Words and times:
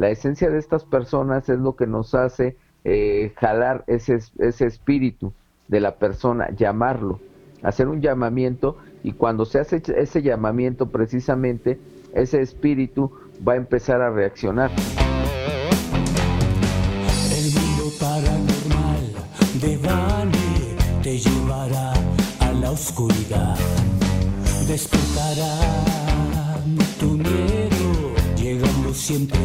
La 0.00 0.08
esencia 0.08 0.48
de 0.48 0.58
estas 0.58 0.84
personas 0.86 1.46
es 1.50 1.58
lo 1.58 1.76
que 1.76 1.86
nos 1.86 2.14
hace 2.14 2.56
eh, 2.84 3.34
jalar 3.36 3.84
ese, 3.86 4.18
ese 4.38 4.64
espíritu 4.64 5.34
de 5.68 5.78
la 5.80 5.96
persona, 5.96 6.48
llamarlo, 6.56 7.20
hacer 7.62 7.86
un 7.86 8.00
llamamiento 8.00 8.78
y 9.02 9.12
cuando 9.12 9.44
se 9.44 9.60
hace 9.60 9.82
ese 9.94 10.22
llamamiento 10.22 10.86
precisamente, 10.86 11.78
ese 12.14 12.40
espíritu 12.40 13.12
va 13.46 13.52
a 13.52 13.56
empezar 13.56 14.00
a 14.00 14.08
reaccionar. 14.08 14.70
El 17.36 17.52
mundo 17.52 17.92
paranormal 18.00 19.04
de 19.60 19.76
Bani 19.86 21.02
te 21.02 21.18
llevará 21.18 21.92
a 22.40 22.52
la 22.54 22.70
oscuridad, 22.70 23.54
despertará 24.66 25.58
tu 26.98 27.18
miedo, 27.18 27.69
siempre 29.00 29.38
a 29.38 29.42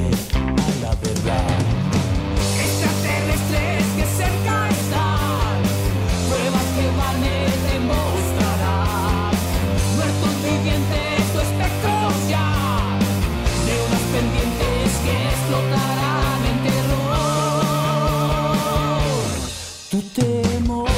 la 0.82 0.94
verdad. 0.96 1.48
Extraterrestres 2.60 3.86
que 3.96 4.06
cerca 4.18 4.56
están, 4.70 5.64
pruebas 6.28 6.68
que 6.76 6.86
Bani 7.00 7.40
te 7.66 7.76
mostrará, 7.80 8.78
muertos 9.96 10.34
vivientes 10.44 11.20
tu 11.32 11.40
espectro 11.40 11.96
ya, 12.30 12.48
de 13.66 13.74
unas 13.86 14.06
pendientes 14.14 14.90
que 15.06 15.16
explotarán 15.34 16.42
en 16.52 16.58
terror. 16.68 17.24
Tu 19.90 20.00
temor. 20.20 20.90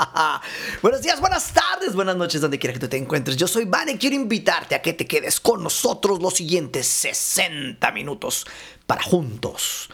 Buenos 0.82 1.02
días, 1.02 1.20
buenas 1.20 1.52
tardes, 1.52 1.94
buenas 1.94 2.16
noches, 2.16 2.40
donde 2.40 2.58
quiera 2.58 2.72
que 2.72 2.80
tú 2.80 2.88
te 2.88 2.96
encuentres. 2.96 3.36
Yo 3.36 3.48
soy 3.48 3.64
Van 3.64 3.88
y 3.88 3.98
quiero 3.98 4.16
invitarte 4.16 4.74
a 4.74 4.82
que 4.82 4.92
te 4.92 5.06
quedes 5.06 5.40
con 5.40 5.62
nosotros 5.62 6.20
los 6.20 6.34
siguientes 6.34 6.86
60 6.86 7.90
minutos 7.92 8.46
para 8.86 9.02
juntos 9.02 9.90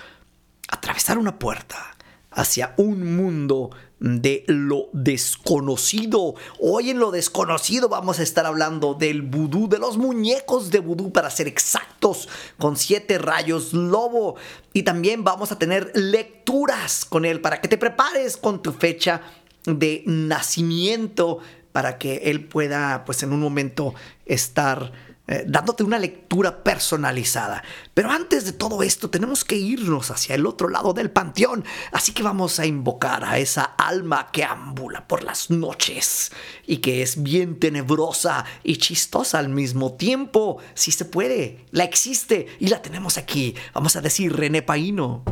atravesar 0.69 1.19
una 1.19 1.39
puerta 1.39 1.97
hacia 2.33 2.75
un 2.77 3.17
mundo 3.17 3.71
de 3.99 4.45
lo 4.47 4.89
desconocido. 4.93 6.35
Hoy 6.61 6.91
en 6.91 7.01
lo 7.01 7.11
desconocido 7.11 7.89
vamos 7.89 8.21
a 8.21 8.23
estar 8.23 8.47
hablando 8.47 8.95
del 8.95 9.23
vudú, 9.23 9.69
de 9.69 9.79
los 9.79 9.99
muñecos 9.99 10.71
de 10.71 10.79
vudú 10.79 11.13
para 11.13 11.29
ser 11.31 11.49
exactos, 11.49 12.29
con 12.59 12.77
siete 12.77 13.19
rayos 13.19 13.73
lobo. 13.73 14.37
Y 14.73 14.85
también 14.85 15.25
vamos 15.25 15.51
a 15.51 15.59
tener 15.59 15.91
lecturas 15.95 17.05
con 17.05 17.25
él 17.25 17.41
para 17.41 17.61
que 17.61 17.69
te 17.69 17.79
prepares 17.79 18.37
con 18.37 18.63
tu 18.63 18.73
fecha 18.73 19.23
de 19.65 20.03
nacimiento 20.07 21.39
para 21.73 21.99
que 21.99 22.17
él 22.31 22.45
pueda 22.45 23.05
pues 23.05 23.23
en 23.23 23.33
un 23.33 23.41
momento 23.41 23.95
estar 24.27 24.93
eh, 25.31 25.45
dándote 25.47 25.85
una 25.85 26.01
lectura 26.01 26.65
personalizada. 26.65 27.63
Pero 27.95 28.11
antes 28.11 28.45
de 28.45 28.53
todo 28.53 28.83
esto 28.83 29.11
tenemos 29.11 29.45
que 29.45 29.55
irnos 29.55 30.11
hacia 30.11 30.35
el 30.35 30.45
otro 30.45 30.69
lado 30.69 30.93
del 30.93 31.13
panteón, 31.13 31.65
así 31.93 32.11
que 32.13 32.25
vamos 32.25 32.59
a 32.59 32.67
invocar 32.67 33.25
a 33.25 33.39
esa 33.39 33.63
alma 33.63 34.33
que 34.33 34.43
ambula 34.43 35.07
por 35.07 35.23
las 35.23 35.49
noches 35.49 36.33
y 36.67 36.79
que 36.79 37.03
es 37.03 37.23
bien 37.23 37.61
tenebrosa 37.61 38.45
y 38.65 38.79
chistosa 38.79 39.39
al 39.39 39.51
mismo 39.51 39.93
tiempo. 39.93 40.59
Si 40.75 40.91
se 40.91 41.05
puede, 41.05 41.65
la 41.71 41.85
existe 41.85 42.49
y 42.59 42.67
la 42.67 42.83
tenemos 42.83 43.17
aquí. 43.17 43.55
Vamos 43.73 43.95
a 43.95 44.01
decir 44.01 44.35
René 44.35 44.63
Paino. 44.63 45.23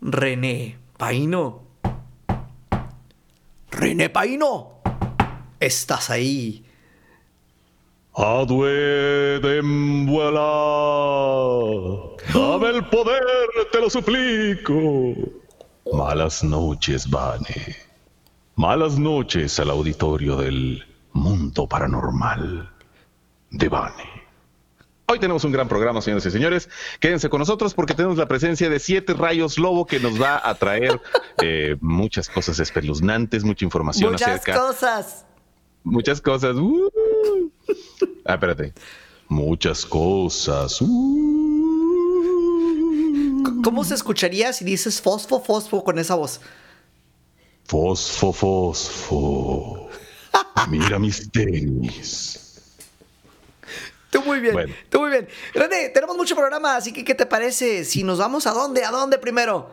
René 0.00 0.78
Paino. 0.96 1.69
René 3.70 4.08
Paino. 4.08 4.80
Estás 5.58 6.10
ahí. 6.10 6.64
Adueden 8.14 10.06
vuela, 10.06 10.40
dame 12.34 12.68
el 12.70 12.84
poder, 12.86 13.48
te 13.70 13.80
lo 13.80 13.88
suplico. 13.88 15.14
Malas 15.92 16.42
noches, 16.42 17.08
Vane. 17.08 17.76
Malas 18.56 18.98
noches 18.98 19.60
al 19.60 19.70
auditorio 19.70 20.36
del 20.36 20.84
mundo 21.12 21.66
paranormal 21.68 22.68
de 23.50 23.68
Vane. 23.68 24.09
Hoy 25.10 25.18
tenemos 25.18 25.42
un 25.42 25.50
gran 25.50 25.66
programa, 25.66 26.00
señores 26.00 26.24
y 26.26 26.30
señores. 26.30 26.68
Quédense 27.00 27.28
con 27.28 27.40
nosotros 27.40 27.74
porque 27.74 27.94
tenemos 27.94 28.16
la 28.16 28.28
presencia 28.28 28.70
de 28.70 28.78
siete 28.78 29.12
rayos 29.12 29.58
lobo 29.58 29.84
que 29.84 29.98
nos 29.98 30.22
va 30.22 30.40
a 30.48 30.54
traer 30.54 31.00
eh, 31.42 31.76
muchas 31.80 32.28
cosas 32.28 32.60
espeluznantes, 32.60 33.42
mucha 33.42 33.64
información 33.64 34.12
Muchas 34.12 34.28
acerca. 34.28 34.60
cosas. 34.60 35.26
Muchas 35.82 36.20
cosas. 36.20 36.54
Uh. 36.54 36.92
Ah, 38.24 38.34
espérate. 38.34 38.72
Muchas 39.28 39.84
cosas. 39.84 40.80
Uh. 40.80 41.40
¿Cómo 43.64 43.82
se 43.82 43.94
escucharía 43.94 44.52
si 44.52 44.64
dices 44.64 45.00
fosfo, 45.02 45.40
fosfo 45.40 45.82
con 45.82 45.98
esa 45.98 46.14
voz? 46.14 46.40
Fosfo, 47.64 48.32
fosfo. 48.32 49.88
Mira 50.70 51.00
mis 51.00 51.28
tenis. 51.32 52.49
Tú 54.10 54.22
muy 54.22 54.40
bien, 54.40 54.52
Bueno. 54.54 54.74
tú 54.88 55.00
muy 55.00 55.10
bien. 55.10 55.28
René, 55.54 55.88
tenemos 55.90 56.16
mucho 56.16 56.34
programa, 56.34 56.76
así 56.76 56.92
que 56.92 57.04
¿qué 57.04 57.14
te 57.14 57.26
parece 57.26 57.84
si 57.84 58.02
nos 58.02 58.18
vamos 58.18 58.46
a 58.46 58.52
dónde? 58.52 58.84
¿A 58.84 58.90
dónde 58.90 59.18
primero? 59.18 59.70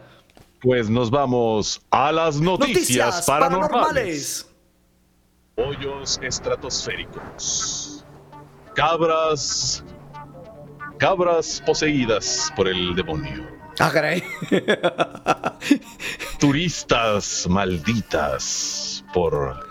Pues 0.62 0.90
nos 0.90 1.10
vamos 1.10 1.82
a 1.92 2.12
las 2.12 2.40
noticias, 2.40 3.26
paranormales. 3.26 4.48
Hoyos 5.56 6.20
estratosféricos. 6.22 8.04
Cabras. 8.76 9.84
Cabras 11.00 11.62
poseídas 11.66 12.52
por 12.56 12.68
el 12.68 12.96
demonio. 12.96 13.48
Ah, 13.80 13.92
caray. 13.94 14.24
Turistas 16.40 17.46
malditas 17.50 19.04
por 19.14 19.64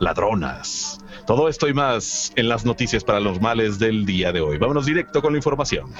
ladronas. 0.00 0.98
Todo 1.26 1.48
esto 1.48 1.68
y 1.68 1.74
más 1.74 2.32
en 2.36 2.48
las 2.48 2.64
noticias 2.64 3.02
paranormales 3.02 3.78
del 3.78 4.04
día 4.04 4.32
de 4.32 4.40
hoy. 4.40 4.58
Vámonos 4.58 4.86
directo 4.86 5.22
con 5.22 5.32
la 5.32 5.38
información. 5.38 5.92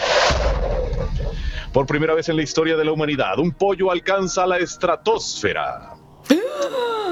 Por 1.72 1.86
primera 1.86 2.14
vez 2.14 2.28
en 2.28 2.36
la 2.36 2.42
historia 2.42 2.76
de 2.76 2.84
la 2.84 2.92
humanidad, 2.92 3.38
un 3.38 3.52
pollo 3.52 3.90
alcanza 3.90 4.46
la 4.46 4.58
estratosfera. 4.58 5.94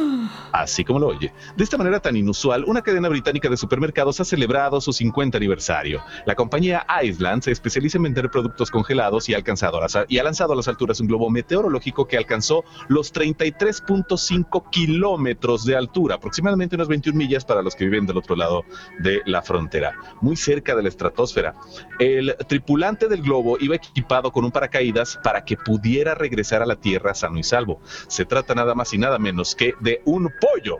Así 0.52 0.84
como 0.84 0.98
lo 0.98 1.08
oye. 1.08 1.32
De 1.56 1.64
esta 1.64 1.78
manera 1.78 2.00
tan 2.00 2.16
inusual, 2.16 2.64
una 2.66 2.82
cadena 2.82 3.08
británica 3.08 3.48
de 3.48 3.56
supermercados 3.56 4.20
ha 4.20 4.24
celebrado 4.24 4.80
su 4.80 4.92
50 4.92 5.38
aniversario. 5.38 6.02
La 6.26 6.34
compañía 6.34 6.86
Iceland 7.02 7.42
se 7.42 7.50
especializa 7.52 7.98
en 7.98 8.04
vender 8.04 8.30
productos 8.30 8.70
congelados 8.70 9.28
y 9.28 9.34
ha, 9.34 9.36
alcanzado 9.36 9.80
las- 9.80 9.98
y 10.08 10.18
ha 10.18 10.24
lanzado 10.24 10.52
a 10.52 10.56
las 10.56 10.68
alturas 10.68 11.00
un 11.00 11.06
globo 11.08 11.30
meteorológico 11.30 12.06
que 12.06 12.16
alcanzó 12.16 12.64
los 12.88 13.12
33.5 13.12 14.64
kilómetros 14.70 15.64
de 15.64 15.76
altura, 15.76 16.16
aproximadamente 16.16 16.76
unas 16.76 16.88
21 16.88 17.16
millas 17.16 17.44
para 17.44 17.62
los 17.62 17.74
que 17.74 17.84
viven 17.84 18.06
del 18.06 18.16
otro 18.18 18.36
lado 18.36 18.64
de 18.98 19.20
la 19.26 19.42
frontera, 19.42 19.92
muy 20.20 20.36
cerca 20.36 20.74
de 20.74 20.82
la 20.82 20.88
estratosfera. 20.88 21.54
El 21.98 22.36
tripulante 22.48 23.08
del 23.08 23.22
globo 23.22 23.56
iba 23.60 23.76
equipado 23.76 24.32
con 24.32 24.44
un 24.44 24.50
paracaídas 24.52 25.18
para 25.22 25.44
que 25.44 25.56
pudiera 25.56 26.14
regresar 26.14 26.62
a 26.62 26.66
la 26.66 26.76
Tierra 26.76 27.14
sano 27.14 27.38
y 27.38 27.42
salvo. 27.42 27.80
Se 28.08 28.24
trata 28.24 28.54
nada 28.54 28.74
más 28.74 28.92
y 28.92 28.98
nada 28.98 29.18
menos 29.18 29.54
que 29.54 29.74
de 29.80 29.91
un 30.04 30.30
pollo. 30.40 30.78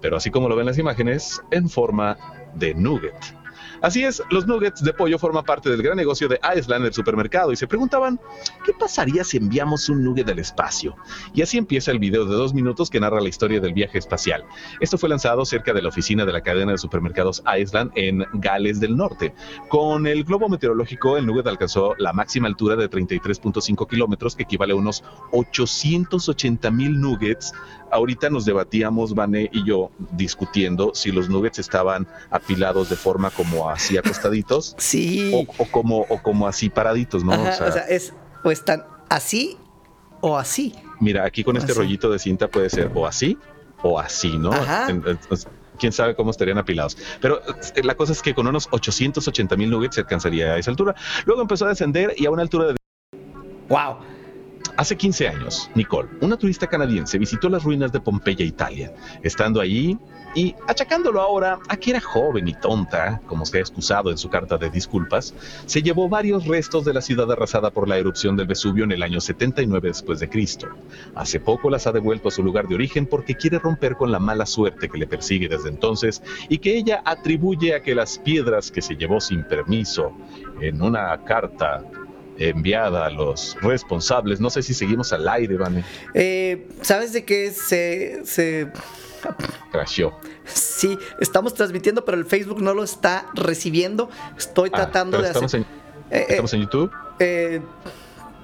Pero 0.00 0.16
así 0.16 0.30
como 0.30 0.48
lo 0.48 0.56
ven 0.56 0.66
las 0.66 0.78
imágenes, 0.78 1.42
en 1.50 1.68
forma 1.68 2.18
de 2.54 2.74
nugget. 2.74 3.14
Así 3.84 4.02
es, 4.02 4.22
los 4.30 4.46
nuggets 4.46 4.82
de 4.82 4.94
pollo 4.94 5.18
forman 5.18 5.44
parte 5.44 5.68
del 5.68 5.82
gran 5.82 5.96
negocio 5.96 6.26
de 6.26 6.40
Iceland, 6.56 6.86
el 6.86 6.94
supermercado, 6.94 7.52
y 7.52 7.56
se 7.56 7.66
preguntaban, 7.66 8.18
¿qué 8.64 8.72
pasaría 8.72 9.24
si 9.24 9.36
enviamos 9.36 9.90
un 9.90 10.02
nugget 10.02 10.26
al 10.30 10.38
espacio? 10.38 10.96
Y 11.34 11.42
así 11.42 11.58
empieza 11.58 11.90
el 11.90 11.98
video 11.98 12.24
de 12.24 12.34
dos 12.34 12.54
minutos 12.54 12.88
que 12.88 12.98
narra 12.98 13.20
la 13.20 13.28
historia 13.28 13.60
del 13.60 13.74
viaje 13.74 13.98
espacial. 13.98 14.44
Esto 14.80 14.96
fue 14.96 15.10
lanzado 15.10 15.44
cerca 15.44 15.74
de 15.74 15.82
la 15.82 15.90
oficina 15.90 16.24
de 16.24 16.32
la 16.32 16.40
cadena 16.40 16.72
de 16.72 16.78
supermercados 16.78 17.42
Iceland 17.58 17.92
en 17.94 18.24
Gales 18.32 18.80
del 18.80 18.96
Norte. 18.96 19.34
Con 19.68 20.06
el 20.06 20.24
globo 20.24 20.48
meteorológico, 20.48 21.18
el 21.18 21.26
nugget 21.26 21.46
alcanzó 21.46 21.94
la 21.98 22.14
máxima 22.14 22.48
altura 22.48 22.76
de 22.76 22.88
33.5 22.88 23.86
kilómetros, 23.86 24.34
que 24.34 24.44
equivale 24.44 24.72
a 24.72 24.76
unos 24.76 25.04
880 25.32 26.70
mil 26.70 26.98
nuggets. 26.98 27.52
Ahorita 27.94 28.28
nos 28.28 28.44
debatíamos, 28.44 29.14
Vané 29.14 29.48
y 29.52 29.64
yo, 29.64 29.90
discutiendo 30.12 30.92
si 30.94 31.12
los 31.12 31.28
nuggets 31.28 31.60
estaban 31.60 32.08
apilados 32.30 32.90
de 32.90 32.96
forma 32.96 33.30
como 33.30 33.70
así 33.70 33.96
acostaditos 33.98 34.74
Sí. 34.78 35.30
o, 35.32 35.62
o 35.62 35.66
como, 35.70 36.00
o 36.08 36.20
como 36.22 36.48
así 36.48 36.68
paraditos, 36.70 37.22
¿no? 37.22 37.32
Ajá, 37.32 37.50
O 37.50 37.52
sea, 37.54 37.66
o 37.68 37.72
sea, 37.72 37.82
es 37.82 38.12
o 38.42 38.50
están 38.50 38.82
así 39.08 39.56
o 40.20 40.36
así. 40.36 40.74
mira, 41.00 41.24
aquí 41.24 41.44
con 41.44 41.56
este 41.56 41.70
así. 41.72 41.80
rollito 41.80 42.10
de 42.10 42.18
cinta 42.18 42.48
puede 42.48 42.68
ser 42.68 42.90
o 42.94 43.06
así 43.06 43.38
o 43.82 43.98
así, 44.00 44.36
¿no? 44.38 44.52
Ajá. 44.52 44.88
Entonces, 44.90 45.46
quién 45.78 45.92
sabe 45.92 46.14
cómo 46.16 46.30
estarían 46.30 46.58
apilados. 46.58 46.96
Pero 47.20 47.40
eh, 47.76 47.82
la 47.84 47.94
cosa 47.94 48.12
es 48.12 48.22
que 48.22 48.34
con 48.34 48.46
unos 48.48 48.66
880 48.70 49.54
mil 49.56 49.70
nuggets 49.70 49.94
se 49.94 50.00
alcanzaría 50.00 50.52
a 50.54 50.58
esa 50.58 50.70
altura. 50.70 50.94
Luego 51.26 51.42
empezó 51.42 51.66
a 51.66 51.68
descender 51.68 52.14
y 52.16 52.26
a 52.26 52.30
una 52.30 52.42
altura 52.42 52.68
de 52.68 52.76
Wow. 53.68 53.98
Hace 54.76 54.96
15 54.96 55.28
años, 55.28 55.70
Nicole, 55.76 56.08
una 56.20 56.36
turista 56.36 56.66
canadiense, 56.66 57.16
visitó 57.16 57.48
las 57.48 57.62
ruinas 57.62 57.92
de 57.92 58.00
Pompeya, 58.00 58.44
Italia. 58.44 58.92
Estando 59.22 59.60
allí 59.60 59.96
y 60.34 60.52
achacándolo 60.66 61.20
ahora 61.20 61.60
a 61.68 61.76
que 61.76 61.90
era 61.90 62.00
joven 62.00 62.48
y 62.48 62.54
tonta, 62.54 63.20
como 63.28 63.46
se 63.46 63.58
ha 63.58 63.60
excusado 63.60 64.10
en 64.10 64.18
su 64.18 64.28
carta 64.30 64.58
de 64.58 64.70
disculpas, 64.70 65.32
se 65.66 65.80
llevó 65.80 66.08
varios 66.08 66.46
restos 66.48 66.84
de 66.84 66.92
la 66.92 67.02
ciudad 67.02 67.30
arrasada 67.30 67.70
por 67.70 67.88
la 67.88 67.98
erupción 67.98 68.36
del 68.36 68.48
Vesubio 68.48 68.82
en 68.82 68.90
el 68.90 69.04
año 69.04 69.20
79 69.20 69.88
después 69.88 70.18
de 70.18 70.28
Cristo. 70.28 70.66
Hace 71.14 71.38
poco 71.38 71.70
las 71.70 71.86
ha 71.86 71.92
devuelto 71.92 72.26
a 72.26 72.32
su 72.32 72.42
lugar 72.42 72.66
de 72.66 72.74
origen 72.74 73.06
porque 73.06 73.36
quiere 73.36 73.60
romper 73.60 73.94
con 73.94 74.10
la 74.10 74.18
mala 74.18 74.44
suerte 74.44 74.88
que 74.88 74.98
le 74.98 75.06
persigue 75.06 75.48
desde 75.48 75.68
entonces 75.68 76.20
y 76.48 76.58
que 76.58 76.76
ella 76.76 77.00
atribuye 77.04 77.76
a 77.76 77.80
que 77.80 77.94
las 77.94 78.18
piedras 78.18 78.72
que 78.72 78.82
se 78.82 78.96
llevó 78.96 79.20
sin 79.20 79.44
permiso 79.44 80.12
en 80.60 80.82
una 80.82 81.16
carta 81.22 81.84
enviada 82.38 83.06
a 83.06 83.10
los 83.10 83.56
responsables. 83.60 84.40
No 84.40 84.50
sé 84.50 84.62
si 84.62 84.74
seguimos 84.74 85.12
al 85.12 85.28
aire, 85.28 85.56
Vane. 85.56 85.84
Eh, 86.14 86.68
¿Sabes 86.82 87.12
de 87.12 87.24
qué 87.24 87.50
se, 87.50 88.22
se... 88.24 88.70
Crasheó. 89.72 90.18
Sí, 90.44 90.98
estamos 91.20 91.54
transmitiendo, 91.54 92.04
pero 92.04 92.18
el 92.18 92.26
Facebook 92.26 92.60
no 92.60 92.74
lo 92.74 92.84
está 92.84 93.26
recibiendo. 93.34 94.10
Estoy 94.36 94.70
Ah, 94.72 94.76
tratando 94.76 95.20
de 95.20 95.28
estamos 95.28 95.54
hacer... 95.54 95.60
En, 96.10 96.18
Eh, 96.18 96.26
estamos 96.28 96.52
en 96.54 96.60
YouTube. 96.62 96.90
eh, 97.18 97.60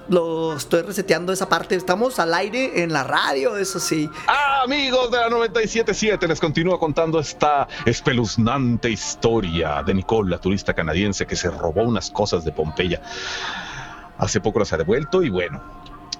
lo 0.09 0.57
estoy 0.57 0.81
reseteando 0.81 1.31
esa 1.31 1.47
parte. 1.47 1.75
Estamos 1.75 2.19
al 2.19 2.33
aire 2.33 2.81
en 2.83 2.91
la 2.91 3.03
radio, 3.03 3.55
eso 3.55 3.79
sí. 3.79 4.09
Ah, 4.27 4.61
amigos 4.65 5.09
de 5.11 5.17
la 5.17 5.29
977, 5.29 6.27
les 6.27 6.39
continúo 6.39 6.77
contando 6.79 7.19
esta 7.19 7.67
espeluznante 7.85 8.89
historia 8.89 9.83
de 9.83 9.93
Nicole, 9.93 10.31
la 10.31 10.39
turista 10.39 10.73
canadiense 10.73 11.25
que 11.27 11.35
se 11.35 11.49
robó 11.49 11.83
unas 11.83 12.09
cosas 12.11 12.43
de 12.43 12.51
Pompeya. 12.51 13.01
Hace 14.21 14.39
poco 14.39 14.59
las 14.59 14.71
ha 14.71 14.77
devuelto 14.77 15.21
y 15.23 15.29
bueno. 15.29 15.61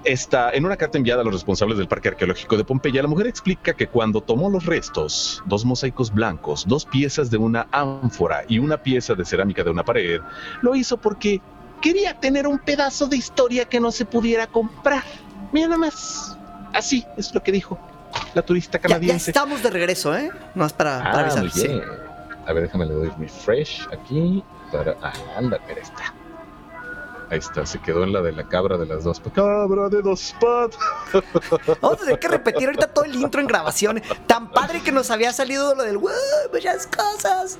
Esta, 0.03 0.49
en 0.51 0.65
una 0.65 0.77
carta 0.77 0.97
enviada 0.97 1.21
a 1.21 1.23
los 1.23 1.31
responsables 1.33 1.77
del 1.77 1.87
Parque 1.87 2.07
Arqueológico 2.09 2.57
de 2.57 2.63
Pompeya, 2.63 3.03
la 3.03 3.07
mujer 3.07 3.27
explica 3.27 3.73
que 3.73 3.85
cuando 3.85 4.19
tomó 4.21 4.49
los 4.49 4.65
restos, 4.65 5.43
dos 5.45 5.63
mosaicos 5.63 6.11
blancos, 6.11 6.65
dos 6.67 6.85
piezas 6.85 7.29
de 7.29 7.37
una 7.37 7.67
ánfora 7.71 8.43
y 8.47 8.57
una 8.57 8.77
pieza 8.77 9.13
de 9.13 9.23
cerámica 9.23 9.63
de 9.63 9.69
una 9.69 9.83
pared, 9.85 10.19
lo 10.63 10.73
hizo 10.75 10.97
porque 10.97 11.39
quería 11.81 12.19
tener 12.19 12.47
un 12.47 12.57
pedazo 12.57 13.05
de 13.05 13.17
historia 13.17 13.65
que 13.65 13.79
no 13.79 13.91
se 13.91 14.05
pudiera 14.05 14.47
comprar. 14.47 15.03
Mira 15.51 15.67
nada 15.67 15.77
más. 15.79 16.35
Así 16.73 17.05
es 17.17 17.31
lo 17.35 17.43
que 17.43 17.51
dijo 17.51 17.77
la 18.33 18.41
turista 18.41 18.77
Ya, 18.79 18.81
ya 18.81 18.87
canadiense. 18.87 19.29
estamos 19.31 19.61
de 19.61 19.69
regreso, 19.69 20.17
¿eh? 20.17 20.31
No 20.55 20.65
es 20.65 20.73
para, 20.73 20.97
para 21.03 21.17
Ah, 21.17 21.21
avisar. 21.21 21.41
muy 21.43 21.51
sí. 21.51 21.81
A 22.47 22.53
ver, 22.53 22.63
déjame 22.63 22.87
le 22.87 22.93
doy 22.93 23.11
refresh 23.19 23.87
aquí 23.93 24.43
para. 24.71 24.95
Ah, 25.03 25.13
anda, 25.37 25.59
ahí 25.67 25.75
está. 25.79 26.11
Ahí 27.31 27.37
está, 27.39 27.65
se 27.65 27.79
quedó 27.79 28.03
en 28.03 28.11
la 28.11 28.21
de 28.21 28.33
la 28.33 28.47
cabra 28.47 28.77
de 28.77 28.85
las 28.85 29.05
dos. 29.05 29.19
patas. 29.21 29.33
Cabra 29.33 29.87
de 29.87 30.01
dos 30.01 30.35
patas. 30.39 30.77
Vamos 31.81 31.97
a 32.01 32.03
tener 32.03 32.19
que 32.19 32.27
repetir 32.27 32.67
ahorita 32.67 32.87
todo 32.87 33.05
el 33.05 33.15
intro 33.15 33.39
en 33.39 33.47
grabación. 33.47 34.01
Tan 34.27 34.51
padre 34.51 34.81
que 34.83 34.91
nos 34.91 35.09
había 35.11 35.31
salido 35.31 35.73
lo 35.73 35.83
del 35.83 35.97
"Wow, 35.97 36.11
muchas 36.51 36.87
cosas. 36.87 37.57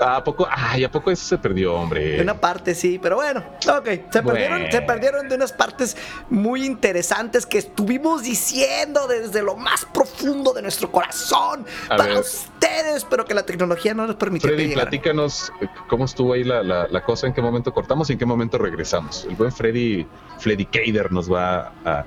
¿A 0.00 0.24
poco? 0.24 0.48
Ay, 0.50 0.82
¿a 0.84 0.90
poco 0.90 1.10
eso 1.10 1.24
se 1.24 1.36
perdió, 1.38 1.74
hombre? 1.74 2.16
De 2.16 2.22
una 2.22 2.34
parte 2.40 2.74
sí, 2.74 2.98
pero 3.00 3.16
bueno, 3.16 3.44
ok. 3.68 3.88
Se 4.10 4.22
perdieron, 4.22 4.70
se 4.70 4.80
perdieron 4.82 5.28
de 5.28 5.34
unas 5.34 5.52
partes 5.52 5.96
muy 6.30 6.64
interesantes 6.64 7.44
que 7.44 7.58
estuvimos 7.58 8.22
diciendo 8.22 9.06
desde 9.06 9.42
lo 9.42 9.56
más 9.56 9.84
profundo 9.84 10.52
de 10.54 10.62
nuestro 10.62 10.90
corazón 10.90 11.66
A 11.90 11.96
para 11.96 12.14
ver. 12.14 12.18
ustedes, 12.20 13.04
pero 13.10 13.24
que 13.26 13.34
la 13.34 13.44
tecnología 13.44 13.92
no 13.94 14.06
nos 14.06 14.16
permitió 14.16 14.48
que 14.48 14.54
Freddy, 14.56 14.68
llegaran. 14.70 14.88
platícanos 14.88 15.52
eh, 15.60 15.66
cómo 15.88 16.06
estuvo 16.06 16.32
ahí 16.32 16.44
la, 16.44 16.62
la- 16.62 16.88
la 16.88 17.02
cosa, 17.04 17.26
en 17.26 17.34
qué 17.34 17.42
momento 17.42 17.72
cortamos 17.74 18.08
y 18.10 18.14
en 18.14 18.18
qué 18.18 18.26
momento 18.26 18.56
regresamos. 18.58 19.26
El 19.28 19.36
buen 19.36 19.52
Freddy, 19.52 20.06
Freddy 20.38 20.64
Kader 20.66 21.12
nos 21.12 21.30
va 21.30 21.72
a, 21.84 22.04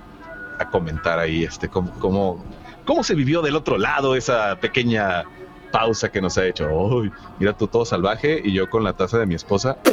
a 0.60 0.70
comentar 0.72 1.20
ahí 1.20 1.44
este 1.44 1.70
cómo, 1.70 1.92
cómo, 2.00 2.44
cómo 2.86 3.04
se 3.04 3.14
vivió 3.14 3.42
del 3.42 3.56
otro 3.56 3.78
lado 3.78 4.16
esa 4.16 4.56
pequeña 4.60 5.24
pausa 5.74 6.10
que 6.12 6.22
nos 6.22 6.38
ha 6.38 6.46
hecho. 6.46 6.70
Mira 7.40 7.54
tú 7.54 7.68
todo 7.68 7.84
salvaje 7.84 8.40
y 8.44 8.54
yo 8.54 8.70
con 8.70 8.84
la 8.84 8.94
taza 8.94 9.18
de 9.18 9.26
mi 9.26 9.34
esposa. 9.34 9.78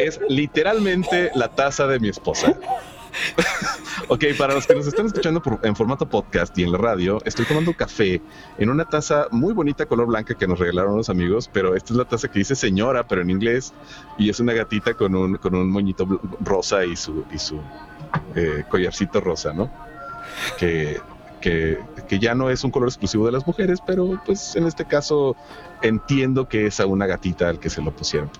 es 0.00 0.18
literalmente 0.28 1.30
la 1.34 1.48
taza 1.48 1.86
de 1.86 2.00
mi 2.00 2.08
esposa. 2.08 2.56
Ok, 4.14 4.24
para 4.36 4.52
los 4.52 4.66
que 4.66 4.74
nos 4.74 4.86
están 4.86 5.06
escuchando 5.06 5.40
por- 5.42 5.58
en 5.62 5.74
formato 5.74 6.06
podcast 6.06 6.56
y 6.58 6.64
en 6.64 6.72
la 6.72 6.76
radio, 6.76 7.18
estoy 7.24 7.46
tomando 7.46 7.72
café 7.74 8.20
en 8.58 8.68
una 8.68 8.84
taza 8.84 9.26
muy 9.30 9.54
bonita 9.54 9.86
color 9.86 10.06
blanca 10.06 10.34
que 10.34 10.46
nos 10.46 10.58
regalaron 10.58 10.98
los 10.98 11.08
amigos, 11.08 11.48
pero 11.50 11.74
esta 11.74 11.94
es 11.94 11.96
la 11.96 12.04
taza 12.04 12.28
que 12.28 12.40
dice 12.40 12.54
señora, 12.54 13.06
pero 13.08 13.22
en 13.22 13.30
inglés, 13.30 13.72
y 14.18 14.28
es 14.28 14.38
una 14.38 14.52
gatita 14.52 14.92
con 14.94 15.14
un, 15.14 15.36
con 15.36 15.54
un 15.54 15.70
moñito 15.70 16.06
rosa 16.40 16.84
y 16.84 16.94
su, 16.94 17.24
y 17.32 17.38
su 17.38 17.58
eh, 18.34 18.64
collarcito 18.68 19.18
rosa, 19.22 19.54
¿no? 19.54 19.70
Que, 20.58 21.00
que, 21.40 21.78
que 22.06 22.18
ya 22.18 22.34
no 22.34 22.50
es 22.50 22.64
un 22.64 22.70
color 22.70 22.90
exclusivo 22.90 23.24
de 23.24 23.32
las 23.32 23.46
mujeres, 23.46 23.78
pero 23.86 24.20
pues 24.26 24.56
en 24.56 24.66
este 24.66 24.84
caso 24.84 25.36
entiendo 25.80 26.48
que 26.48 26.66
es 26.66 26.80
a 26.80 26.86
una 26.86 27.06
gatita 27.06 27.48
al 27.48 27.58
que 27.58 27.70
se 27.70 27.80
lo 27.80 27.90
pusieron. 27.92 28.30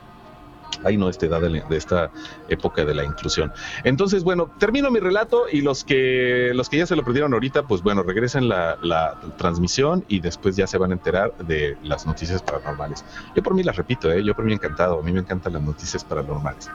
Ay, 0.84 0.96
no, 0.96 1.08
esta 1.08 1.26
edad 1.26 1.40
de, 1.40 1.62
esta 1.76 2.10
época 2.48 2.84
de 2.84 2.94
la 2.94 3.04
inclusión. 3.04 3.52
Entonces, 3.84 4.24
bueno, 4.24 4.50
termino 4.58 4.90
mi 4.90 5.00
relato 5.00 5.44
y 5.50 5.60
los 5.60 5.84
que 5.84 6.52
los 6.54 6.68
que 6.68 6.78
ya 6.78 6.86
se 6.86 6.96
lo 6.96 7.04
perdieron 7.04 7.32
ahorita, 7.34 7.64
pues 7.64 7.82
bueno, 7.82 8.02
regresen 8.02 8.48
la, 8.48 8.78
la 8.82 9.18
transmisión 9.36 10.04
y 10.08 10.20
después 10.20 10.56
ya 10.56 10.66
se 10.66 10.78
van 10.78 10.90
a 10.90 10.94
enterar 10.94 11.36
de 11.38 11.76
las 11.82 12.06
noticias 12.06 12.42
paranormales. 12.42 13.04
Yo 13.34 13.42
por 13.42 13.54
mí 13.54 13.62
las 13.62 13.76
repito, 13.76 14.10
¿eh? 14.10 14.22
yo 14.24 14.34
por 14.34 14.44
mí 14.44 14.52
encantado, 14.52 14.98
a 14.98 15.02
mí 15.02 15.12
me 15.12 15.20
encantan 15.20 15.52
las 15.52 15.62
noticias 15.62 16.04
paranormales. 16.04 16.70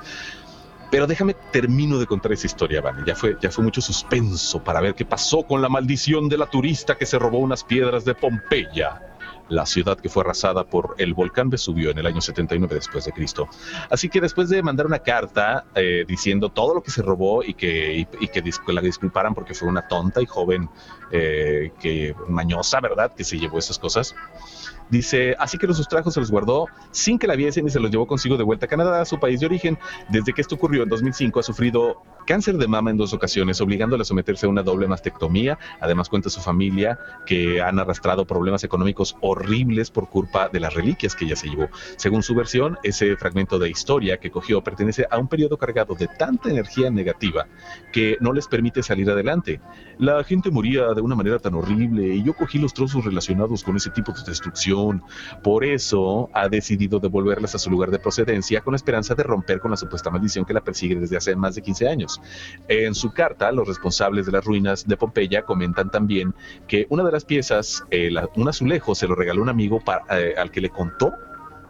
Pero 0.89 1.05
déjame 1.05 1.33
termino 1.51 1.99
de 1.99 2.05
contar 2.05 2.31
esa 2.31 2.47
historia, 2.47 2.79
Vane. 2.81 3.03
Ya 3.05 3.15
fue, 3.15 3.38
ya 3.41 3.51
fue 3.51 3.63
mucho 3.63 3.81
suspenso 3.81 4.63
para 4.63 4.79
ver 4.79 4.95
qué 4.95 5.03
pasó 5.03 5.44
con 5.44 5.61
la 5.61 5.69
maldición 5.69 6.29
de 6.29 6.38
la 6.38 6.45
turista 6.45 6.97
que 6.97 7.05
se 7.05 7.19
robó 7.19 7.39
unas 7.39 7.63
piedras 7.63 8.05
de 8.05 8.15
Pompeya, 8.15 9.01
la 9.49 9.65
ciudad 9.65 9.97
que 9.97 10.09
fue 10.09 10.23
arrasada 10.23 10.65
por 10.65 10.95
el 10.97 11.13
volcán 11.13 11.49
Vesubio 11.49 11.91
en 11.91 11.97
el 11.97 12.05
año 12.05 12.21
79 12.21 12.75
después 12.75 13.05
de 13.05 13.11
Cristo. 13.11 13.47
Así 13.89 14.09
que 14.09 14.21
después 14.21 14.49
de 14.49 14.61
mandar 14.61 14.85
una 14.85 14.99
carta 14.99 15.65
eh, 15.75 16.05
diciendo 16.07 16.49
todo 16.49 16.73
lo 16.73 16.83
que 16.83 16.91
se 16.91 17.01
robó 17.01 17.44
y 17.44 17.53
que, 17.53 17.97
y, 17.97 18.07
y 18.19 18.27
que 18.27 18.44
la 18.67 18.81
disculparan 18.81 19.33
porque 19.33 19.53
fue 19.53 19.67
una 19.67 19.88
tonta 19.88 20.21
y 20.21 20.25
joven 20.25 20.69
eh, 21.11 21.71
que 21.79 22.15
mañosa, 22.27 22.81
¿verdad? 22.81 23.13
Que 23.15 23.23
se 23.23 23.38
llevó 23.38 23.59
esas 23.59 23.79
cosas. 23.79 24.15
Dice, 24.89 25.35
así 25.39 25.57
que 25.57 25.67
los 25.67 25.77
sustrajo, 25.77 26.11
se 26.11 26.19
los 26.19 26.31
guardó 26.31 26.67
sin 26.91 27.19
que 27.19 27.27
la 27.27 27.35
viesen 27.35 27.67
y 27.67 27.69
se 27.69 27.79
los 27.79 27.91
llevó 27.91 28.07
consigo 28.07 28.37
de 28.37 28.43
vuelta 28.43 28.65
a 28.65 28.69
Canadá, 28.69 29.01
a 29.01 29.05
su 29.05 29.19
país 29.19 29.39
de 29.39 29.45
origen. 29.45 29.77
Desde 30.09 30.33
que 30.33 30.41
esto 30.41 30.55
ocurrió 30.55 30.83
en 30.83 30.89
2005 30.89 31.39
ha 31.39 31.43
sufrido 31.43 32.03
cáncer 32.25 32.57
de 32.57 32.67
mama 32.67 32.91
en 32.91 32.97
dos 32.97 33.13
ocasiones, 33.13 33.61
obligándole 33.61 34.01
a 34.01 34.05
someterse 34.05 34.45
a 34.45 34.49
una 34.49 34.63
doble 34.63 34.87
mastectomía. 34.87 35.57
Además 35.79 36.09
cuenta 36.09 36.29
su 36.29 36.41
familia 36.41 36.99
que 37.25 37.61
han 37.61 37.79
arrastrado 37.79 38.25
problemas 38.25 38.63
económicos 38.63 39.15
horribles 39.21 39.91
por 39.91 40.09
culpa 40.09 40.49
de 40.49 40.59
las 40.59 40.73
reliquias 40.73 41.15
que 41.15 41.25
ella 41.25 41.35
se 41.35 41.49
llevó. 41.49 41.69
Según 41.95 42.23
su 42.23 42.35
versión, 42.35 42.77
ese 42.83 43.15
fragmento 43.15 43.59
de 43.59 43.69
historia 43.69 44.17
que 44.17 44.29
cogió 44.29 44.61
pertenece 44.61 45.06
a 45.09 45.17
un 45.17 45.27
periodo 45.27 45.57
cargado 45.57 45.95
de 45.95 46.07
tanta 46.07 46.49
energía 46.49 46.89
negativa 46.89 47.47
que 47.94 48.17
no 48.19 48.33
les 48.33 48.47
permite 48.47 48.83
salir 48.83 49.09
adelante. 49.09 49.61
La 49.97 50.23
gente 50.23 50.51
moría 50.51 50.94
de 50.94 51.01
una 51.01 51.15
manera 51.15 51.39
tan 51.39 51.56
horrible 51.56 52.15
y 52.15 52.23
yo 52.23 52.33
cogí 52.33 52.59
los 52.59 52.73
trozos 52.73 53.06
relacionados 53.06 53.63
con 53.63 53.75
ese 53.77 53.89
tipo 53.89 54.11
de 54.11 54.23
destrucción. 54.25 54.76
Por 55.43 55.65
eso 55.65 56.29
ha 56.33 56.49
decidido 56.49 56.99
devolverlas 56.99 57.55
a 57.55 57.59
su 57.59 57.69
lugar 57.69 57.91
de 57.91 57.99
procedencia 57.99 58.61
con 58.61 58.73
la 58.73 58.77
esperanza 58.77 59.15
de 59.15 59.23
romper 59.23 59.59
con 59.59 59.71
la 59.71 59.77
supuesta 59.77 60.09
maldición 60.09 60.45
que 60.45 60.53
la 60.53 60.61
persigue 60.61 60.95
desde 60.95 61.17
hace 61.17 61.35
más 61.35 61.55
de 61.55 61.61
15 61.61 61.87
años. 61.87 62.21
En 62.67 62.95
su 62.95 63.11
carta, 63.11 63.51
los 63.51 63.67
responsables 63.67 64.25
de 64.25 64.31
las 64.31 64.45
ruinas 64.45 64.87
de 64.87 64.97
Pompeya 64.97 65.43
comentan 65.43 65.89
también 65.89 66.33
que 66.67 66.87
una 66.89 67.03
de 67.03 67.11
las 67.11 67.25
piezas, 67.25 67.83
eh, 67.91 68.09
un 68.35 68.47
azulejo, 68.47 68.95
se 68.95 69.07
lo 69.07 69.15
regaló 69.15 69.41
un 69.41 69.49
amigo 69.49 69.81
eh, 70.11 70.35
al 70.37 70.51
que 70.51 70.61
le 70.61 70.69
contó 70.69 71.13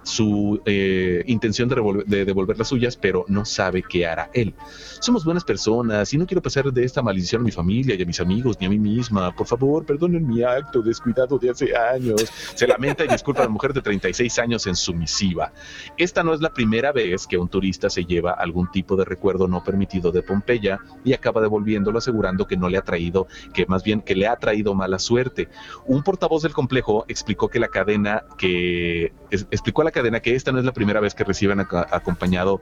su 0.08 0.62
eh, 0.66 1.24
intención 1.28 1.68
de, 1.68 2.26
devolver 2.26 2.58
las 2.58 2.70
suyas, 2.70 2.96
pero 2.96 3.26
no 3.28 3.44
sabe 3.46 3.84
qué 3.84 4.08
hará 4.08 4.30
él. 4.34 4.54
Somos 5.00 5.26
buenas 5.26 5.44
personas 5.44 6.14
y 6.14 6.18
no 6.18 6.26
quiero 6.26 6.42
pasar 6.42 6.72
de 6.72 6.84
esta 6.84 7.02
maldición 7.02 7.42
a 7.42 7.46
mi 7.46 7.52
familia 7.52 7.96
y 7.96 8.02
a 8.02 8.06
mis 8.06 8.20
amigos 8.20 8.58
ni 8.60 8.68
a 8.68 8.70
mí 8.70 8.80
misma. 8.80 9.36
Por 9.36 9.46
favor, 9.48 9.86
perdonen 9.86 10.26
mi 10.26 10.44
acto 10.44 10.82
descuidado 10.82 11.38
de 11.38 11.50
hace 11.50 11.76
años. 11.76 12.26
Se 12.56 12.66
lamenta 12.66 13.04
y 13.04 13.10
disculpa 13.10 13.42
a 13.42 13.46
la 13.46 13.50
mujer 13.50 13.74
de 13.74 13.82
36 13.82 14.40
años 14.40 14.66
en 14.66 14.76
sumisiva. 14.76 15.52
Esta 15.98 16.24
no 16.24 16.34
es 16.34 16.42
la 16.42 16.54
primera 16.54 16.92
vez 16.94 17.28
que 17.28 17.38
un 17.38 17.50
turista 17.50 17.90
se 17.90 18.06
lleva 18.06 18.32
algún 18.32 18.72
tipo 18.72 18.96
de 18.96 19.04
recuerdo 19.04 19.48
no 19.48 19.64
permitido 19.64 20.12
de 20.12 20.24
Pompeya 20.24 20.80
y 21.04 21.14
acaba 21.14 21.42
devolviéndolo 21.42 21.98
asegurando 21.98 22.48
que 22.48 22.56
no 22.56 22.70
le 22.70 22.78
ha 22.78 22.82
traído, 22.82 23.28
que 23.54 23.66
más 23.66 23.84
bien 23.84 24.02
que 24.02 24.16
le 24.16 24.28
ha 24.28 24.38
traído 24.38 24.74
mala 24.74 25.00
suerte. 25.00 25.50
Un 25.86 26.02
portavoz 26.02 26.44
del 26.44 26.54
complejo 26.54 27.04
explicó 27.10 27.50
que 27.50 27.60
la 27.60 27.68
cadena 27.68 28.24
que 28.38 29.12
explicó 29.30 29.82
a 29.82 29.86
la 29.86 29.92
cadena 29.98 30.20
que 30.20 30.36
esta 30.36 30.52
no 30.52 30.60
es 30.60 30.66
la 30.66 30.74
primera 30.74 31.00
vez 31.00 31.16
que 31.16 31.24
reciben 31.24 31.60
aca- 31.60 31.88
acompañado 31.92 32.62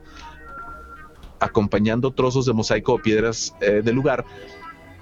acompañando 1.38 2.12
trozos 2.12 2.46
de 2.46 2.54
mosaico 2.54 2.94
o 2.94 2.98
piedras 2.98 3.54
eh, 3.60 3.82
del 3.84 3.94
lugar 3.94 4.24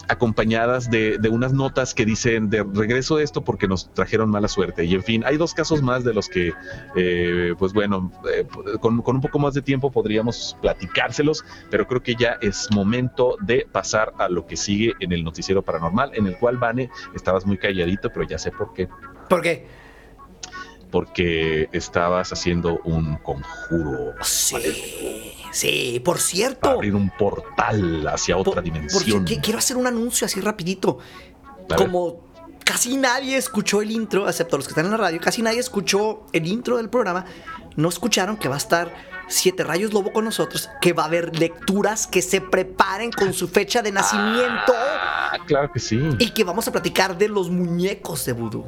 acompañadas 0.09 0.91
de, 0.91 1.17
de, 1.19 1.29
unas 1.31 1.53
notas 1.53 1.95
que 1.95 2.05
dicen 2.05 2.51
de 2.51 2.63
regreso 2.63 3.19
esto 3.21 3.43
porque 3.43 3.67
nos 3.69 3.93
trajeron 3.95 4.29
mala 4.31 4.49
suerte. 4.49 4.85
Y 4.85 4.95
en 4.95 5.03
fin, 5.03 5.25
hay 5.25 5.39
dos 5.39 5.55
casos 5.55 5.81
más 5.81 6.05
de 6.05 6.13
los 6.13 6.29
que, 6.29 6.53
eh, 6.95 7.55
pues 7.59 7.73
bueno, 7.73 8.13
eh, 8.31 8.47
con, 8.81 9.01
con, 9.01 9.17
un 9.17 9.23
poco 9.23 9.39
más 9.39 9.55
de 9.55 9.63
tiempo 9.63 9.91
podríamos 9.91 10.59
platicárselos, 10.61 11.45
pero 11.71 11.87
creo 11.87 12.03
que 12.03 12.17
ya 12.17 12.37
es 12.43 12.69
momento 12.71 13.37
de 13.41 13.67
pasar 13.71 14.13
a 14.19 14.29
lo 14.29 14.47
que 14.47 14.57
sigue 14.57 14.93
en 15.01 15.13
el 15.13 15.25
noticiero 15.25 15.63
paranormal, 15.63 16.11
en 16.15 16.27
el 16.27 16.37
cual, 16.37 16.59
Vane, 16.59 16.91
estabas 17.15 17.47
muy 17.47 17.57
calladito, 17.57 18.11
pero 18.13 18.27
ya 18.27 18.37
sé 18.39 18.51
por 18.51 18.75
qué. 18.75 18.89
¿Por 19.31 19.41
qué? 19.41 19.84
Porque 20.95 21.69
estabas 21.73 22.33
haciendo 22.33 22.79
un 22.85 23.17
conjuro. 23.17 24.15
Sí. 24.23 25.33
Sí, 25.51 26.01
por 26.05 26.21
cierto. 26.21 26.71
abrir 26.71 26.95
un 26.95 27.11
portal 27.11 28.07
hacia 28.07 28.37
otra 28.37 28.55
por, 28.55 28.63
dimensión. 28.63 29.19
Porque 29.25 29.41
quiero 29.41 29.59
hacer 29.59 29.77
un 29.77 29.89
anuncio 29.89 30.25
así 30.25 30.41
rapidito. 30.41 31.01
Como 31.77 32.21
casi 32.65 32.97
nadie 32.97 33.37
escuchó 33.37 33.83
el 33.83 33.91
intro, 33.91 34.29
excepto 34.29 34.57
los 34.57 34.67
que 34.67 34.71
están 34.71 34.85
en 34.85 34.93
la 34.93 34.99
radio, 34.99 35.21
casi 35.21 35.43
nadie 35.43 35.59
escuchó 35.59 36.27
el 36.33 36.47
intro 36.47 36.77
del 36.77 36.89
programa, 36.89 37.25
no 37.75 37.89
escucharon 37.89 38.37
que 38.37 38.47
va 38.47 38.55
a 38.55 38.59
estar 38.59 38.95
Siete 39.27 39.65
Rayos 39.65 39.93
Lobo 39.93 40.13
con 40.13 40.25
nosotros, 40.25 40.71
que 40.81 40.93
va 40.93 41.03
a 41.03 41.07
haber 41.07 41.37
lecturas 41.37 42.07
que 42.07 42.23
se 42.23 42.41
preparen 42.41 43.11
con 43.11 43.33
su 43.33 43.49
fecha 43.49 43.83
de 43.83 43.91
nacimiento. 43.91 44.73
Ah, 44.77 45.39
claro 45.45 45.73
que 45.73 45.81
sí. 45.81 46.01
Y 46.21 46.31
que 46.31 46.45
vamos 46.45 46.69
a 46.69 46.71
platicar 46.71 47.19
de 47.19 47.29
los 47.29 47.51
muñecos 47.51 48.25
de 48.27 48.33
vudú. 48.33 48.65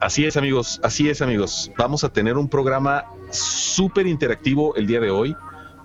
Así 0.00 0.24
es, 0.24 0.36
amigos, 0.36 0.80
así 0.84 1.10
es, 1.10 1.22
amigos. 1.22 1.72
Vamos 1.76 2.04
a 2.04 2.08
tener 2.08 2.36
un 2.36 2.48
programa 2.48 3.04
súper 3.30 4.06
interactivo 4.06 4.76
el 4.76 4.86
día 4.86 5.00
de 5.00 5.10
hoy, 5.10 5.34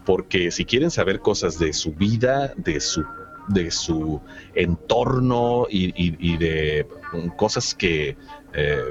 porque 0.06 0.52
si 0.52 0.66
quieren 0.66 0.92
saber 0.92 1.20
cosas 1.20 1.58
de 1.58 1.74
su 1.74 1.94
vida, 1.94 2.54
de 2.56 2.80
su, 2.80 3.04
de 3.48 3.72
su 3.72 4.22
entorno 4.54 5.66
y, 5.68 6.38
de 6.38 6.88
cosas 7.38 7.74
que 7.74 8.16
eh, 8.54 8.84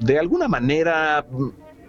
de 0.00 0.18
alguna 0.18 0.48
manera 0.48 1.24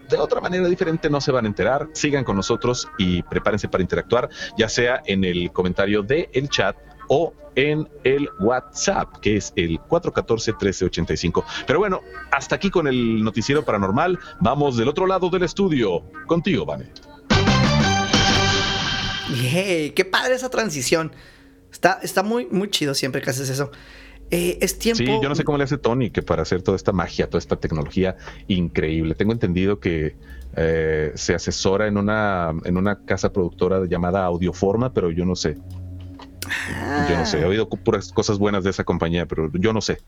de 0.10 0.18
otra 0.18 0.42
manera 0.42 0.68
diferente 0.68 1.10
no 1.10 1.22
se 1.22 1.32
van 1.32 1.46
a 1.46 1.48
enterar. 1.48 1.90
Sigan 1.94 2.24
con 2.24 2.36
nosotros 2.36 2.88
y 2.98 3.24
prepárense 3.24 3.70
para 3.70 3.82
interactuar, 3.82 4.30
ya 4.58 4.70
sea 4.70 5.02
en 5.06 5.24
el 5.24 5.52
comentario 5.52 6.04
del 6.04 6.30
el 6.34 6.50
chat 6.50 6.76
o 7.10 7.34
en 7.56 7.90
el 8.06 8.30
WhatsApp, 8.40 9.18
que 9.18 9.36
es 9.36 9.52
el 9.58 9.80
414-1385. 9.82 11.44
Pero 11.68 11.80
bueno, 11.80 12.02
hasta 12.32 12.56
aquí 12.56 12.70
con 12.70 12.88
el 12.88 13.22
noticiero 13.24 13.66
paranormal. 13.66 14.18
Vamos 14.40 14.78
del 14.78 14.88
otro 14.88 15.06
lado 15.06 15.30
del 15.30 15.44
estudio. 15.44 16.04
Contigo, 16.26 16.66
Vane. 16.66 16.86
Yay, 19.52 19.92
qué 19.92 20.06
padre 20.06 20.36
esa 20.36 20.50
transición. 20.50 21.12
Está, 21.72 22.00
está 22.02 22.24
muy, 22.24 22.48
muy 22.48 22.70
chido 22.70 22.94
siempre 22.94 23.22
que 23.22 23.30
haces 23.30 23.50
eso. 23.50 23.72
Eh, 24.32 24.60
es 24.62 24.78
tiempo. 24.78 25.04
Sí, 25.04 25.20
yo 25.22 25.28
no 25.28 25.36
sé 25.36 25.44
cómo 25.44 25.58
le 25.58 25.64
hace 25.64 25.78
Tony 25.78 26.12
que 26.12 26.22
para 26.22 26.44
hacer 26.44 26.62
toda 26.62 26.76
esta 26.76 26.92
magia, 26.92 27.28
toda 27.28 27.40
esta 27.40 27.56
tecnología 27.56 28.16
increíble. 28.48 29.16
Tengo 29.16 29.34
entendido 29.34 29.80
que 29.80 30.16
eh, 30.56 31.12
se 31.16 31.34
asesora 31.34 31.88
en 31.88 31.98
una, 31.98 32.54
en 32.64 32.78
una 32.78 33.04
casa 33.06 33.34
productora 33.34 33.86
llamada 33.86 34.24
Audioforma, 34.26 34.94
pero 34.94 35.10
yo 35.12 35.26
no 35.26 35.36
sé. 35.36 35.58
Yo 37.10 37.18
no 37.18 37.26
sé, 37.26 37.40
he 37.42 37.46
oído 37.46 37.70
puras 37.70 38.12
cosas 38.12 38.38
buenas 38.38 38.64
de 38.64 38.70
esa 38.70 38.84
compañía, 38.84 39.26
pero 39.26 39.50
yo 39.54 39.74
no 39.74 39.82
sé. 39.82 40.00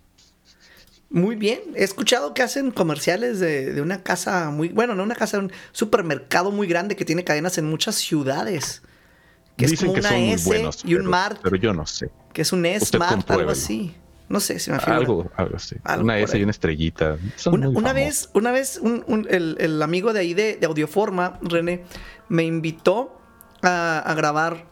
Muy 1.09 1.35
bien, 1.35 1.59
he 1.75 1.83
escuchado 1.83 2.33
que 2.33 2.41
hacen 2.41 2.71
comerciales 2.71 3.39
de, 3.41 3.73
de, 3.73 3.81
una 3.81 4.01
casa 4.01 4.49
muy, 4.49 4.69
bueno, 4.69 4.95
no 4.95 5.03
una 5.03 5.15
casa, 5.15 5.39
un 5.39 5.51
supermercado 5.73 6.51
muy 6.51 6.67
grande 6.67 6.95
que 6.95 7.03
tiene 7.03 7.23
cadenas 7.25 7.57
en 7.57 7.65
muchas 7.69 7.95
ciudades. 7.95 8.81
Que 9.57 9.67
Dicen 9.67 9.73
es 9.75 9.79
como 9.81 9.93
que 9.95 9.99
una 9.99 10.09
son 10.09 10.17
S 10.19 10.45
muy 10.47 10.55
buenos, 10.57 10.85
y 10.85 10.93
un 10.95 10.99
pero, 11.01 11.09
Mart. 11.09 11.39
Pero 11.43 11.55
yo 11.57 11.73
no 11.73 11.85
sé. 11.85 12.09
Que 12.31 12.43
es 12.43 12.53
un 12.53 12.65
S-Mart, 12.65 13.29
algo 13.29 13.51
así. 13.51 13.93
No 14.29 14.39
sé 14.39 14.57
si 14.59 14.71
me 14.71 14.79
figura. 14.79 14.95
Algo, 14.97 15.29
algo 15.35 15.57
así. 15.57 15.75
Algo 15.83 16.05
una 16.05 16.17
S 16.17 16.33
ahí. 16.33 16.39
y 16.39 16.43
una 16.43 16.51
estrellita. 16.51 17.17
Son 17.35 17.55
Una, 17.55 17.67
muy 17.67 17.75
una 17.75 17.89
famosos. 17.89 18.05
vez, 18.05 18.29
una 18.33 18.51
vez 18.53 18.79
un, 18.81 19.03
un- 19.07 19.27
el, 19.29 19.57
el 19.59 19.81
amigo 19.81 20.13
de 20.13 20.21
ahí 20.21 20.33
de, 20.33 20.55
de 20.55 20.65
Audioforma, 20.65 21.37
René, 21.41 21.83
me 22.29 22.43
invitó 22.43 23.19
a, 23.61 23.99
a 23.99 24.13
grabar 24.13 24.65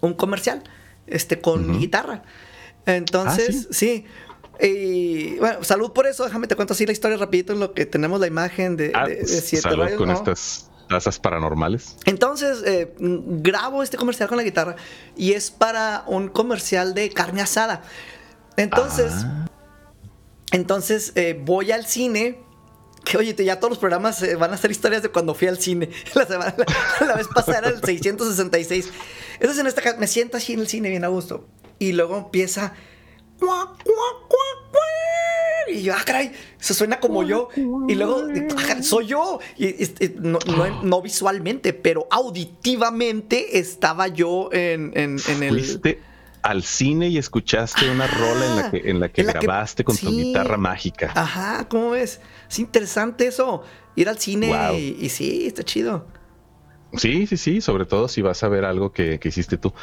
un 0.00 0.14
comercial 0.14 0.62
este, 1.10 1.40
con 1.40 1.78
guitarra. 1.78 2.22
Entonces, 2.86 3.68
sí. 3.70 4.04
Y, 4.60 5.36
bueno, 5.38 5.62
salud 5.62 5.92
por 5.92 6.06
eso. 6.06 6.24
Déjame 6.24 6.46
te 6.46 6.56
cuento 6.56 6.74
así 6.74 6.84
la 6.86 6.92
historia 6.92 7.16
rapidito 7.16 7.52
en 7.52 7.60
lo 7.60 7.72
que 7.74 7.86
tenemos 7.86 8.18
la 8.20 8.26
imagen 8.26 8.76
de, 8.76 8.92
Ah, 8.94 9.06
de- 9.06 9.16
de 9.16 9.26
Siete 9.26 9.62
salud 9.62 9.84
Rayos, 9.84 9.98
con 9.98 10.08
¿no? 10.08 10.14
estas 10.14 10.70
tazas 10.88 11.18
paranormales. 11.18 11.96
Entonces, 12.06 12.62
eh, 12.64 12.92
grabo 12.98 13.82
este 13.82 13.96
comercial 13.96 14.28
con 14.28 14.38
la 14.38 14.42
guitarra 14.42 14.74
y 15.16 15.32
es 15.34 15.50
para 15.50 16.02
un 16.06 16.28
comercial 16.28 16.94
de 16.94 17.10
carne 17.10 17.42
asada. 17.42 17.82
Entonces, 18.56 19.12
Ah. 19.14 19.46
entonces 20.52 21.12
eh, 21.14 21.38
voy 21.40 21.70
al 21.72 21.86
cine. 21.86 22.38
Que 23.10 23.16
oye, 23.16 23.34
ya 23.44 23.56
todos 23.58 23.70
los 23.70 23.78
programas 23.78 24.22
eh, 24.22 24.34
van 24.36 24.52
a 24.52 24.56
ser 24.56 24.70
historias 24.70 25.02
de 25.02 25.08
cuando 25.08 25.34
fui 25.34 25.48
al 25.48 25.58
cine. 25.58 25.88
La, 26.14 26.26
semana, 26.26 26.54
la, 27.00 27.06
la 27.06 27.14
vez 27.14 27.28
pasada 27.28 27.58
era 27.58 27.68
el 27.68 27.82
666. 27.82 28.90
Entonces, 29.34 29.58
en 29.60 29.66
esta 29.66 29.96
me 29.96 30.06
siento 30.06 30.36
así 30.36 30.52
en 30.52 30.60
el 30.60 30.68
cine 30.68 30.90
bien 30.90 31.04
a 31.04 31.08
gusto. 31.08 31.46
Y 31.78 31.92
luego 31.92 32.16
empieza. 32.18 32.74
Y 35.70 35.82
yo, 35.82 35.94
ah, 35.94 36.02
caray, 36.04 36.32
se 36.58 36.72
suena 36.74 36.98
como 36.98 37.22
yo. 37.24 37.48
Y 37.88 37.94
luego, 37.94 38.24
"Ah, 38.56 38.82
soy 38.82 39.06
yo. 39.06 39.38
Y, 39.56 39.66
y- 39.66 39.94
y 40.00 40.14
no, 40.18 40.38
no- 40.46 40.82
no 40.82 41.02
visualmente, 41.02 41.72
pero 41.74 42.06
auditivamente 42.10 43.58
estaba 43.58 44.08
yo 44.08 44.48
en, 44.52 44.92
en- 44.94 45.18
en 45.28 45.42
el. 45.42 45.50
Fuiste 45.54 46.00
al 46.42 46.62
cine 46.62 47.08
y 47.08 47.18
escuchaste 47.18 47.90
una 47.90 48.06
rola 48.06 48.46
en 48.46 48.56
la 48.56 48.70
que, 48.70 48.90
en 48.90 49.00
la 49.00 49.08
que 49.10 49.20
en 49.20 49.26
la 49.26 49.32
que- 49.34 49.38
grabaste 49.40 49.84
con 49.84 49.96
tu 49.96 50.10
guitarra 50.10 50.56
mágica. 50.56 51.12
Ajá, 51.14 51.68
¿cómo 51.68 51.90
ves? 51.90 52.20
Es 52.48 52.58
interesante 52.58 53.26
eso. 53.26 53.62
Ir 53.96 54.08
al 54.08 54.18
cine 54.18 54.48
Wow. 54.48 54.76
y, 54.76 54.96
y 55.00 55.08
sí, 55.08 55.46
está 55.46 55.62
chido. 55.62 56.06
Sí, 56.94 57.26
sí, 57.26 57.36
sí, 57.36 57.60
sobre 57.60 57.84
todo 57.84 58.08
si 58.08 58.22
vas 58.22 58.42
a 58.42 58.48
ver 58.48 58.64
algo 58.64 58.92
que, 58.92 59.18
que 59.18 59.28
hiciste 59.28 59.58
tú. 59.58 59.74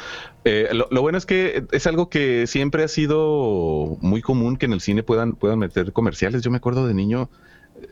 Eh, 0.43 0.69
lo, 0.73 0.87
lo 0.89 1.01
bueno 1.03 1.19
es 1.19 1.27
que 1.27 1.63
es 1.71 1.85
algo 1.85 2.09
que 2.09 2.47
siempre 2.47 2.83
ha 2.83 2.87
sido 2.87 3.97
muy 4.01 4.21
común 4.23 4.57
que 4.57 4.65
en 4.65 4.73
el 4.73 4.81
cine 4.81 5.03
puedan, 5.03 5.33
puedan 5.33 5.59
meter 5.59 5.93
comerciales. 5.93 6.41
Yo 6.41 6.49
me 6.49 6.57
acuerdo 6.57 6.87
de 6.87 6.95
niño, 6.95 7.29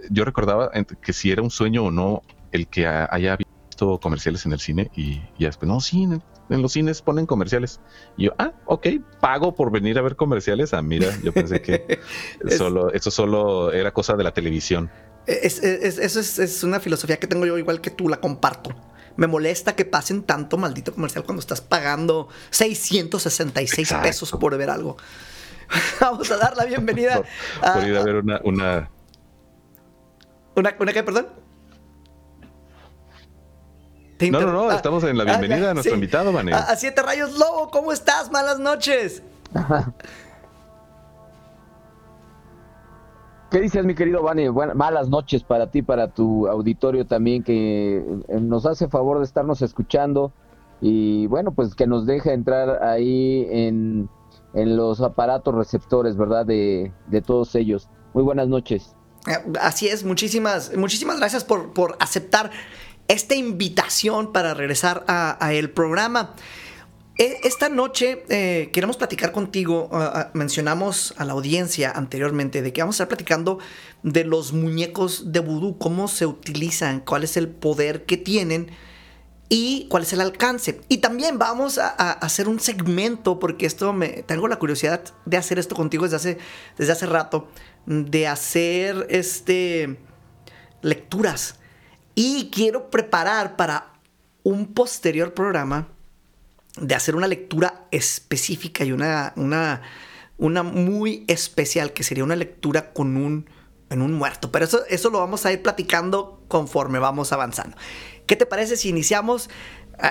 yo 0.10 0.26
recordaba 0.26 0.72
que 1.02 1.14
si 1.14 1.30
era 1.30 1.44
un 1.44 1.52
sueño 1.52 1.84
o 1.86 1.92
no 1.92 2.24
el 2.52 2.68
que 2.68 2.88
ha- 2.88 3.08
haya 3.12 3.38
visto 3.38 4.00
comerciales 4.00 4.48
en 4.48 4.54
el 4.54 4.60
cine 4.60 4.90
y, 4.96 5.22
y 5.38 5.46
después, 5.46 5.68
no, 5.70 5.80
sí, 5.80 6.08
en, 6.50 6.62
los 6.62 6.72
cines 6.74 7.02
ponen 7.02 7.26
comerciales. 7.26 7.80
Y 8.18 8.26
yo, 8.26 8.32
ah, 8.38 8.52
ok, 8.66 8.88
pago 9.20 9.54
por 9.56 9.72
venir 9.72 9.98
a 9.98 10.02
ver 10.02 10.16
comerciales. 10.16 10.74
Ah, 10.74 10.82
mira, 10.82 11.08
yo 11.24 11.34
pensé 11.34 11.62
que 11.62 12.00
Es- 12.46 12.58
solo, 12.58 12.92
eso 12.94 13.12
solo 13.12 13.72
era 13.72 13.92
cosa 13.92 14.16
de 14.16 14.24
la 14.24 14.34
televisión. 14.34 14.92
Es, 15.26 15.64
es- 15.64 15.98
eso 16.00 16.20
es, 16.20 16.40
es 16.40 16.64
una 16.64 16.80
filosofía 16.80 17.18
que 17.18 17.28
tengo 17.28 17.46
yo 17.46 17.58
igual 17.58 17.82
que 17.82 17.90
tú, 17.90 18.10
la 18.10 18.18
comparto. 18.18 18.72
Me 19.16 19.28
molesta 19.28 19.76
que 19.76 19.86
pasen 19.86 20.24
tanto 20.24 20.58
maldito 20.58 20.94
comercial 20.94 21.24
cuando 21.24 21.40
estás 21.40 21.62
pagando 21.62 22.30
666 22.50 23.80
Exacto. 23.80 24.08
pesos 24.08 24.32
por 24.32 24.58
ver 24.58 24.70
algo. 24.70 24.98
Vamos 26.02 26.30
a 26.32 26.38
dar 26.38 26.58
la 26.58 26.66
bienvenida 26.66 27.16
Por, 27.62 27.70
a, 27.70 27.74
por 27.76 27.84
ir 27.88 27.96
a 27.96 28.04
ver 28.04 28.16
una, 28.16 28.42
una 28.44 28.90
una, 30.56 30.76
una 30.80 30.94
qué, 30.94 31.04
perdón. 31.04 31.28
Te 34.18 34.30
No, 34.32 34.42
no, 34.42 34.52
no, 34.54 34.70
Ah, 34.70 34.76
estamos 34.76 35.04
en 35.04 35.18
la 35.18 35.24
ah, 35.24 35.38
bienvenida 35.38 35.72
a 35.72 35.74
nuestro 35.74 35.92
sí. 35.92 35.96
invitado, 35.96 36.32
Mané. 36.32 36.54
A, 36.54 36.60
a 36.60 36.76
Siete 36.76 37.02
Rayos 37.02 37.38
Lobo, 37.38 37.70
¿cómo 37.72 37.92
estás? 37.92 38.32
Malas 38.32 38.60
noches. 38.60 39.24
¿Qué 43.52 43.62
dices, 43.62 43.86
mi 43.86 43.94
querido 43.94 44.24
Vane? 44.24 44.50
Buenas, 44.50 44.76
malas 44.76 45.10
noches 45.10 45.44
para 45.44 45.70
ti, 45.70 45.84
para 45.84 46.08
tu 46.08 46.48
auditorio 46.48 47.06
también, 47.06 47.44
que 47.44 47.98
eh, 48.28 48.40
nos 48.40 48.66
hace 48.66 48.88
favor 48.88 49.20
de 49.20 49.26
estarnos 49.26 49.62
escuchando 49.62 50.34
y 50.82 51.28
bueno, 51.28 51.52
pues 51.54 51.76
que 51.76 51.86
nos 51.86 52.06
deja 52.08 52.34
entrar 52.34 52.84
ahí 52.84 53.46
en, 53.52 54.10
en 54.56 54.76
los 54.76 55.02
aparatos 55.02 55.54
receptores, 55.54 56.18
¿verdad? 56.18 56.48
De, 56.48 56.92
de 57.08 57.22
todos 57.22 57.54
ellos. 57.54 57.90
Muy 58.16 58.24
buenas 58.24 58.48
noches. 58.48 58.96
Eh, 59.28 59.38
Así 59.62 59.88
es, 59.88 60.04
muchísimas, 60.04 60.76
muchísimas 60.76 61.20
gracias 61.20 61.44
por, 61.44 61.74
por 61.74 61.96
aceptar 62.00 62.50
esta 63.08 63.36
invitación 63.36 64.32
para 64.32 64.54
regresar 64.54 65.04
a, 65.08 65.54
el 65.54 65.70
programa. 65.70 66.36
E- 67.18 67.40
Esta 67.44 67.70
noche 67.70 68.24
eh, 68.30 68.70
queremos 68.74 68.98
platicar 68.98 69.32
contigo, 69.32 69.90
mencionamos 70.34 71.14
a 71.18 71.26
la 71.26 71.34
audiencia 71.34 71.92
anteriormente 71.92 72.62
de 72.62 72.74
que 72.74 72.82
vamos 72.82 72.96
a 72.96 72.98
estar 73.04 73.08
platicando 73.10 73.60
de 74.04 74.24
los 74.24 74.54
muñecos 74.54 75.32
de 75.32 75.40
vudú, 75.40 75.78
cómo 75.78 76.08
se 76.08 76.26
utilizan, 76.26 77.02
cuál 77.02 77.24
es 77.24 77.38
el 77.38 77.50
poder 77.50 78.06
que 78.06 78.18
tienen 78.18 78.72
y 79.50 79.86
cuál 79.90 80.04
es 80.04 80.14
el 80.14 80.22
alcance. 80.22 80.82
Y 80.90 80.98
también 80.98 81.38
vamos 81.38 81.78
a, 81.78 81.90
a 81.90 82.12
hacer 82.14 82.48
un 82.48 82.60
segmento, 82.60 83.38
porque 83.38 83.68
esto 83.68 83.94
me 83.94 84.24
tengo 84.24 84.48
la 84.48 84.56
curiosidad 84.58 85.04
de 85.26 85.38
hacer 85.38 85.60
esto 85.60 85.76
contigo 85.76 86.06
desde 86.06 86.16
hace, 86.16 86.38
desde 86.78 86.94
hace 86.94 87.06
rato, 87.06 87.48
de 87.86 88.28
hacer 88.28 89.06
este 89.10 90.00
lecturas. 90.82 91.60
Y 92.16 92.50
quiero 92.52 92.90
preparar 92.90 93.56
para 93.56 93.94
un 94.44 94.74
posterior 94.74 95.34
programa 95.34 95.88
de 96.78 96.96
hacer 96.96 97.16
una 97.16 97.28
lectura 97.28 97.86
específica 97.92 98.84
y 98.84 98.92
una, 98.92 99.34
una, 99.36 99.82
una 100.38 100.64
muy 100.64 101.24
especial, 101.28 101.94
que 101.94 102.04
sería 102.04 102.24
una 102.24 102.36
lectura 102.36 102.94
con 102.94 103.18
un, 103.18 103.50
en 103.90 104.02
un 104.02 104.14
muerto. 104.14 104.52
Pero 104.52 104.66
eso, 104.66 104.86
eso 104.90 105.10
lo 105.10 105.20
vamos 105.20 105.46
a 105.46 105.52
ir 105.52 105.62
platicando 105.62 106.42
conforme 106.48 107.00
vamos 107.00 107.32
avanzando. 107.32 107.78
¿Qué 108.26 108.36
te 108.36 108.46
parece 108.46 108.78
si 108.78 108.90
iniciamos? 108.90 109.50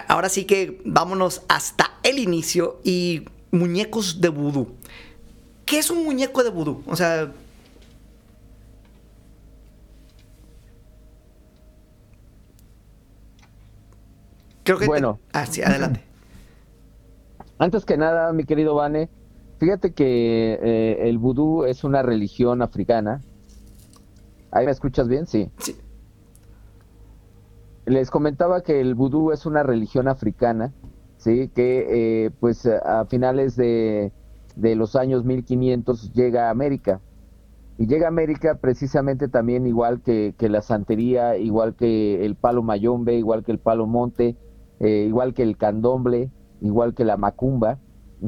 Ahora 0.09 0.29
sí 0.29 0.45
que 0.45 0.81
vámonos 0.85 1.43
hasta 1.49 1.99
el 2.03 2.19
inicio 2.19 2.81
y 2.85 3.25
muñecos 3.51 4.21
de 4.21 4.29
vudú. 4.29 4.75
¿Qué 5.67 5.79
es 5.79 5.91
un 5.91 6.05
muñeco 6.05 6.43
de 6.43 6.51
vudú? 6.51 6.83
O 6.87 6.97
sea... 6.97 7.33
Creo 14.65 14.79
que... 14.79 14.87
Bueno. 14.87 15.19
Ah, 15.33 15.47
sí, 15.47 15.63
adelante. 15.63 16.03
Antes 17.59 17.85
que 17.85 17.97
nada, 17.97 18.33
mi 18.33 18.45
querido 18.45 18.75
Vane, 18.75 19.09
fíjate 19.59 19.93
que 19.93 20.59
eh, 20.63 21.09
el 21.09 21.19
vudú 21.19 21.65
es 21.65 21.85
una 21.85 22.03
religión 22.03 22.63
africana. 22.63 23.21
¿Ahí 24.51 24.67
me 24.67 24.73
escuchas 24.73 25.09
bien? 25.09 25.27
Sí. 25.27 25.51
Sí. 25.59 25.77
Les 27.87 28.11
comentaba 28.11 28.63
que 28.63 28.81
el 28.81 28.95
vudú 28.95 29.33
es 29.33 29.45
una 29.45 29.63
religión 29.63 30.07
africana, 30.07 30.73
sí, 31.17 31.49
que 31.49 32.27
eh, 32.27 32.31
pues 32.39 32.67
a 32.67 33.05
finales 33.07 33.57
de, 33.57 34.13
de 34.55 34.77
los 34.77 34.95
años 34.95 35.25
1500 35.25 36.13
llega 36.13 36.49
a 36.49 36.51
América. 36.51 37.01
Y 37.79 37.87
llega 37.87 38.07
a 38.07 38.09
América 38.09 38.57
precisamente 38.61 39.29
también 39.29 39.67
igual 39.67 40.03
que, 40.03 40.35
que 40.39 40.49
la 40.49 40.63
santería, 40.63 41.37
igual 41.39 41.75
que 41.75 42.25
el 42.25 42.37
palo 42.37 42.63
mayombe, 42.63 43.15
igual 43.15 43.43
que 43.43 43.51
el 43.51 43.59
palo 43.59 43.87
monte, 43.87 44.37
eh, 44.83 45.07
igual 45.09 45.33
que 45.33 45.43
el 45.43 45.57
candomble, 45.57 46.31
igual 46.61 46.95
que 46.95 47.05
la 47.05 47.17
macumba, 47.17 47.79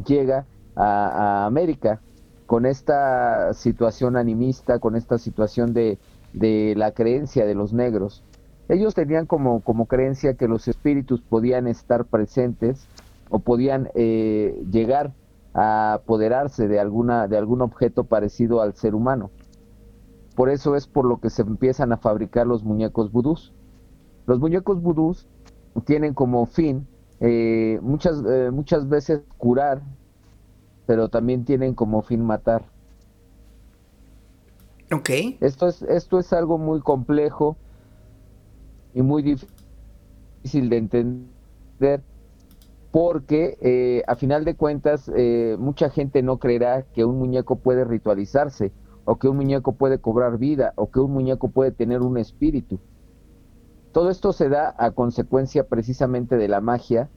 llega 0.07 0.47
a, 0.77 1.45
América 1.47 2.01
con 2.47 2.65
esta 2.65 3.53
situación 3.55 4.17
animista, 4.17 4.79
con 4.79 4.97
esta 4.97 5.19
situación 5.19 5.75
de, 5.75 5.99
de 6.33 6.75
la 6.77 6.93
creencia 6.93 7.45
de 7.45 7.55
los 7.55 7.73
negros. 7.73 8.23
Ellos 8.69 8.95
tenían 8.95 9.27
como, 9.27 9.61
como 9.61 9.87
creencia 9.87 10.35
que 10.35 10.49
los 10.49 10.69
espíritus 10.69 11.21
podían 11.21 11.67
estar 11.67 12.05
presentes 12.05 12.87
o 13.31 13.41
podían 13.41 13.91
eh, 13.95 14.63
llegar 14.71 15.13
a 15.55 15.95
apoderarse 15.95 16.69
de, 16.69 16.79
alguna, 16.79 17.27
de 17.27 17.37
algún 17.37 17.63
objeto 17.63 18.05
parecido 18.05 18.63
al 18.63 18.75
ser 18.75 18.95
humano. 18.95 19.31
Por 20.37 20.51
eso 20.51 20.77
es 20.77 20.87
por 20.87 21.05
lo 21.05 21.19
que 21.19 21.31
se 21.31 21.43
empiezan 21.43 21.93
a 21.93 21.97
fabricar 21.97 22.47
los 22.47 22.63
muñecos 22.65 23.11
vudús. 23.11 23.53
Los 24.27 24.39
muñecos 24.39 24.81
vudús 24.81 25.29
tienen 25.85 26.15
como 26.15 26.47
fin 26.47 26.87
eh, 27.21 27.79
muchas, 27.83 28.23
eh, 28.27 28.51
muchas 28.53 28.89
veces 28.89 29.21
curar, 29.39 29.83
pero 30.87 31.09
también 31.09 31.45
tienen 31.45 31.75
como 31.75 32.03
fin 32.03 32.25
matar. 32.25 32.65
Ok. 34.93 35.11
Esto 35.41 35.69
es, 35.69 35.83
esto 35.83 36.19
es 36.19 36.33
algo 36.33 36.59
muy 36.59 36.81
complejo 36.81 37.57
y 38.93 39.03
muy 39.03 39.23
difícil 39.23 40.69
de 40.69 40.77
entender 40.77 42.03
porque 42.91 43.59
eh, 43.61 44.05
a 44.07 44.15
final 44.15 44.45
de 44.45 44.55
cuentas 44.55 45.11
eh, 45.17 45.57
mucha 45.59 45.91
gente 45.91 46.23
no 46.23 46.39
creerá 46.39 46.83
que 46.83 47.05
un 47.05 47.19
muñeco 47.19 47.57
puede 47.57 47.85
ritualizarse 47.85 48.71
o 49.05 49.17
que 49.17 49.29
un 49.29 49.37
muñeco 49.37 49.73
puede 49.73 49.99
cobrar 49.99 50.39
vida 50.39 50.73
o 50.77 50.91
que 50.91 51.01
un 51.01 51.11
muñeco 51.11 51.49
puede 51.49 51.73
tener 51.73 52.03
un 52.03 52.19
espíritu. 52.19 52.79
Todo 53.95 54.11
esto 54.11 54.33
se 54.35 54.49
da 54.51 54.75
a 54.77 54.91
consecuencia 54.91 55.65
precisamente 55.65 56.37
de 56.37 56.49
la 56.49 56.61
magia 56.61 57.09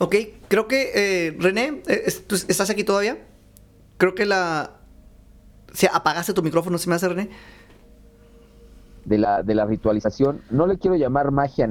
Ok, 0.00 0.14
creo 0.48 0.68
que 0.68 0.90
eh, 0.94 1.36
René, 1.40 1.82
eh, 1.88 2.02
es- 2.06 2.24
¿tú 2.26 2.36
¿estás 2.36 2.70
aquí 2.70 2.84
todavía? 2.84 3.18
Creo 3.96 4.14
que 4.14 4.26
la... 4.26 4.70
O 5.72 5.74
sea, 5.74 5.90
apagaste 5.92 6.32
tu 6.32 6.42
micrófono, 6.42 6.78
¿se 6.78 6.88
me 6.88 6.94
hace 6.94 7.08
René? 7.08 7.30
de 9.04 9.18
la, 9.18 9.42
de 9.42 9.54
la 9.54 9.64
ritualización. 9.64 10.42
No 10.50 10.66
le 10.66 10.78
quiero 10.78 10.94
llamar 10.94 11.30
magia 11.32 11.68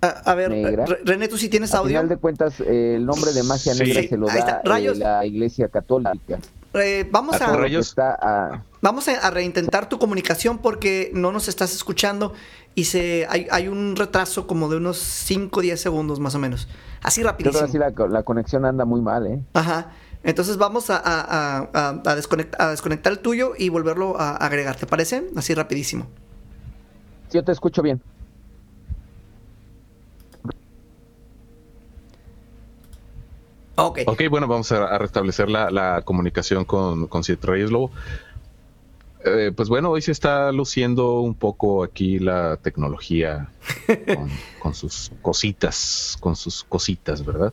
A, 0.00 0.06
a 0.06 0.34
ver, 0.36 0.50
Negra. 0.52 0.86
Re- 0.86 1.00
René, 1.04 1.26
¿tú 1.28 1.36
sí 1.36 1.48
tienes 1.48 1.74
A 1.74 1.78
audio? 1.78 1.88
final 1.88 2.08
de 2.08 2.16
cuentas, 2.16 2.60
eh, 2.60 2.94
el 2.96 3.04
nombre 3.04 3.32
de 3.32 3.42
magia 3.42 3.74
Sí. 3.74 3.82
negra 3.82 4.02
se 4.08 4.16
lo 4.16 4.30
Ahí 4.30 4.38
está. 4.38 4.62
da 4.64 4.78
eh, 4.78 4.94
la 4.94 5.26
Iglesia 5.26 5.68
Católica. 5.68 6.38
Eh, 6.80 7.08
vamos 7.10 7.36
a... 7.36 7.38
que 7.46 7.52
Vamos 8.82 9.08
a, 9.08 9.26
a 9.26 9.30
reintentar 9.30 9.88
tu 9.88 9.98
comunicación 9.98 10.58
porque 10.58 11.10
no 11.14 11.32
nos 11.32 11.48
estás 11.48 11.74
escuchando 11.74 12.34
y 12.74 12.84
se 12.84 13.26
hay, 13.28 13.46
hay 13.50 13.68
un 13.68 13.96
retraso 13.96 14.46
como 14.46 14.68
de 14.68 14.76
unos 14.76 14.98
5 14.98 15.58
o 15.58 15.62
10 15.62 15.80
segundos 15.80 16.20
más 16.20 16.34
o 16.34 16.38
menos. 16.38 16.68
Así 17.02 17.20
creo 17.22 17.36
que 17.36 17.44
rapidísimo. 17.44 17.68
sí 17.72 17.78
la, 17.78 17.92
co- 17.92 18.06
la 18.08 18.22
conexión 18.22 18.64
anda 18.64 18.84
muy 18.84 19.00
mal, 19.00 19.26
¿eh? 19.26 19.42
Ajá. 19.54 19.92
Entonces 20.22 20.56
vamos 20.56 20.90
a, 20.90 20.96
a- 20.96 21.20
a- 21.20 21.58
a- 21.72 21.88
a 21.90 22.16
desconect- 22.16 22.54
a 22.58 22.70
desconectar 22.70 23.12
el 23.12 23.20
tuyo 23.20 23.52
y 23.56 23.68
volverlo 23.68 24.18
a 24.20 24.36
agregar, 24.36 24.76
¿te 24.76 24.86
parece? 24.86 25.24
Así 25.36 25.54
rapidísimo. 25.54 26.06
Sí, 27.28 27.38
yo 27.38 27.44
te 27.44 27.52
escucho 27.52 27.82
bien. 27.82 28.00
Ok. 33.76 34.00
Ok, 34.06 34.22
bueno, 34.30 34.46
vamos 34.46 34.72
a, 34.72 34.84
a 34.86 34.98
restablecer 34.98 35.48
la, 35.50 35.70
la 35.70 36.02
comunicación 36.02 36.64
con, 36.64 37.06
con 37.06 37.24
Siete 37.24 37.46
Reyes 37.46 37.70
Lobo. 37.70 37.90
Eh, 39.24 39.52
pues 39.54 39.68
bueno, 39.68 39.90
hoy 39.90 40.02
se 40.02 40.12
está 40.12 40.52
luciendo 40.52 41.20
un 41.20 41.34
poco 41.34 41.82
aquí 41.82 42.18
la 42.18 42.58
tecnología 42.58 43.48
con, 44.14 44.30
con 44.60 44.74
sus 44.74 45.10
cositas, 45.20 46.16
con 46.20 46.36
sus 46.36 46.62
cositas, 46.62 47.24
¿verdad? 47.24 47.52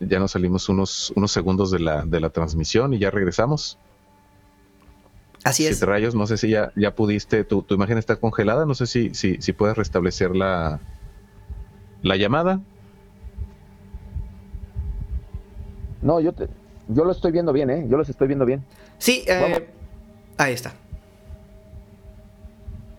Ya 0.00 0.18
nos 0.18 0.32
salimos 0.32 0.68
unos, 0.68 1.12
unos 1.14 1.30
segundos 1.30 1.70
de 1.70 1.78
la, 1.78 2.04
de 2.04 2.20
la 2.20 2.30
transmisión 2.30 2.94
y 2.94 2.98
ya 2.98 3.10
regresamos. 3.10 3.78
Así 5.44 5.66
es. 5.66 5.76
Siete 5.76 5.86
Rayos, 5.86 6.14
no 6.14 6.26
sé 6.26 6.36
si 6.36 6.50
ya, 6.50 6.72
ya 6.74 6.94
pudiste, 6.94 7.44
tu, 7.44 7.62
tu 7.62 7.74
imagen 7.74 7.96
está 7.96 8.16
congelada, 8.16 8.66
no 8.66 8.74
sé 8.74 8.86
si, 8.86 9.14
si, 9.14 9.40
si 9.40 9.52
puedes 9.52 9.76
restablecer 9.76 10.34
la, 10.34 10.80
la 12.02 12.16
llamada. 12.16 12.60
No, 16.02 16.20
yo 16.20 16.32
te, 16.32 16.48
yo 16.88 17.04
lo 17.04 17.12
estoy 17.12 17.32
viendo 17.32 17.52
bien, 17.52 17.70
¿eh? 17.70 17.86
Yo 17.88 17.96
los 17.96 18.08
estoy 18.08 18.28
viendo 18.28 18.46
bien. 18.46 18.64
Sí, 18.98 19.24
eh, 19.26 19.68
ahí 20.36 20.54
está. 20.54 20.72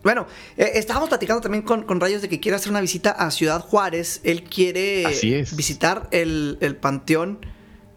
bueno, 0.05 0.27
eh, 0.57 0.71
estábamos 0.75 1.09
platicando 1.09 1.41
también 1.41 1.63
con, 1.65 1.83
con 1.83 1.99
Rayos 2.01 2.23
de 2.23 2.29
que 2.29 2.39
quiere 2.39 2.55
hacer 2.57 2.71
una 2.71 2.81
visita 2.81 3.11
a 3.11 3.31
Ciudad 3.33 3.61
Juárez. 3.61 4.21
Él 4.23 4.45
quiere 4.45 5.05
Así 5.07 5.35
es. 5.35 5.57
visitar 5.57 6.09
el, 6.13 6.59
el 6.61 6.77
panteón 6.77 7.45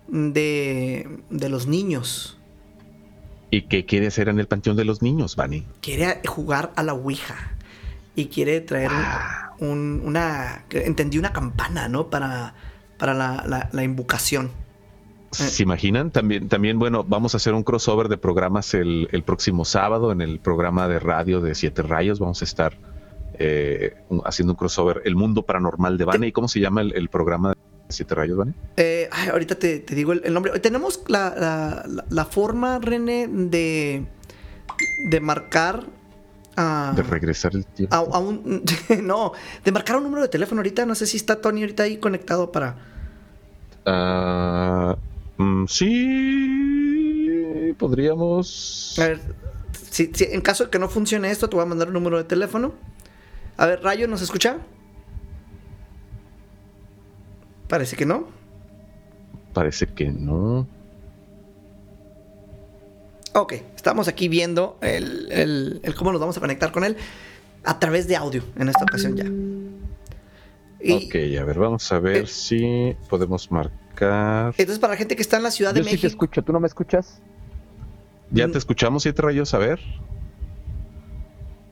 de, 0.07 1.19
de 1.29 1.49
los 1.49 1.67
niños. 1.67 2.37
¿Y 3.51 3.63
qué 3.67 3.85
quiere 3.85 4.07
hacer 4.07 4.27
en 4.27 4.39
el 4.39 4.47
Panteón 4.47 4.75
de 4.75 4.83
los 4.83 5.01
Niños, 5.01 5.35
Vani? 5.37 5.65
Quiere 5.81 6.19
jugar 6.27 6.73
a 6.75 6.83
la 6.83 6.93
Ouija. 6.93 7.35
Y 8.15 8.25
quiere 8.25 8.59
traer 8.61 8.89
Ah. 8.91 9.53
un- 9.59 10.01
una... 10.03 10.65
Entendí 10.71 11.17
una 11.19 11.31
campana, 11.31 11.87
¿no? 11.87 12.09
Para, 12.09 12.53
para 12.97 13.13
la, 13.13 13.45
la- 13.47 13.69
la 13.71 13.83
invocación. 13.83 14.51
¿Se 15.37 15.63
imaginan? 15.63 16.11
También, 16.11 16.47
también, 16.49 16.79
bueno, 16.79 17.03
vamos 17.07 17.33
a 17.33 17.37
hacer 17.37 17.53
un 17.53 17.63
crossover 17.63 18.07
de 18.09 18.17
programas 18.17 18.73
el, 18.73 19.07
el 19.11 19.23
próximo 19.23 19.65
sábado 19.65 20.11
en 20.11 20.21
el 20.21 20.39
programa 20.39 20.87
de 20.87 20.99
radio 20.99 21.41
de 21.41 21.55
Siete 21.55 21.81
Rayos. 21.81 22.19
Vamos 22.19 22.41
a 22.41 22.45
estar 22.45 22.73
eh, 23.37 23.95
haciendo 24.25 24.53
un 24.53 24.57
crossover, 24.57 25.01
El 25.05 25.15
Mundo 25.15 25.43
Paranormal 25.43 25.97
de 25.97 26.05
Vane. 26.05 26.27
¿Y 26.27 26.31
cómo 26.31 26.47
se 26.47 26.59
llama 26.59 26.81
el, 26.81 26.93
el 26.95 27.09
programa 27.09 27.49
de 27.51 27.57
Siete 27.89 28.15
Rayos, 28.15 28.37
Vane? 28.37 28.53
Eh, 28.77 29.09
ay, 29.11 29.29
ahorita 29.29 29.55
te, 29.55 29.79
te 29.79 29.93
digo 29.95 30.13
el, 30.13 30.21
el 30.23 30.33
nombre. 30.33 30.57
Tenemos 30.59 31.01
la, 31.07 31.29
la- 31.37 31.83
la- 31.87 32.05
la 32.09 32.25
forma, 32.25 32.79
René, 32.79 33.27
de, 33.29 34.05
de 35.09 35.19
marcar 35.19 35.83
a, 36.57 36.93
De 36.95 37.03
regresar 37.03 37.53
el 37.55 37.65
tiempo. 37.65 37.93
a, 37.93 37.99
a 37.99 38.19
un... 38.19 38.63
no, 39.03 39.33
de 39.63 39.71
marcar 39.73 39.97
un 39.97 40.03
número 40.03 40.21
de 40.21 40.29
teléfono 40.29 40.59
ahorita. 40.59 40.85
No 40.85 40.95
sé 40.95 41.05
si 41.05 41.17
está 41.17 41.41
Tony 41.41 41.61
ahorita 41.61 41.83
ahí 41.83 41.97
conectado 41.97 42.51
para... 42.53 42.77
Ah, 43.85 44.95
mm, 45.37 45.65
sí, 45.67 47.25
podríamos. 47.77 48.95
A 48.99 49.07
ver, 49.07 49.19
si, 49.89 50.11
si- 50.13 50.25
en 50.31 50.41
caso 50.41 50.65
de 50.65 50.69
que 50.69 50.79
no 50.79 50.89
funcione 50.89 51.29
esto, 51.31 51.49
te 51.49 51.55
voy 51.55 51.63
a 51.63 51.67
mandar 51.67 51.87
un 51.89 51.93
número 51.93 52.17
de 52.17 52.23
teléfono. 52.23 52.73
A 53.57 53.65
ver, 53.67 53.81
Rayo, 53.83 54.07
¿nos 54.07 54.21
escucha? 54.21 54.57
Parece 57.67 57.95
que 57.95 58.05
no. 58.05 58.27
Parece 59.53 59.87
que 59.87 60.11
no. 60.11 60.67
Ok, 63.33 63.53
estamos 63.75 64.07
aquí 64.07 64.27
viendo 64.29 64.77
el, 64.81 65.31
el- 65.31 65.79
el 65.83 65.95
cómo 65.95 66.11
nos 66.11 66.21
vamos 66.21 66.37
a 66.37 66.39
conectar 66.39 66.71
con 66.71 66.83
él 66.83 66.95
a 67.63 67.79
través 67.79 68.07
de 68.07 68.15
audio 68.15 68.43
en 68.57 68.69
esta 68.69 68.83
ocasión 68.83 69.15
ya. 69.17 69.25
Y 70.81 70.93
Ok, 71.07 71.15
a 71.41 71.43
ver, 71.43 71.57
vamos 71.57 71.91
a 71.91 71.99
ver 71.99 72.17
Eh. 72.23 72.27
si 72.27 72.95
podemos 73.09 73.51
marcar. 73.51 73.84
Entonces 73.99 74.79
para 74.79 74.93
la 74.93 74.97
gente 74.97 75.15
que 75.15 75.21
está 75.21 75.37
en 75.37 75.43
la 75.43 75.51
Ciudad 75.51 75.73
de 75.73 75.79
Yo 75.79 75.83
sí 75.85 75.89
te 75.91 75.95
México, 75.95 76.07
escucho, 76.07 76.43
¿tú 76.43 76.51
no 76.53 76.59
me 76.59 76.67
escuchas? 76.67 77.21
Ya 78.31 78.47
Mm. 78.47 78.51
te 78.51 78.57
escuchamos, 78.57 79.03
siete 79.03 79.21
rayos, 79.21 79.53
a 79.53 79.57
ver. 79.57 79.79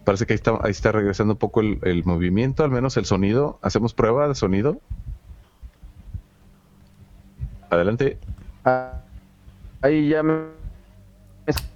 Parece 0.06 0.26
que 0.26 0.34
ahí 0.34 0.36
está, 0.36 0.52
ahí 0.62 0.72
está 0.72 0.92
regresando 0.92 1.34
un 1.34 1.40
poco 1.40 1.62
el, 1.62 1.80
el 1.84 2.04
movimiento, 2.04 2.64
al 2.64 2.72
menos 2.72 2.98
el 2.98 3.06
sonido. 3.06 3.58
¿Hacemos 3.62 3.94
prueba 3.94 4.28
de 4.28 4.36
sonido? 4.36 4.80
Adelante. 7.70 8.18
Ah, 8.66 9.02
ahí 9.82 10.10
ya 10.10 10.22
me... 10.24 10.34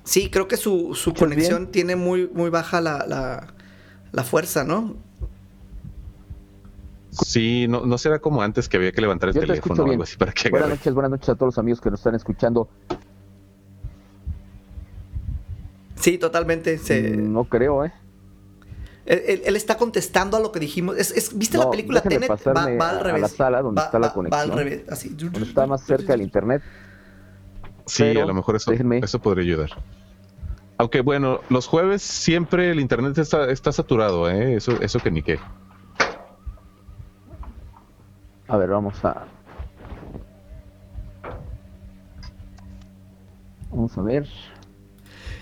sí, 0.03 0.29
creo 0.29 0.47
que 0.47 0.57
su, 0.57 0.93
su 0.93 1.09
¿Escuchas 1.11 1.19
conexión 1.19 1.67
tiene 1.71 1.95
muy, 1.95 2.29
muy 2.33 2.49
baja 2.49 2.81
la, 2.81 3.05
la- 3.07 3.47
la 4.11 4.23
fuerza, 4.23 4.63
¿no? 4.63 4.95
Sí, 7.25 7.67
no, 7.67 7.85
no 7.85 7.97
será 7.97 8.19
como 8.19 8.41
antes 8.41 8.67
que 8.69 8.77
había 8.77 8.91
que 8.91 9.01
levantar 9.01 9.29
el 9.29 9.35
Yo 9.35 9.41
teléfono 9.41 9.83
o 9.83 9.89
algo 9.91 10.03
así 10.03 10.17
para 10.17 10.31
que 10.31 10.49
Buenas 10.49 10.65
agarre. 10.67 10.77
noches, 10.79 10.93
buenas 10.93 11.11
noches 11.11 11.29
a 11.29 11.35
todos 11.35 11.47
los 11.47 11.57
amigos 11.57 11.81
que 11.81 11.89
nos 11.89 11.99
están 11.99 12.15
escuchando. 12.15 12.69
Sí, 15.95 16.17
totalmente. 16.17 16.77
se- 16.77 17.17
Mm, 17.17 17.33
No 17.33 17.45
creo, 17.45 17.83
¿eh? 17.85 17.91
él, 19.05 19.21
él- 19.25 19.41
él 19.45 19.55
está 19.55 19.77
contestando 19.77 20.37
a 20.37 20.39
lo 20.39 20.51
que 20.51 20.59
dijimos. 20.59 20.97
Es, 20.97 21.11
es- 21.11 21.37
¿Viste 21.37 21.57
la 21.57 21.69
película 21.69 22.01
Tenet? 22.01 22.29
Va, 22.29 22.35
va 22.53 22.63
al 22.63 22.81
a- 22.81 22.99
a 22.99 23.03
revés. 23.03 23.21
la 23.21 23.27
sala 23.29 23.61
donde 23.61 23.79
Va- 23.81 23.85
está 23.85 23.99
la 23.99 24.07
va- 24.07 24.13
Va 24.13 24.41
al 24.41 24.49
conexión. 24.49 24.57
revés, 24.57 24.83
así. 24.89 25.09
Donde 25.09 25.43
está 25.43 25.65
más 25.65 25.81
cerca 25.85 26.13
del 26.13 26.21
internet. 26.21 26.61
Sí, 27.85 28.03
Pero, 28.03 28.23
a 28.23 28.25
lo 28.25 28.33
mejor 28.33 28.57
eso, 28.57 28.69
déjenme. 28.71 28.99
eso 28.99 29.19
podría 29.19 29.43
ayudar. 29.45 29.69
Aunque 30.77 31.01
bueno, 31.01 31.39
los 31.49 31.65
jueves 31.67 32.01
siempre 32.03 32.69
el 32.69 32.79
internet 32.81 33.17
está, 33.17 33.49
está 33.49 33.71
saturado, 33.71 34.29
¿eh? 34.29 34.55
Eso, 34.55 34.73
eso 34.81 34.99
que 34.99 35.09
ni 35.09 35.23
qué. 35.23 35.39
A 38.47 38.57
ver, 38.57 38.69
vamos 38.69 39.03
a... 39.03 39.25
Vamos 43.69 43.97
a 43.97 44.01
ver. 44.01 44.27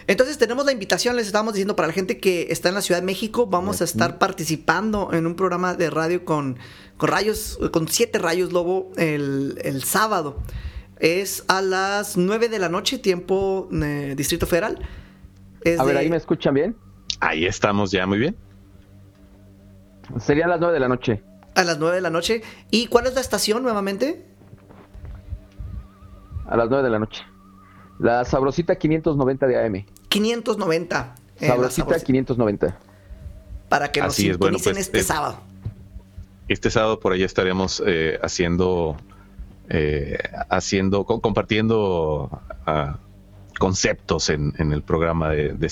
Entonces 0.08 0.38
tenemos 0.38 0.65
la 0.65 0.72
invitación, 0.72 1.15
les 1.15 1.28
estábamos 1.28 1.54
diciendo 1.54 1.76
para 1.76 1.88
la 1.88 1.94
gente 1.94 2.20
que 2.20 2.48
está 2.50 2.70
en 2.70 2.76
la 2.76 2.82
Ciudad 2.82 3.00
de 3.00 3.06
México, 3.06 3.48
vamos 3.48 3.82
a 3.82 3.86
estar 3.86 4.20
participando 4.20 5.12
en 5.13 5.26
un 5.26 5.36
programa 5.36 5.74
de 5.74 5.89
radio 5.89 6.26
con, 6.26 6.58
con 6.98 7.10
rayos, 7.10 7.60
con 7.72 7.88
siete 7.88 8.20
rayos 8.20 8.52
lobo 8.54 8.91
el, 8.98 9.60
el 9.63 9.84
sábado. 9.84 10.41
Es 11.00 11.44
a 11.48 11.62
las 11.62 12.18
9 12.18 12.50
de 12.50 12.60
la 12.60 12.70
noche, 12.70 13.00
tiempo 13.00 13.68
eh, 13.74 14.13
Distrito 14.15 14.46
Federal. 14.46 14.80
Es 15.62 15.80
A 15.80 15.84
ver, 15.84 15.98
¿ahí 15.98 16.10
me 16.10 16.18
escuchan 16.18 16.54
bien? 16.54 16.76
Ahí 17.20 17.46
estamos 17.46 17.91
ya, 17.91 18.06
muy 18.06 18.20
bien. 18.20 18.36
Serían 20.20 20.50
las 20.50 20.60
9 20.60 20.74
de 20.74 20.80
la 20.80 20.88
noche. 20.88 21.22
A 21.56 21.63
las 21.63 21.78
9 21.80 21.96
de 21.96 22.02
la 22.02 22.10
noche. 22.10 22.41
¿Y 22.70 22.88
cuál 22.88 23.08
es 23.08 23.15
la 23.15 23.22
estación 23.22 23.63
nuevamente? 23.63 24.26
A 26.48 26.56
las 26.58 26.70
9 26.70 26.84
de 26.84 26.89
la 26.89 27.00
noche. 27.00 27.24
La 28.00 28.24
Sabrosita 28.26 28.76
590 28.76 29.48
de 29.48 29.65
AM. 29.65 29.86
590. 30.10 31.15
en 31.39 31.48
la 31.48 31.48
Sabrosita 31.56 31.84
Sabrosita, 31.86 32.06
590. 32.06 32.78
Para 33.70 33.91
que 33.91 34.02
nos 34.02 34.10
Así 34.13 34.30
es, 34.30 34.38
bueno, 34.38 34.58
pues, 34.63 34.78
este 34.78 35.00
eh, 35.00 35.04
sábado. 35.04 35.39
Este 36.48 36.70
sábado 36.70 37.00
por 37.00 37.13
allá 37.13 37.26
estaremos 37.26 37.82
eh, 37.86 38.20
haciendo, 38.22 38.96
eh, 39.70 40.18
haciendo, 40.50 41.06
co- 41.06 41.20
compartiendo 41.22 42.30
ah, 42.68 43.00
conceptos 43.60 44.30
en, 44.30 44.54
en 44.58 44.72
el 44.74 44.82
programa 44.82 45.30
de, 45.30 45.54
de. 45.54 45.70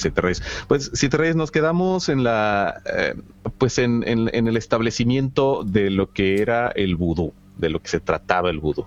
Pues 0.68 0.92
Siete 0.94 1.18
Reyes 1.18 1.36
nos 1.36 1.52
quedamos 1.52 2.10
en 2.10 2.24
la, 2.24 2.82
eh, 2.86 3.16
pues 3.58 3.78
en, 3.78 4.04
en- 4.08 4.30
el 4.48 4.58
establecimiento 4.58 5.64
de 5.64 5.90
lo 5.90 6.12
que 6.12 6.42
era 6.42 6.70
el 6.70 6.96
vudú, 6.96 7.34
de 7.58 7.70
lo 7.70 7.80
que 7.82 7.90
se 7.90 8.00
trataba 8.00 8.50
el 8.50 8.60
vudú. 8.60 8.86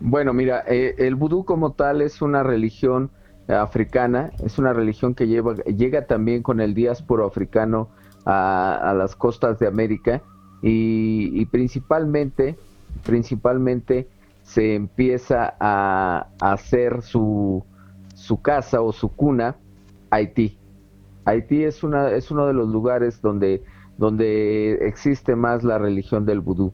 Bueno, 0.00 0.32
mira, 0.34 0.62
eh, 0.66 0.94
el 0.98 1.14
vudú 1.14 1.44
como 1.44 1.72
tal 1.72 2.02
es 2.02 2.20
una 2.20 2.42
religión 2.42 3.10
africana, 3.48 4.30
es 4.44 4.58
una 4.58 4.72
religión 4.72 5.14
que 5.14 5.26
lleva, 5.28 5.54
llega 5.54 6.06
también 6.06 6.42
con 6.42 6.60
el 6.60 6.74
diásporo 6.74 7.24
africano 7.26 7.88
a, 8.24 8.74
a 8.90 8.92
las 8.94 9.14
costas 9.14 9.58
de 9.58 9.68
América 9.68 10.20
y, 10.62 11.30
y 11.40 11.46
principalmente, 11.46 12.56
principalmente 13.04 14.08
se 14.46 14.76
empieza 14.76 15.54
a, 15.58 16.28
hacer 16.40 17.02
su, 17.02 17.64
su 18.14 18.40
casa 18.40 18.80
o 18.80 18.92
su 18.92 19.08
cuna 19.08 19.56
Haití. 20.10 20.56
Haití 21.24 21.64
es, 21.64 21.82
una, 21.82 22.12
es 22.12 22.30
uno 22.30 22.46
de 22.46 22.54
los 22.54 22.68
lugares 22.68 23.20
donde, 23.20 23.64
donde 23.98 24.86
existe 24.86 25.34
más 25.34 25.64
la 25.64 25.78
religión 25.78 26.24
del 26.24 26.40
vudú. 26.40 26.72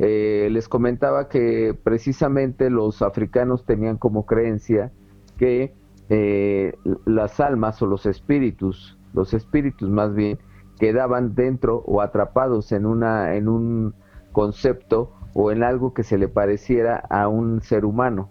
Eh, 0.00 0.48
les 0.50 0.68
comentaba 0.68 1.28
que 1.28 1.78
precisamente 1.80 2.70
los 2.70 3.00
africanos 3.02 3.64
tenían 3.64 3.98
como 3.98 4.26
creencia 4.26 4.90
que 5.38 5.74
eh, 6.08 6.74
las 7.06 7.38
almas 7.38 7.80
o 7.82 7.86
los 7.86 8.04
espíritus, 8.04 8.98
los 9.14 9.32
espíritus 9.32 9.88
más 9.88 10.12
bien, 10.12 10.38
quedaban 10.80 11.36
dentro 11.36 11.84
o 11.86 12.02
atrapados 12.02 12.72
en 12.72 12.84
una 12.84 13.36
en 13.36 13.48
un 13.48 13.94
concepto 14.32 15.15
o 15.38 15.52
en 15.52 15.62
algo 15.62 15.92
que 15.92 16.02
se 16.02 16.16
le 16.16 16.28
pareciera 16.28 16.96
a 17.10 17.28
un 17.28 17.60
ser 17.60 17.84
humano, 17.84 18.30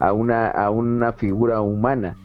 a 0.00 0.12
una 0.12 0.48
a 0.48 0.68
una 0.70 1.12
figura 1.12 1.60
humana. 1.60 2.16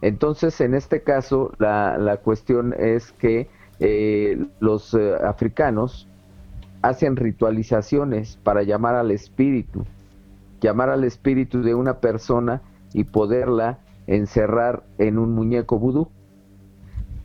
Entonces, 0.00 0.60
en 0.60 0.74
este 0.74 1.02
caso, 1.02 1.50
la, 1.58 1.98
la 1.98 2.18
cuestión 2.18 2.72
es 2.78 3.10
que 3.10 3.48
eh, 3.80 4.46
los 4.60 4.94
eh, 4.94 5.14
africanos 5.24 6.08
hacen 6.82 7.16
ritualizaciones 7.16 8.38
para 8.44 8.62
llamar 8.62 8.94
al 8.94 9.10
espíritu, 9.10 9.84
llamar 10.60 10.90
al 10.90 11.02
espíritu 11.02 11.62
de 11.62 11.74
una 11.74 11.94
persona 11.98 12.62
y 12.94 13.02
poderla 13.02 13.80
encerrar 14.06 14.84
en 14.98 15.18
un 15.18 15.34
muñeco 15.34 15.80
vudú. 15.80 16.08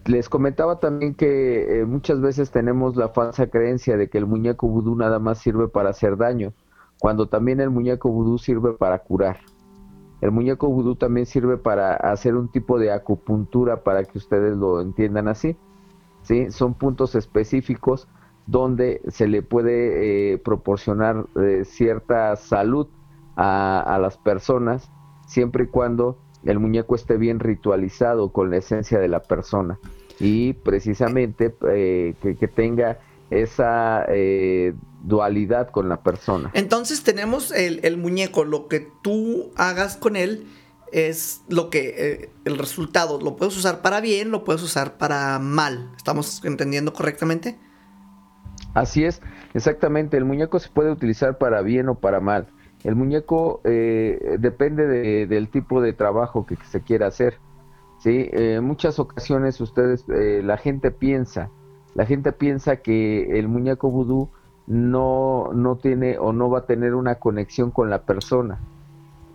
Les 0.06 0.30
comentaba 0.30 0.80
también 0.80 1.14
que 1.14 1.82
eh, 1.82 1.86
muchas 1.86 2.22
veces 2.22 2.50
tenemos 2.50 2.96
la 2.96 3.10
falsa 3.10 3.48
creencia 3.48 3.98
de 3.98 4.10
que 4.10 4.18
el 4.18 4.26
muñeco 4.26 4.68
vudú 4.68 4.96
nada 4.96 5.20
más 5.20 5.38
sirve 5.38 5.68
para 5.68 5.92
hacer 5.92 6.18
daño, 6.18 6.54
cuando 7.00 7.28
también 7.28 7.60
el 7.60 7.70
muñeco 7.70 8.10
vudú 8.10 8.40
sirve 8.40 8.74
para 8.74 9.00
curar. 9.00 9.38
El 10.22 10.32
muñeco 10.32 10.70
vudú 10.70 10.96
también 10.96 11.26
sirve 11.26 11.58
para 11.58 11.96
hacer 11.96 12.36
un 12.36 12.48
tipo 12.48 12.80
de 12.80 12.92
acupuntura 12.92 13.84
para 13.84 14.04
que 14.04 14.18
ustedes 14.18 14.58
lo 14.58 14.82
entiendan 14.82 15.28
así. 15.28 15.56
¿sí? 16.24 16.52
Son 16.52 16.74
puntos 16.74 17.16
específicos 17.16 18.08
donde 18.48 19.02
se 19.08 19.28
le 19.28 19.44
puede 19.44 20.34
eh, 20.34 20.38
proporcionar 20.40 21.26
eh, 21.36 21.64
cierta 21.66 22.36
salud 22.36 22.88
a, 23.36 23.82
a, 23.82 24.00
las 24.00 24.18
personas 24.18 24.92
siempre 25.26 25.66
y 25.66 25.68
cuando 25.68 26.18
el 26.44 26.60
muñeco 26.60 26.96
esté 26.96 27.18
bien 27.18 27.40
ritualizado 27.40 28.32
con 28.32 28.50
la 28.50 28.58
esencia 28.58 29.00
de 29.00 29.08
la 29.08 29.22
persona 29.22 29.80
y 30.20 30.54
precisamente 30.54 31.54
eh, 31.70 32.16
que, 32.22 32.36
que, 32.36 32.48
tenga 32.48 33.00
esa 33.30 34.06
eh, 34.10 34.74
dualidad 35.04 35.70
con 35.72 35.90
la 35.90 36.02
persona. 36.04 36.52
Entonces 36.54 37.04
tenemos 37.04 37.52
el, 37.52 37.80
el, 37.84 37.98
muñeco, 37.98 38.44
lo 38.44 38.68
que 38.68 38.88
tú 39.02 39.52
hagas 39.56 39.98
con 39.98 40.16
él 40.16 40.46
es 40.92 41.42
lo 41.48 41.70
que 41.70 41.96
eh, 41.98 42.30
el 42.46 42.58
resultado 42.58 43.20
lo 43.20 43.36
puedes 43.36 43.58
usar 43.58 43.82
para 43.82 44.02
bien, 44.02 44.30
lo 44.30 44.44
puedes 44.44 44.62
usar 44.62 44.98
para 44.98 45.40
mal. 45.40 45.92
¿Estamos 45.96 46.44
entendiendo 46.44 46.94
correctamente? 46.94 47.58
Así 48.74 49.04
es, 49.04 49.22
exactamente. 49.54 50.18
El 50.18 50.26
muñeco 50.26 50.60
se 50.60 50.70
puede 50.70 50.92
utilizar 50.92 51.38
para 51.38 51.62
bien 51.62 51.90
o 51.90 51.96
para 51.96 52.20
mal. 52.20 52.48
El 52.84 52.96
muñeco 52.96 53.62
eh, 53.64 54.38
depende 54.40 54.88
de- 54.88 55.28
del 55.28 55.50
tipo 55.50 55.82
de 55.82 55.94
trabajo 55.94 56.46
que 56.46 56.56
se 56.70 56.82
quiera 56.82 57.08
hacer. 57.08 57.38
¿sí? 58.00 58.30
Eh, 58.32 58.56
en 58.58 58.64
muchas 58.64 59.00
ocasiones 59.00 59.62
ustedes, 59.62 60.06
eh, 60.10 60.42
la 60.44 60.58
gente 60.58 60.92
piensa, 60.92 61.50
la 61.94 62.06
gente 62.06 62.32
piensa 62.32 62.78
que 62.78 63.38
el 63.38 63.48
muñeco 63.48 63.92
vudú 63.92 64.30
no, 64.68 65.52
no 65.54 65.76
tiene 65.78 66.18
o 66.18 66.34
no 66.34 66.50
va 66.50 66.60
a 66.60 66.66
tener 66.66 66.96
una 66.96 67.16
conexión 67.16 67.72
con 67.72 67.90
la 67.90 68.04
persona, 68.04 68.60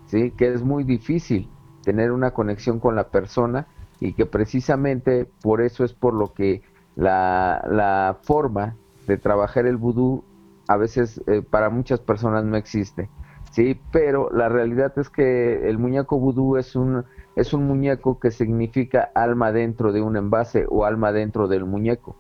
¿sí? 0.07 0.33
que 0.33 0.53
es 0.53 0.63
muy 0.63 0.85
difícil 0.85 1.49
tener 1.85 2.11
una 2.11 2.33
conexión 2.33 2.81
con 2.81 2.97
la 2.97 3.09
persona 3.11 3.67
y 4.01 4.13
que 4.15 4.27
precisamente 4.27 5.27
por 5.43 5.61
eso 5.61 5.85
es 5.85 5.93
por 5.93 6.15
lo 6.15 6.33
que 6.33 6.63
la, 6.97 7.65
la 7.71 8.19
forma 8.23 8.77
de 9.07 9.19
trabajar 9.19 9.67
el 9.67 9.77
vudú 9.77 10.25
a 10.69 10.77
veces 10.77 11.23
eh, 11.29 11.43
para 11.49 11.71
muchas 11.71 12.01
personas 12.01 12.45
no 12.45 12.57
existe. 12.57 13.09
Sí, 13.57 13.81
pero 13.91 14.29
la 14.35 14.51
realidad 14.51 14.93
es 14.99 15.09
que 15.09 15.67
el 15.67 15.79
muñeco 15.79 16.19
vudú 16.19 16.59
es 16.59 16.77
un 16.77 17.07
es 17.37 17.55
un 17.55 17.67
muñeco 17.67 18.21
que 18.21 18.31
significa 18.31 19.11
alma 19.15 19.51
dentro 19.51 19.93
de 19.93 20.03
un 20.03 20.19
envase 20.19 20.67
o 20.69 20.85
alma 20.85 21.11
dentro 21.11 21.49
del 21.49 21.65
muñeco, 21.65 22.19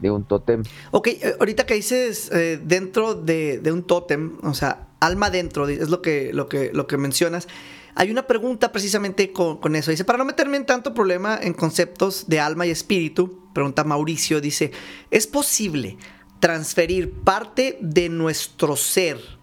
de 0.00 0.10
un 0.10 0.24
tótem. 0.24 0.64
Ok, 0.90 1.06
eh, 1.06 1.36
ahorita 1.38 1.66
que 1.66 1.74
dices 1.74 2.32
eh, 2.32 2.60
dentro 2.60 3.14
de, 3.14 3.60
de 3.60 3.70
un 3.70 3.84
tótem, 3.84 4.38
o 4.42 4.54
sea, 4.54 4.88
alma 4.98 5.30
dentro, 5.30 5.68
es 5.68 5.88
lo 5.88 6.02
que, 6.02 6.32
lo 6.32 6.48
que, 6.48 6.72
lo 6.72 6.88
que 6.88 6.96
mencionas. 6.96 7.46
Hay 7.94 8.10
una 8.10 8.26
pregunta 8.26 8.72
precisamente 8.72 9.32
con, 9.32 9.58
con 9.58 9.76
eso. 9.76 9.92
Dice, 9.92 10.04
para 10.04 10.18
no 10.18 10.24
meterme 10.24 10.56
en 10.56 10.66
tanto 10.66 10.94
problema 10.94 11.38
en 11.40 11.52
conceptos 11.52 12.26
de 12.26 12.40
alma 12.40 12.66
y 12.66 12.70
espíritu, 12.70 13.38
pregunta 13.54 13.84
Mauricio, 13.84 14.40
dice, 14.40 14.72
¿es 15.12 15.28
posible 15.28 15.96
transferir 16.40 17.12
parte 17.22 17.78
de 17.80 18.08
nuestro 18.08 18.74
ser 18.74 19.41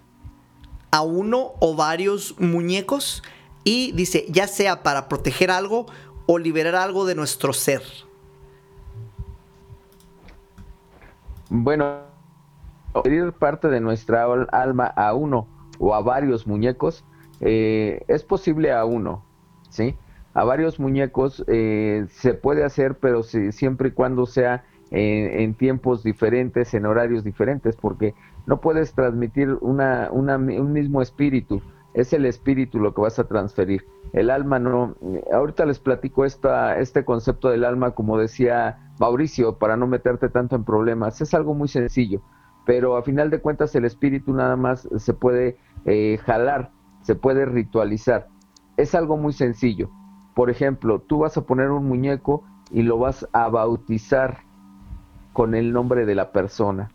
a 0.91 1.01
uno 1.01 1.53
o 1.59 1.75
varios 1.75 2.39
muñecos? 2.39 3.23
Y 3.63 3.91
dice, 3.91 4.25
ya 4.29 4.47
sea 4.47 4.83
para 4.83 5.07
proteger 5.09 5.51
algo 5.51 5.85
o 6.25 6.37
liberar 6.37 6.75
algo 6.75 7.05
de 7.05 7.15
nuestro 7.15 7.53
ser. 7.53 7.81
Bueno, 11.49 12.03
transferir 12.93 13.33
parte 13.33 13.67
de 13.69 13.79
nuestra 13.81 14.23
al- 14.25 14.47
alma 14.51 14.85
a 14.85 15.13
uno 15.13 15.47
o 15.79 15.95
a 15.95 16.01
varios 16.01 16.45
muñecos 16.47 17.03
eh, 17.41 18.03
es 18.07 18.23
posible 18.23 18.71
a 18.71 18.85
uno, 18.85 19.23
¿sí? 19.69 19.95
A 20.33 20.43
varios 20.43 20.79
muñecos 20.79 21.43
eh, 21.47 22.05
se 22.11 22.33
puede 22.33 22.63
hacer, 22.63 22.99
pero 22.99 23.23
si- 23.23 23.51
siempre 23.51 23.89
y 23.89 23.91
cuando 23.91 24.25
sea 24.25 24.63
en, 24.91 25.39
en 25.39 25.53
tiempos 25.55 26.03
diferentes, 26.03 26.73
en 26.73 26.85
horarios 26.85 27.23
diferentes, 27.23 27.75
porque 27.75 28.13
no 28.49 28.61
puedes 28.61 28.95
transmitir 28.95 29.59
una, 29.61 30.09
un 30.11 30.73
mismo 30.73 31.03
espíritu. 31.03 31.61
Es 31.93 32.13
el 32.13 32.25
espíritu 32.25 32.79
lo 32.79 32.95
que 32.95 33.01
vas 33.01 33.19
a 33.19 33.27
transferir. 33.27 33.85
El 34.11 34.31
alma 34.31 34.57
no. 34.57 34.95
Ahorita 35.31 35.67
les 35.67 35.77
platico 35.77 36.25
esta, 36.25 36.79
este 36.79 37.05
concepto 37.05 37.49
del 37.49 37.63
alma, 37.63 37.91
como 37.91 38.17
decía 38.17 38.91
Mauricio, 38.99 39.59
para 39.59 39.77
no 39.77 39.85
meterte 39.85 40.29
tanto 40.29 40.55
en 40.55 40.63
problemas. 40.63 41.21
Es 41.21 41.35
algo 41.35 41.53
muy 41.53 41.67
sencillo, 41.67 42.23
pero 42.65 42.97
a 42.97 43.03
final 43.03 43.29
de 43.29 43.39
cuentas 43.39 43.75
el 43.75 43.85
espíritu 43.85 44.33
nada 44.33 44.55
más 44.55 44.89
se 44.97 45.13
puede 45.13 45.59
eh, 45.85 46.17
jalar, 46.25 46.71
se 47.03 47.13
puede 47.13 47.45
ritualizar. 47.45 48.29
Es 48.77 48.95
algo 48.95 49.15
muy 49.15 49.33
sencillo. 49.33 49.91
Por 50.33 50.49
ejemplo, 50.49 51.01
tú 51.01 51.19
vas 51.19 51.37
a 51.37 51.45
poner 51.45 51.69
un 51.69 51.85
muñeco 51.85 52.43
y 52.71 52.81
lo 52.81 52.97
vas 52.97 53.29
a 53.31 53.47
bautizar 53.47 54.39
con 55.33 55.53
el 55.53 55.71
nombre 55.71 56.07
de 56.07 56.15
la 56.15 56.31
persona, 56.31 56.89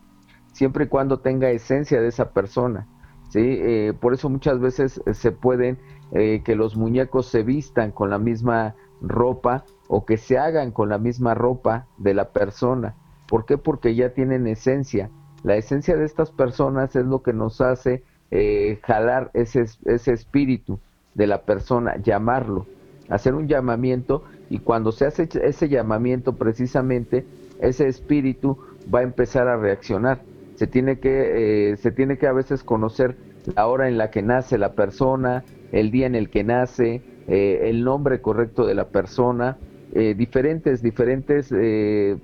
siempre 0.55 0.85
y 0.85 0.88
cuando 0.88 1.21
tenga 1.21 1.51
esencia 1.51 2.01
de 2.01 2.09
esa 2.09 2.31
persona. 2.31 2.87
¿sí? 3.29 3.40
Eh, 3.43 3.93
por 4.01 4.14
eso 4.14 4.31
muchas 4.31 4.59
veces 4.59 5.03
eh, 5.05 5.12
se 5.12 5.33
pueden 5.33 5.79
eh, 6.12 6.43
que 6.45 6.55
los 6.55 6.77
muñecos 6.77 7.27
se 7.27 7.43
vistan 7.43 7.90
con 7.90 8.09
la 8.09 8.19
misma 8.19 8.75
ropa 9.03 9.64
o 9.88 10.07
que 10.07 10.17
se 10.17 10.38
hagan 10.38 10.71
con 10.71 10.88
la 10.88 10.99
misma 10.99 11.35
ropa 11.35 11.87
de 11.99 12.14
la 12.14 12.31
persona. 12.31 12.95
¿Por 13.29 13.45
qué? 13.45 13.59
Porque 13.59 13.95
ya 13.95 14.11
tienen 14.14 14.47
esencia. 14.47 15.11
La 15.43 15.57
esencia 15.57 15.97
de 15.97 16.05
estas 16.05 16.31
personas 16.31 16.97
es 16.97 17.05
lo 17.05 17.23
que 17.23 17.33
nos 17.33 17.61
hace 17.61 18.03
eh, 18.31 18.79
jalar 18.83 19.31
ese, 19.35 19.67
ese 19.85 20.12
espíritu 20.12 20.79
de 21.14 21.27
la 21.27 21.43
persona, 21.43 21.97
llamarlo, 21.99 22.67
hacer 23.09 23.35
un 23.35 23.49
llamamiento 23.49 24.25
y 24.51 24.59
cuando 24.59 24.93
se 24.93 25.07
hace 25.07 25.29
ese 25.43 25.69
llamamiento 25.69 26.35
precisamente 26.35 27.25
ese 27.61 27.87
espíritu 27.87 28.59
va 28.93 29.01
a 29.01 29.03
empezar 29.03 29.49
a 29.49 29.57
reaccionar. 29.57 30.23
Se 30.57 30.67
tiene 30.67 30.99
que, 30.99 31.73
eh, 31.73 31.77
se 31.77 31.90
tiene 31.90 32.17
que 32.19 32.27
a 32.27 32.33
veces 32.33 32.62
conocer 32.62 33.17
la 33.57 33.67
hora 33.67 33.88
en 33.88 33.99
la 33.99 34.11
que 34.11 34.23
nace 34.23 34.57
la 34.59 34.73
persona, 34.75 35.45
el 35.73 35.90
día 35.90 36.07
en 36.07 36.14
el 36.14 36.31
que 36.31 36.45
nace, 36.45 37.03
eh, 37.29 37.61
el 37.64 37.85
nombre 37.85 38.21
correcto 38.21 38.64
de 38.67 38.75
la 38.75 38.88
persona, 38.88 39.57
eh, 39.95 40.14
diferentes, 40.17 40.83
diferentes, 40.83 41.49
eh, 41.57 42.17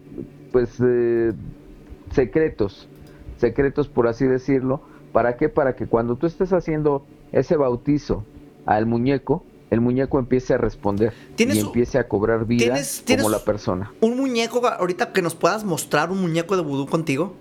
pues, 0.52 0.76
eh, 0.84 1.32
secretos, 2.12 2.88
secretos 3.36 3.88
por 3.88 4.08
así 4.08 4.26
decirlo. 4.26 4.80
¿Para 5.12 5.36
qué? 5.36 5.48
Para 5.48 5.74
que 5.74 5.86
cuando 5.86 6.16
tú 6.16 6.26
estés 6.26 6.52
haciendo 6.52 7.04
ese 7.32 7.56
bautizo 7.56 8.24
al 8.66 8.86
muñeco, 8.86 9.44
el 9.70 9.80
muñeco 9.80 10.18
empiece 10.18 10.54
a 10.54 10.58
responder 10.58 11.12
¿Tienes 11.36 11.56
y 11.56 11.60
empiece 11.60 11.98
a 11.98 12.08
cobrar 12.08 12.44
vida 12.46 12.64
¿Tienes- 12.74 13.02
tienes- 13.04 13.24
como 13.24 13.36
la 13.36 13.44
persona. 13.44 13.92
Un 14.00 14.16
muñeco, 14.16 14.64
ahorita 14.66 15.12
que 15.12 15.22
nos 15.22 15.34
puedas 15.34 15.64
mostrar 15.64 16.10
un 16.10 16.20
muñeco 16.20 16.56
de 16.56 16.62
vudú 16.62 16.86
contigo. 16.86 17.34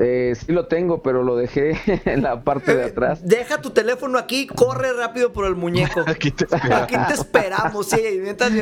Eh, 0.00 0.34
sí 0.36 0.52
lo 0.52 0.66
tengo, 0.66 1.02
pero 1.02 1.22
lo 1.24 1.36
dejé 1.36 1.76
en 2.04 2.22
la 2.22 2.42
parte 2.42 2.74
de 2.74 2.84
atrás. 2.84 3.26
Deja 3.26 3.60
tu 3.60 3.70
teléfono 3.70 4.18
aquí, 4.18 4.46
corre 4.46 4.92
rápido 4.92 5.32
por 5.32 5.46
el 5.46 5.56
muñeco. 5.56 6.00
Aquí 6.06 6.30
te. 6.30 6.46
Aquí 6.54 6.94
te 7.08 7.14
esperamos, 7.14 7.88
sí. 7.88 8.20
mientras. 8.22 8.52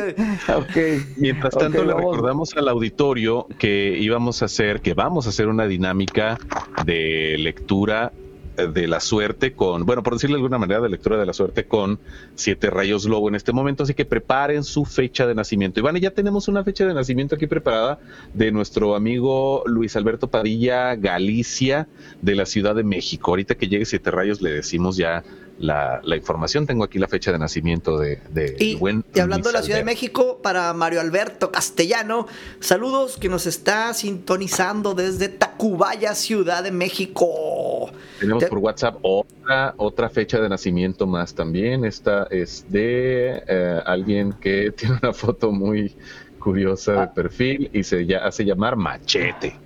Mientras 1.17 1.55
tanto, 1.55 1.85
le 1.85 1.93
vamos. 1.93 2.13
recordamos 2.13 2.57
al 2.57 2.69
auditorio 2.69 3.47
que 3.59 3.97
íbamos 3.99 4.43
a 4.43 4.47
hacer, 4.47 4.81
que 4.81 4.95
vamos 4.95 5.27
a 5.27 5.31
hacer 5.31 5.49
una 5.49 5.67
dinámica 5.67 6.39
de 6.85 7.37
lectura 7.39 8.13
de 8.57 8.87
la 8.87 9.01
suerte 9.01 9.53
con, 9.53 9.85
bueno, 9.85 10.03
por 10.03 10.15
decirlo 10.15 10.37
de 10.37 10.41
alguna 10.41 10.59
manera, 10.59 10.81
de 10.81 10.89
lectura 10.89 11.19
de 11.19 11.27
la 11.27 11.33
suerte 11.33 11.67
con 11.67 11.99
siete 12.35 12.71
rayos 12.71 13.05
lobo 13.05 13.29
en 13.29 13.35
este 13.35 13.53
momento, 13.53 13.83
así 13.83 13.95
que 13.95 14.05
preparen 14.05 14.65
su 14.65 14.85
fecha 14.85 15.27
de 15.27 15.35
nacimiento. 15.35 15.81
Iván, 15.81 15.97
ya 15.97 16.11
tenemos 16.11 16.49
una 16.49 16.65
fecha 16.65 16.87
de 16.87 16.95
nacimiento 16.95 17.35
aquí 17.35 17.47
preparada 17.47 17.99
de 18.35 18.53
nuestro 18.53 18.95
amigo 18.95 19.63
Luis 19.67 19.97
Alberto 19.97 20.29
Padilla 20.29 20.95
Galicia 20.97 21.89
de 22.23 22.35
la 22.35 22.47
Ciudad 22.47 22.75
de 22.75 22.83
México. 22.83 23.33
Ahorita 23.33 23.55
que 23.55 23.69
llegue 23.69 23.85
siete 23.85 24.11
rayos 24.11 24.41
le 24.41 24.51
decimos 24.51 24.97
ya 24.97 25.23
la, 25.59 26.01
la 26.05 26.17
información. 26.17 26.67
Tengo 26.67 26.85
aquí 26.85 26.99
la 26.99 27.09
fecha 27.09 27.33
de 27.33 27.39
nacimiento 27.39 27.99
de, 27.99 28.21
de 28.31 28.57
Y, 28.59 28.75
buen 28.77 29.05
y 29.15 29.21
hablando 29.21 29.49
de 29.49 29.55
la 29.55 29.63
Ciudad 29.63 29.79
de. 29.79 29.85
México, 29.85 30.41
para 30.43 30.73
Mario 30.75 31.01
Alberto 31.01 31.51
Castellano, 31.51 32.27
saludos 32.61 33.17
que 33.17 33.29
nos 33.29 33.47
está 33.47 33.93
sintonizando 33.95 34.95
desde 34.95 35.29
Tacubaya, 35.29 36.15
Ciudad 36.15 36.63
de 36.63 36.71
México. 36.73 37.91
Tenemos 38.21 38.43
Te- 38.45 38.49
por 38.49 38.59
WhatsApp 38.59 38.99
otra, 39.03 39.75
otra 39.79 40.09
fecha 40.11 40.41
de 40.41 40.49
nacimiento 40.49 41.07
más 41.07 41.35
también. 41.35 41.85
Esta 41.85 42.25
es 42.31 42.65
de 42.71 43.43
eh, 43.47 43.81
alguien 43.87 44.33
que 44.35 44.71
tiene 44.77 44.99
una 45.03 45.13
foto 45.13 45.53
muy 45.53 45.95
curiosa 46.39 46.93
de 46.93 46.99
Ah. 47.01 47.13
perfil 47.15 47.71
y 47.73 47.83
se 47.83 48.05
ya, 48.07 48.19
hace 48.27 48.45
llamar 48.45 48.77
Machete. 48.77 49.57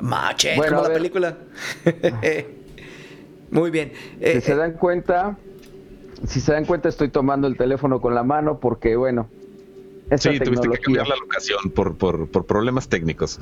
Machete, 0.00 0.56
Bueno, 0.56 0.76
como 0.76 0.88
la 0.88 0.94
película. 0.94 1.36
Muy 3.50 3.70
bien. 3.70 3.92
Eh, 4.20 4.34
Si 4.34 4.40
se 4.42 4.52
eh, 4.52 4.56
dan 4.56 4.72
cuenta, 4.74 5.36
si 6.26 6.40
se 6.40 6.52
dan 6.52 6.64
cuenta, 6.64 6.88
estoy 6.88 7.08
tomando 7.08 7.46
el 7.46 7.56
teléfono 7.56 8.00
con 8.00 8.14
la 8.14 8.22
mano 8.22 8.58
porque, 8.60 8.96
bueno, 8.96 9.28
esta 10.10 10.30
Sí, 10.30 10.38
tuviste 10.38 10.44
que 10.50 10.50
tecnología. 10.76 10.84
cambiar 10.84 11.08
la 11.08 11.16
locación 11.16 11.70
por, 11.74 11.96
por, 11.96 12.28
por 12.28 12.46
problemas 12.46 12.88
técnicos. 12.88 13.40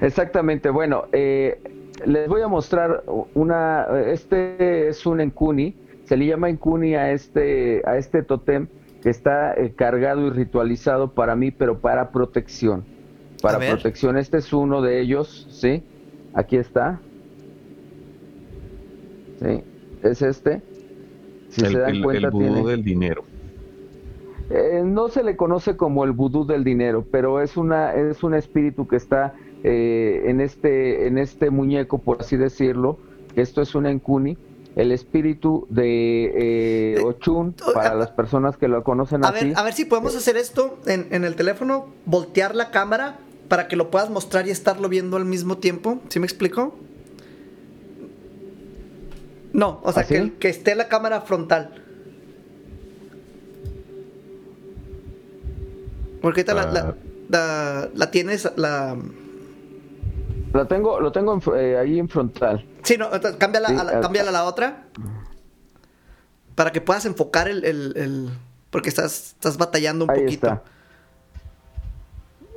Exactamente, 0.00 0.70
bueno, 0.70 1.04
eh, 1.12 1.60
les 2.04 2.28
voy 2.28 2.42
a 2.42 2.48
mostrar 2.48 3.04
una, 3.34 3.86
este 4.06 4.88
es 4.88 5.06
un 5.06 5.20
encuni, 5.20 5.74
se 6.04 6.16
le 6.16 6.26
llama 6.26 6.50
encuni 6.50 6.94
a 6.94 7.12
este, 7.12 7.82
a 7.86 7.96
este 7.96 8.22
totem 8.22 8.66
que 9.02 9.10
está 9.10 9.54
eh, 9.54 9.72
cargado 9.74 10.26
y 10.26 10.30
ritualizado 10.30 11.12
para 11.12 11.36
mí, 11.36 11.50
pero 11.50 11.78
para 11.78 12.10
protección, 12.10 12.84
para 13.40 13.58
protección, 13.58 14.18
este 14.18 14.38
es 14.38 14.52
uno 14.52 14.82
de 14.82 15.00
ellos, 15.00 15.46
¿sí? 15.50 15.82
Aquí 16.34 16.56
está, 16.56 17.00
¿sí? 19.40 19.62
Es 20.02 20.22
este, 20.22 20.60
si 21.50 21.62
el 21.64 21.72
se 21.72 21.78
dan 21.78 21.90
el- 21.90 21.96
el 21.96 22.02
cuenta 22.02 22.30
vudú 22.30 22.44
tiene... 22.44 22.70
del 22.70 22.84
dinero. 22.84 23.24
Eh, 24.50 24.82
no 24.84 25.08
se 25.08 25.22
le 25.24 25.36
conoce 25.36 25.76
como 25.76 26.04
el 26.04 26.12
vudú 26.12 26.44
del 26.46 26.64
dinero, 26.64 27.04
pero 27.10 27.40
es 27.40 27.56
una 27.56 27.94
es 27.94 28.22
un 28.22 28.34
espíritu 28.34 28.86
que 28.86 28.96
está 28.96 29.34
eh, 29.62 30.24
en 30.26 30.40
este 30.42 31.06
en 31.06 31.16
este 31.16 31.48
muñeco, 31.50 31.98
por 31.98 32.20
así 32.20 32.36
decirlo. 32.36 32.98
Esto 33.36 33.62
es 33.62 33.74
un 33.74 33.86
encuni, 33.86 34.36
el 34.76 34.92
espíritu 34.92 35.66
de 35.70 36.24
eh, 36.26 36.94
Eh, 36.98 37.00
Ochun 37.02 37.54
para 37.72 37.94
las 37.94 38.10
personas 38.10 38.56
que 38.58 38.68
lo 38.68 38.84
conocen 38.84 39.24
a 39.24 39.28
así. 39.28 39.46
ver, 39.46 39.58
a 39.58 39.62
ver 39.62 39.72
si 39.72 39.86
podemos 39.86 40.14
hacer 40.14 40.36
esto 40.36 40.78
en, 40.86 41.06
en 41.10 41.24
el 41.24 41.34
teléfono, 41.36 41.86
voltear 42.04 42.54
la 42.54 42.70
cámara 42.70 43.16
para 43.48 43.66
que 43.66 43.76
lo 43.76 43.90
puedas 43.90 44.10
mostrar 44.10 44.46
y 44.46 44.50
estarlo 44.50 44.88
viendo 44.90 45.16
al 45.16 45.24
mismo 45.24 45.56
tiempo. 45.58 45.98
¿Sí 46.10 46.20
me 46.20 46.26
explico? 46.26 46.74
No, 49.54 49.80
o 49.84 49.92
sea, 49.92 50.02
¿Ah, 50.02 50.06
que, 50.06 50.34
que 50.38 50.48
esté 50.50 50.74
la 50.74 50.88
cámara 50.88 51.22
frontal. 51.22 51.80
Porque 56.20 56.40
ahorita 56.40 56.54
la, 56.54 56.66
la, 56.72 56.80
Ah. 56.80 56.94
la- 57.28 57.88
la 57.94 58.10
tienes, 58.10 58.50
la... 58.56 58.96
Tengo, 60.68 61.00
lo 61.00 61.10
tengo 61.12 61.34
en 61.34 61.40
eh, 61.58 61.76
ahí 61.78 61.98
en 61.98 62.08
frontal. 62.08 62.64
Sí, 62.82 62.96
no, 62.96 63.06
ahorita 63.06 63.38
cámbiala, 63.38 63.68
Sí, 63.68 63.76
a 63.76 63.84
la, 63.84 64.00
cámbiala 64.00 64.30
a 64.30 64.32
la 64.32 64.44
otra. 64.44 64.84
Para 66.54 66.70
que 66.72 66.80
puedas 66.80 67.04
enfocar 67.06 67.48
el... 67.48 67.64
el- 67.64 67.92
el- 67.96 68.28
porque 68.70 68.88
estás, 68.88 69.34
estás 69.34 69.56
batallando 69.56 70.04
un 70.04 70.10
Ahí 70.10 70.20
poquito. 70.24 70.46
está. 70.48 70.62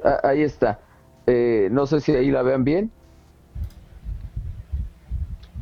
Ah, 0.03 0.19
ahí 0.29 0.41
está. 0.41 0.79
Eh, 1.27 1.69
no 1.71 1.85
sé 1.85 2.01
si 2.01 2.11
ahí 2.13 2.31
la 2.31 2.41
vean 2.41 2.63
bien. 2.63 2.91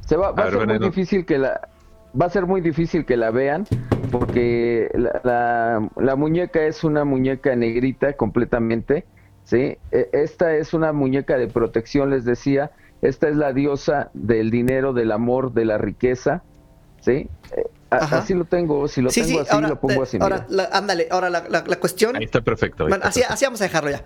Se 0.05 0.15
va, 0.15 0.31
va 0.31 0.43
a, 0.43 0.45
ver, 0.45 0.53
ser 0.59 0.67
muy 0.67 0.79
difícil 0.79 1.25
que 1.25 1.37
la 1.37 1.67
va 2.19 2.27
a 2.27 2.29
ser 2.29 2.45
muy 2.45 2.61
difícil 2.61 3.05
que 3.05 3.17
la 3.17 3.31
vean 3.31 3.65
porque 4.11 4.89
la, 4.93 5.19
la- 5.23 5.89
la 5.97 6.15
muñeca 6.15 6.63
es 6.63 6.83
una 6.83 7.03
muñeca 7.03 7.55
negrita 7.55 8.13
completamente, 8.13 9.05
¿sí? 9.43 9.77
E- 9.91 10.09
Esta 10.13 10.55
es 10.55 10.73
una 10.73 10.93
muñeca 10.93 11.37
de 11.37 11.47
protección, 11.47 12.09
les 12.11 12.23
decía. 12.25 12.71
Esta 13.01 13.27
es 13.27 13.35
la 13.35 13.51
diosa 13.51 14.09
del 14.13 14.49
dinero, 14.49 14.93
del 14.93 15.11
amor, 15.11 15.51
de 15.53 15.65
la 15.65 15.77
riqueza, 15.77 16.41
¿sí? 17.01 17.27
Eh, 17.55 17.63
a- 17.89 17.97
Ajá. 17.97 18.17
así 18.19 18.33
lo 18.33 18.45
tengo, 18.45 18.87
si 18.87 19.01
lo 19.01 19.09
sí, 19.11 19.21
tengo 19.21 19.33
sí, 19.33 19.39
así, 19.39 19.49
ahora, 19.53 19.67
lo 19.67 19.79
pongo 19.79 20.01
así. 20.03 20.17
ahora 20.21 20.45
la- 20.49 20.69
ándale, 20.71 21.07
ahora 21.11 21.29
la, 21.29 21.43
la- 21.49 21.63
la 21.67 21.75
cuestión... 21.79 22.15
Ahí 22.15 22.23
está 22.23 22.41
perfecto. 22.41 22.83
ahí 22.85 22.89
Bueno, 22.89 23.03
está 23.03 23.09
así, 23.09 23.19
perfecto. 23.19 23.33
así 23.33 23.45
vamos 23.45 23.61
a 23.61 23.63
dejarlo 23.65 23.89
ya. 23.91 24.01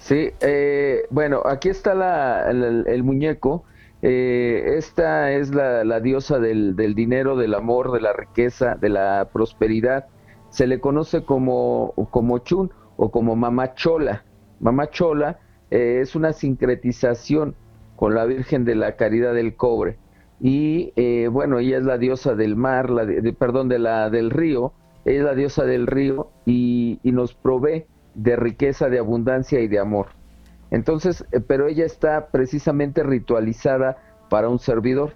Sí, 0.00 0.30
eh, 0.40 1.06
bueno, 1.10 1.42
aquí 1.44 1.68
está 1.68 1.94
la- 1.94 2.50
el, 2.50 2.84
el 2.86 3.02
muñeco. 3.04 3.64
Eh, 4.02 4.74
esta 4.76 5.30
es 5.32 5.54
la, 5.54 5.84
la 5.84 6.00
diosa 6.00 6.38
del, 6.38 6.74
del 6.76 6.94
dinero, 6.94 7.36
del 7.36 7.54
amor, 7.54 7.92
de 7.92 8.00
la 8.00 8.12
riqueza, 8.12 8.74
de 8.74 8.88
la 8.88 9.28
prosperidad. 9.32 10.06
Se 10.50 10.66
le 10.66 10.80
conoce 10.80 11.24
como, 11.24 11.92
como 12.10 12.38
Chun 12.38 12.70
o 12.96 13.10
como 13.10 13.36
Mamá 13.36 13.74
Chola. 13.74 14.24
Mamá 14.60 14.90
Chola 14.90 15.38
eh, 15.70 16.00
es 16.02 16.14
una 16.16 16.32
sincretización 16.32 17.54
con 17.96 18.14
la 18.14 18.24
Virgen 18.26 18.64
de 18.64 18.74
la 18.74 18.96
Caridad 18.96 19.34
del 19.34 19.54
Cobre. 19.56 19.98
Y 20.40 20.92
eh, 20.96 21.28
bueno, 21.30 21.60
ella 21.60 21.78
es 21.78 21.84
la 21.84 21.98
diosa 21.98 22.34
del 22.34 22.56
mar, 22.56 22.90
la 22.90 23.04
de- 23.06 23.32
perdón, 23.32 23.68
de 23.68 23.78
la, 23.78 24.10
del 24.10 24.30
río. 24.30 24.72
Es 25.04 25.22
la 25.22 25.34
diosa 25.34 25.64
del 25.64 25.86
río 25.86 26.30
y 26.44 26.98
nos 27.04 27.34
provee 27.34 27.86
de 28.14 28.36
riqueza, 28.36 28.88
de 28.88 28.98
abundancia 28.98 29.60
y 29.60 29.68
de 29.68 29.78
amor. 29.78 30.08
Entonces, 30.72 31.24
eh, 31.30 31.38
pero 31.38 31.68
ella 31.68 31.86
está 31.86 32.26
precisamente 32.32 33.04
ritualizada 33.04 33.98
para 34.28 34.48
un 34.48 34.58
servidor, 34.58 35.12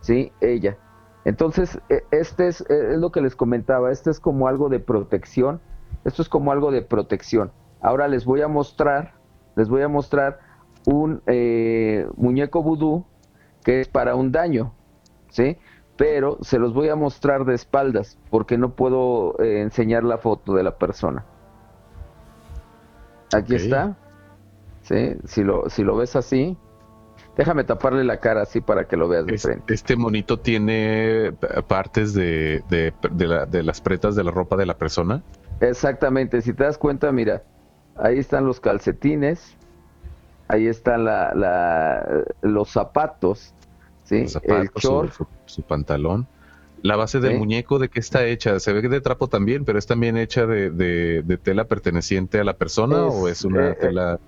¿sí? 0.00 0.32
Ella. 0.40 0.76
Entonces, 1.24 1.78
eh, 1.88 2.02
este 2.10 2.48
es, 2.48 2.62
eh, 2.62 2.94
es 2.94 2.98
lo 2.98 3.12
que 3.12 3.20
les 3.20 3.36
comentaba, 3.36 3.92
este 3.92 4.10
es 4.10 4.18
como 4.18 4.48
algo 4.48 4.68
de 4.68 4.80
protección, 4.80 5.60
esto 6.04 6.22
es 6.22 6.28
como 6.28 6.50
algo 6.50 6.72
de 6.72 6.82
protección. 6.82 7.52
Ahora 7.80 8.08
les 8.08 8.24
voy 8.24 8.40
a 8.40 8.48
mostrar, 8.48 9.12
les 9.54 9.68
voy 9.68 9.82
a 9.82 9.88
mostrar 9.88 10.40
un 10.86 11.20
eh, 11.26 12.08
muñeco 12.16 12.62
vudú 12.62 13.04
que 13.64 13.80
es 13.80 13.88
para 13.88 14.14
un 14.14 14.32
daño, 14.32 14.72
¿sí? 15.30 15.58
Pero 15.96 16.38
se 16.42 16.58
los 16.58 16.72
voy 16.72 16.88
a 16.88 16.96
mostrar 16.96 17.44
de 17.44 17.54
espaldas 17.54 18.18
porque 18.30 18.56
no 18.56 18.74
puedo 18.74 19.38
eh, 19.40 19.60
enseñar 19.62 20.04
la 20.04 20.18
foto 20.18 20.54
de 20.54 20.62
la 20.62 20.78
persona. 20.78 21.24
Aquí 23.34 23.56
está. 23.56 23.96
Sí, 24.86 25.16
si 25.26 25.42
lo, 25.42 25.68
si 25.68 25.82
lo 25.82 25.96
ves 25.96 26.14
así, 26.14 26.56
déjame 27.36 27.64
taparle 27.64 28.04
la 28.04 28.18
cara 28.20 28.42
así 28.42 28.60
para 28.60 28.86
que 28.86 28.96
lo 28.96 29.08
veas 29.08 29.26
de 29.26 29.34
Es- 29.34 29.42
frente. 29.42 29.74
Este 29.74 29.96
monito 29.96 30.38
tiene 30.38 31.32
p- 31.40 31.62
partes 31.64 32.14
de, 32.14 32.62
de, 32.70 32.92
de 33.10 33.26
la- 33.26 33.46
de 33.46 33.62
las 33.64 33.80
pretas 33.80 34.14
de 34.14 34.22
la 34.22 34.30
ropa 34.30 34.56
de 34.56 34.66
la 34.66 34.74
persona. 34.74 35.22
Exactamente, 35.60 36.40
si 36.40 36.52
te 36.52 36.62
das 36.64 36.78
cuenta, 36.78 37.10
mira, 37.10 37.42
ahí 37.96 38.18
están 38.18 38.46
los 38.46 38.60
calcetines, 38.60 39.56
ahí 40.48 40.66
están 40.68 41.04
la, 41.04 41.34
la- 41.34 42.24
los 42.42 42.70
zapatos, 42.70 43.54
¿sí? 44.04 44.20
Los 44.22 44.32
zapatos, 44.32 44.70
el 44.76 44.82
short, 44.82 45.12
su, 45.12 45.26
su 45.46 45.62
pantalón. 45.62 46.28
La 46.82 46.94
base 46.94 47.18
del 47.18 47.32
Sí. 47.32 47.38
muñeco, 47.38 47.80
¿de 47.80 47.88
qué 47.88 47.98
está 47.98 48.24
hecha? 48.26 48.60
Se 48.60 48.72
ve 48.72 48.82
que 48.82 48.88
de 48.88 49.00
trapo 49.00 49.26
también, 49.26 49.64
pero 49.64 49.78
es 49.80 49.86
también 49.86 50.16
hecha 50.16 50.46
de, 50.46 50.70
tela 51.42 51.64
perteneciente 51.64 52.38
a 52.38 52.44
la 52.44 52.52
persona 52.52 53.06
Es, 53.08 53.14
o 53.14 53.28
es 53.28 53.44
una 53.44 53.70
eh, 53.70 53.76
tela. 53.80 54.20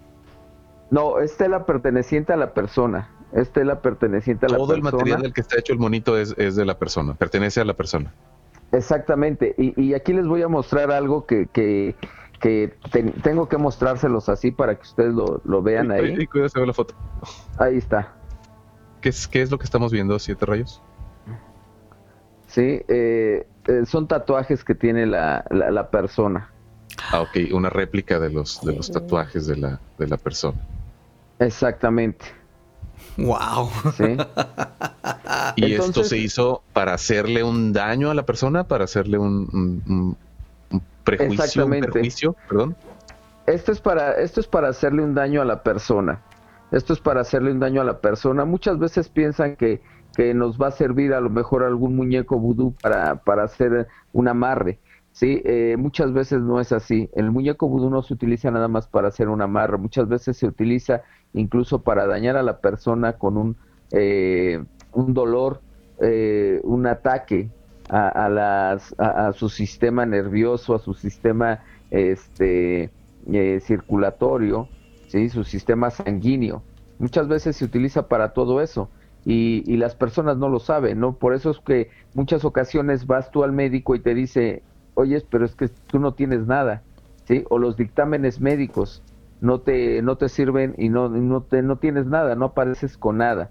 No, 0.91 1.19
es 1.19 1.37
tela 1.37 1.67
perteneciente 1.67 2.33
a 2.33 2.37
la 2.37 2.53
persona, 2.55 3.11
es 3.33 3.51
tela 3.53 3.81
perteneciente 3.83 4.47
a 4.47 4.49
la 4.49 4.57
Todo 4.57 4.75
el 4.75 4.81
persona. 4.81 4.97
material 4.99 5.23
del 5.23 5.33
que 5.33 5.41
está 5.43 5.59
hecho 5.59 5.73
el 5.73 5.79
monito 5.79 6.17
es, 6.17 6.35
es 6.39 6.57
de 6.57 6.65
la 6.65 6.79
persona, 6.79 7.15
pertenece 7.15 7.61
a 7.61 7.65
la 7.65 7.75
persona. 7.75 8.15
Exactamente, 8.73 9.55
y, 9.59 9.81
y 9.83 9.95
aquí 9.95 10.13
les 10.13 10.27
voy 10.27 10.43
a 10.43 10.49
mostrar 10.49 10.91
algo 10.91 11.25
que, 11.27 11.47
que, 11.47 11.95
que 12.41 12.75
ten- 12.91 13.13
tengo 13.23 13.49
que 13.49 13.57
mostrárselos 13.57 14.29
así 14.29 14.51
para 14.51 14.75
que 14.75 14.83
ustedes 14.83 15.15
lo, 15.15 15.41
lo 15.45 15.63
vean 15.63 15.91
Ay, 15.91 16.01
ahí. 16.05 16.17
ay, 16.21 16.27
cuidado, 16.27 16.49
se 16.51 16.61
ve 16.61 16.67
la 16.67 16.75
foto. 16.75 16.95
Ahí 17.59 17.77
está. 17.79 18.15
¿Qué 19.01 19.09
es, 19.11 19.27
¿Qué 19.29 19.41
es 19.43 19.51
lo 19.51 19.59
que 19.59 19.65
estamos 19.65 19.91
viendo, 19.93 20.19
Siete 20.19 20.45
Rayos? 20.45 20.83
Sí, 22.47 22.81
eh, 22.89 23.47
eh, 23.67 23.83
son 23.87 24.09
tatuajes 24.09 24.65
que 24.65 24.75
tiene 24.75 25.07
la, 25.07 25.45
la, 25.51 25.71
la 25.71 25.91
persona. 25.91 26.51
Ah, 27.13 27.21
ok, 27.21 27.53
una 27.53 27.71
réplica 27.71 28.19
de 28.19 28.31
los, 28.31 28.61
de 28.63 28.75
los 28.75 28.91
tatuajes 28.91 29.47
de 29.47 29.57
la, 29.57 29.81
de 29.99 30.09
la 30.09 30.17
persona. 30.17 30.59
Exactamente. 31.39 32.25
Wow. 33.17 33.69
Sí. 33.97 34.05
¿Y 35.57 35.73
esto 35.75 36.05
se 36.05 36.19
hizo 36.19 36.63
para 36.73 36.95
hacerle 36.95 37.43
un 37.43 37.73
daño 37.73 38.11
a 38.11 38.15
la 38.15 38.25
persona? 38.25 38.65
¿Para 38.65 38.85
hacerle 38.85 39.19
un, 39.19 39.49
un- 39.53 39.83
un- 39.89 40.17
un 40.71 40.83
prejuicio? 41.05 41.65
Un 41.67 41.71
perjuicio? 41.81 42.37
Perdón. 42.49 42.77
Esto 43.47 43.73
es 43.73 43.81
para, 43.81 44.13
esto 44.13 44.41
es 44.41 44.47
para 44.47 44.69
hacerle 44.69 45.03
un 45.03 45.15
daño 45.15 45.41
a 45.41 45.45
la 45.45 45.63
persona. 45.63 46.21
Esto 46.71 46.93
es 46.93 47.01
para 47.01 47.23
hacerle 47.23 47.51
un 47.51 47.61
daño 47.61 47.81
a 47.81 47.85
la 47.85 47.99
persona. 48.01 48.45
Muchas 48.45 48.79
veces 48.79 49.09
piensan 49.09 49.57
que, 49.57 49.81
que 50.17 50.35
nos 50.35 50.59
va 50.61 50.69
a 50.69 50.71
servir 50.71 51.15
a 51.15 51.21
lo 51.21 51.31
mejor 51.31 51.65
algún 51.65 51.97
muñeco 51.97 52.39
vudú 52.39 52.75
para, 52.83 53.17
para 53.17 53.45
hacer 53.45 53.89
un 54.13 54.29
amarre. 54.29 54.79
Sí, 55.19 55.43
Eh, 55.45 55.77
muchas 55.79 56.13
veces 56.13 56.41
no 56.43 56.61
es 56.61 56.71
así. 56.73 57.11
El 57.15 57.33
muñeco 57.33 57.69
vudú 57.69 57.91
no 57.91 58.03
se 58.03 58.15
utiliza 58.15 58.51
nada 58.53 58.69
más 58.69 58.87
para 58.89 59.09
hacer 59.09 59.29
un 59.29 59.43
amarre. 59.43 59.77
Muchas 59.79 60.09
veces 60.09 60.37
se 60.37 60.47
utiliza 60.47 61.03
incluso 61.33 61.83
para 61.83 62.07
dañar 62.07 62.37
a 62.37 62.43
la 62.45 62.61
persona 62.61 63.19
con 63.19 63.37
un, 63.37 63.57
eh, 63.91 64.65
un 64.93 65.15
dolor, 65.15 65.65
eh, 66.01 66.61
un 66.63 66.87
ataque 66.87 67.53
a, 67.89 68.09
a 68.27 68.29
las, 68.29 68.95
a, 68.99 69.33
su 69.33 69.49
sistema 69.49 70.07
nervioso, 70.07 70.75
a 70.75 70.79
su 70.79 70.95
sistema 70.95 71.65
este, 71.91 72.95
eh, 73.33 73.61
circulatorio, 73.61 74.71
¿sí? 75.07 75.29
su 75.31 75.43
sistema 75.45 75.91
sanguíneo. 75.91 76.65
Muchas 76.99 77.27
veces 77.29 77.57
se 77.57 77.65
utiliza 77.65 78.07
para 78.09 78.33
todo 78.35 78.61
eso 78.61 78.93
y, 79.25 79.65
y 79.67 79.77
las 79.79 79.97
personas 79.97 80.37
no 80.39 80.49
lo 80.49 80.61
saben, 80.61 81.01
¿no? 81.01 81.19
Por 81.19 81.35
eso 81.35 81.51
es 81.51 81.59
que 81.61 81.91
muchas 82.15 82.45
ocasiones 82.45 83.07
vas 83.07 83.31
tú 83.33 83.43
al 83.45 83.53
médico 83.53 83.95
y 83.97 84.01
te 84.03 84.15
dice, 84.15 84.68
oye, 84.99 85.23
pero 85.31 85.45
es 85.45 85.55
que 85.55 85.69
tú 85.69 85.99
no 85.99 86.13
tienes 86.13 86.47
nada, 86.47 86.83
¿sí? 87.25 87.45
O 87.51 87.59
los 87.59 87.77
dictámenes 87.77 88.41
médicos 88.41 89.03
no 89.41 89.61
te, 89.61 90.03
no 90.03 90.17
te 90.17 90.29
sirven 90.29 90.75
y 90.77 90.89
no, 90.89 91.09
no, 91.09 91.43
te, 91.43 91.63
no 91.63 91.77
tienes 91.77 92.07
nada, 92.07 92.35
no 92.35 92.47
apareces 92.47 92.97
con 92.99 93.19
nada. 93.19 93.49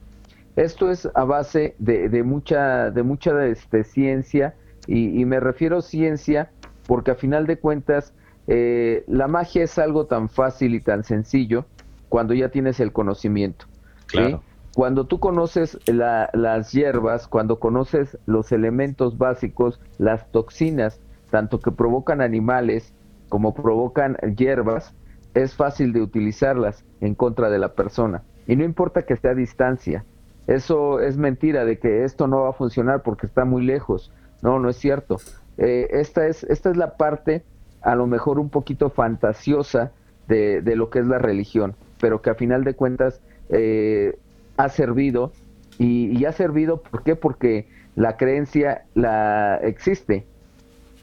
Esto 0.58 0.92
es 0.92 1.08
a 1.16 1.24
base 1.24 1.76
de, 1.80 2.10
de 2.10 2.24
mucha, 2.24 2.92
de 2.92 3.04
mucha 3.04 3.46
este, 3.46 3.84
ciencia 3.84 4.56
y, 4.88 5.20
y 5.22 5.26
me 5.26 5.40
refiero 5.40 5.82
ciencia 5.82 6.52
porque 6.86 7.12
a 7.12 7.16
final 7.16 7.48
de 7.48 7.58
cuentas 7.60 8.14
eh, 8.48 9.04
la 9.08 9.28
magia 9.28 9.64
es 9.64 9.78
algo 9.78 10.06
tan 10.06 10.28
fácil 10.30 10.76
y 10.76 10.82
tan 10.82 11.04
sencillo 11.04 11.66
cuando 12.10 12.34
ya 12.34 12.50
tienes 12.50 12.80
el 12.80 12.92
conocimiento. 12.92 13.66
¿sí? 14.08 14.18
Claro. 14.18 14.44
Cuando 14.74 15.06
tú 15.06 15.20
conoces 15.20 15.80
la- 15.86 16.30
las 16.34 16.72
hierbas, 16.72 17.28
cuando 17.28 17.58
conoces 17.60 18.18
los 18.26 18.52
elementos 18.52 19.18
básicos, 19.18 19.80
las 19.98 20.30
toxinas, 20.32 21.00
tanto 21.30 21.60
que 21.60 21.72
provocan 21.72 22.22
animales 22.22 22.94
como 23.30 23.54
provocan 23.54 24.16
hierbas, 24.36 24.94
es 25.34 25.56
fácil 25.56 25.94
de 25.94 26.02
utilizarlas 26.02 26.84
en 27.02 27.16
contra 27.16 27.50
de 27.50 27.60
la 27.60 27.74
persona. 27.74 28.24
Y 28.48 28.56
no 28.56 28.64
importa 28.64 29.04
que 29.04 29.14
esté 29.14 29.30
a 29.30 29.36
distancia. 29.36 30.06
Eso 30.48 31.02
es 31.02 31.18
mentira 31.18 31.66
de 31.66 31.78
que 31.78 32.06
esto 32.06 32.28
no 32.28 32.44
va 32.44 32.50
a 32.50 32.54
funcionar 32.54 33.04
porque 33.04 33.28
está 33.28 33.44
muy 33.44 33.64
lejos. 33.64 34.12
No, 34.42 34.60
no 34.60 34.70
es 34.70 34.78
cierto. 34.78 35.18
Eh, 35.58 35.88
esta, 35.92 36.28
es, 36.28 36.44
esta 36.44 36.70
es 36.70 36.78
la 36.78 36.96
parte 36.96 37.44
a 37.82 37.96
lo 37.96 38.08
mejor 38.08 38.40
un 38.40 38.50
poquito 38.50 38.90
fantasiosa 38.90 39.92
de, 40.28 40.62
de 40.62 40.76
lo 40.76 40.90
que 40.90 41.00
es 41.00 41.08
la 41.08 41.20
religión, 41.20 41.76
pero 42.00 42.22
que 42.22 42.30
a 42.30 42.36
final 42.36 42.64
de 42.64 42.74
cuentas 42.74 43.22
eh, 43.50 44.18
ha 44.58 44.70
servido 44.70 45.32
y, 45.78 46.18
y 46.18 46.26
ha 46.26 46.32
servido, 46.32 46.82
¿por 46.82 47.04
qué? 47.04 47.16
Porque 47.16 47.68
la 47.96 48.18
creencia 48.18 48.86
la 48.94 49.58
existe. 49.58 50.26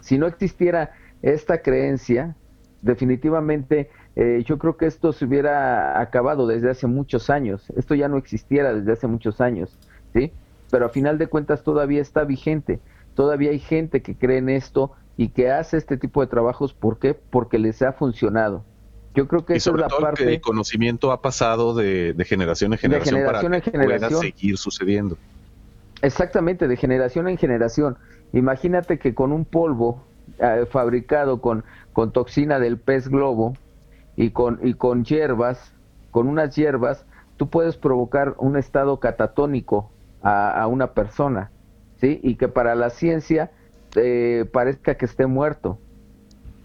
Si 0.05 0.19
no 0.19 0.27
existiera 0.27 0.93
esta 1.23 1.63
creencia, 1.63 2.37
definitivamente 2.83 3.89
eh, 4.17 4.45
yo 4.45 4.59
creo 4.59 4.77
que 4.77 4.85
esto 4.85 5.15
se 5.15 5.25
hubiera 5.25 5.99
acabado 5.99 6.47
desde 6.47 6.71
hace 6.71 6.87
muchos 6.87 7.31
años. 7.31 7.65
Esto 7.75 7.95
ya 7.95 8.07
no 8.07 8.19
existiera 8.19 8.75
desde 8.75 8.93
hace 8.93 9.07
muchos 9.07 9.41
años, 9.41 9.79
¿sí? 10.13 10.31
pero 10.71 10.85
a 10.85 10.89
final 10.91 11.17
de 11.17 11.27
cuentas 11.27 11.63
todavía 11.63 12.03
está 12.03 12.25
vigente, 12.25 12.81
todavía 13.15 13.51
hay 13.51 13.61
gente 13.61 14.03
que 14.03 14.15
cree 14.15 14.39
en 14.39 14.51
esto 14.51 14.93
y 15.17 15.29
que 15.29 15.51
hace 15.51 15.79
este 15.79 15.97
tipo 15.97 16.21
de 16.21 16.27
trabajos, 16.27 16.75
¿por 16.75 16.99
qué? 16.99 17.15
Porque 17.15 17.59
les 17.59 17.81
ha 17.81 17.95
funcionado. 17.95 18.63
Yo 19.15 19.27
creo 19.27 19.47
que 19.47 19.55
y 19.55 19.57
esa 19.57 19.71
es 19.71 19.73
sobre 19.73 19.83
la 19.83 19.89
todo 19.89 20.01
parte... 20.01 20.23
que 20.23 20.35
el 20.35 20.41
conocimiento 20.43 21.13
ha 21.13 21.23
pasado 21.23 21.75
de, 21.75 22.13
de 22.13 22.25
generación 22.27 22.75
en 22.75 22.79
generación, 22.79 23.15
generación 23.15 23.51
para 23.51 23.57
en 23.57 23.63
que 23.63 23.71
generación. 23.71 24.11
pueda 24.11 24.21
seguir 24.21 24.59
sucediendo. 24.59 25.17
Exactamente, 26.03 26.69
de 26.69 26.77
generación 26.77 27.29
en 27.29 27.39
generación. 27.39 27.97
Imagínate 28.35 28.99
que 28.99 29.15
con 29.15 29.33
un 29.33 29.45
polvo 29.45 30.03
eh, 30.41 30.67
fabricado 30.69 31.41
con, 31.41 31.65
con 31.93 32.13
toxina 32.13 32.59
del 32.59 32.79
pez 32.79 33.09
globo 33.09 33.55
y 34.17 34.31
con, 34.31 34.59
y 34.63 34.75
con 34.75 35.05
hierbas, 35.05 35.73
con 36.11 36.29
unas 36.29 36.57
hierbas, 36.57 37.07
tú 37.37 37.49
puedes 37.49 37.77
provocar 37.77 38.35
un 38.39 38.57
estado 38.57 38.99
catatónico 38.99 39.91
a, 40.23 40.51
a 40.51 40.67
una 40.67 40.89
persona, 40.95 41.53
¿sí? 42.01 42.19
Y 42.25 42.35
que 42.35 42.49
para 42.49 42.75
la 42.75 42.91
ciencia 42.91 43.53
eh, 43.95 44.45
parezca 44.53 44.97
que 44.97 45.05
esté 45.05 45.27
muerto, 45.27 45.79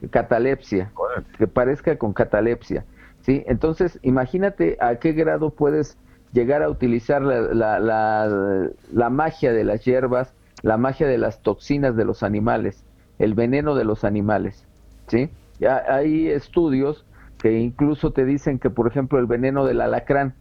catalepsia, 0.10 0.92
que 1.38 1.46
parezca 1.46 1.98
con 1.98 2.14
catalepsia, 2.14 2.84
¿sí? 3.22 3.44
Entonces, 3.46 4.00
imagínate 4.02 4.76
a 4.80 4.96
qué 4.96 5.12
grado 5.14 5.52
puedes 5.52 6.00
llegar 6.34 6.64
a 6.64 6.70
utilizar 6.70 7.22
la, 7.22 7.42
la, 7.42 7.80
la, 7.80 8.70
la 8.92 9.10
magia 9.12 9.54
de 9.54 9.64
las 9.64 9.86
hierbas, 9.86 10.34
la 10.62 10.78
magia 10.78 11.07
de 11.07 11.18
las 11.18 11.41
toxinas 11.41 11.95
de 11.95 12.05
los 12.05 12.24
animales, 12.24 12.84
el 13.18 13.34
veneno 13.34 13.76
de 13.76 13.84
los 13.86 14.03
animales, 14.03 14.66
¿sí? 15.07 15.30
Ya 15.60 15.84
hay 15.88 16.30
estudios 16.30 17.05
que 17.38 17.60
incluso 17.60 18.12
te 18.12 18.26
dicen 18.26 18.60
que, 18.60 18.70
por 18.70 18.88
ejemplo, 18.88 19.20
el 19.20 19.26
veneno 19.26 19.66
del 19.66 19.82
alacrán, 19.82 20.36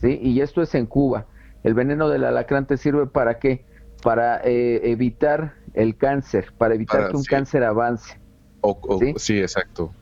¿sí? 0.00 0.18
Y 0.22 0.40
esto 0.40 0.62
es 0.62 0.74
en 0.74 0.86
Cuba. 0.86 1.26
El 1.62 1.74
veneno 1.74 2.08
del 2.08 2.24
alacrán 2.24 2.66
te 2.66 2.76
sirve 2.76 3.06
para 3.06 3.38
qué? 3.38 3.64
Para 4.02 4.40
eh, 4.44 4.80
evitar 4.90 5.54
el 5.74 5.96
cáncer, 5.96 6.46
para 6.58 6.74
evitar 6.74 6.98
Para- 6.98 7.10
que 7.10 7.16
un 7.16 7.22
sí. 7.22 7.28
cáncer 7.28 7.64
avance. 7.64 8.18
O, 8.60 8.78
o- 8.82 8.98
¿Sí? 8.98 9.14
¿Sí? 9.16 9.38
exacto. 9.40 9.92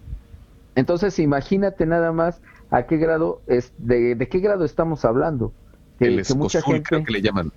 Entonces, 0.74 1.18
imagínate 1.18 1.86
nada 1.86 2.12
más 2.12 2.40
a 2.70 2.84
qué 2.86 2.97
grado 2.97 3.42
es, 3.47 3.72
de, 3.76 4.14
de 4.14 4.28
qué 4.28 4.40
grado 4.40 4.64
estamos 4.64 5.05
hablando. 5.05 5.53
Que, 5.99 6.07
el 6.07 6.26
que 6.26 6.34
mucha 6.34 6.61
gente, 6.61 6.82
creo 6.82 7.05
que 7.05 7.12
le 7.12 7.22
llaman. 7.22 7.51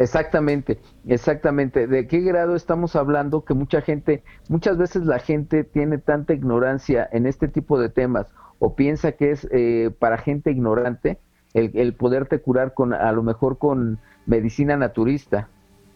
Exactamente, 0.00 0.80
exactamente, 1.06 1.86
de 1.86 2.06
qué 2.06 2.20
grado 2.20 2.56
estamos 2.56 2.96
hablando 2.96 3.44
que 3.44 3.52
mucha 3.52 3.82
gente, 3.82 4.24
muchas 4.48 4.78
veces 4.78 5.04
la 5.04 5.18
gente 5.18 5.62
tiene 5.62 5.98
tanta 5.98 6.32
ignorancia 6.32 7.06
en 7.12 7.26
este 7.26 7.48
tipo 7.48 7.78
de 7.78 7.90
temas 7.90 8.26
o 8.58 8.74
piensa 8.74 9.12
que 9.12 9.30
es 9.30 9.46
eh, 9.52 9.90
para 9.98 10.16
gente 10.16 10.50
ignorante 10.50 11.18
el, 11.52 11.70
el 11.74 11.94
poderte 11.94 12.40
curar 12.40 12.72
con, 12.72 12.94
a 12.94 13.12
lo 13.12 13.22
mejor 13.22 13.58
con 13.58 13.98
medicina 14.24 14.74
naturista, 14.78 15.48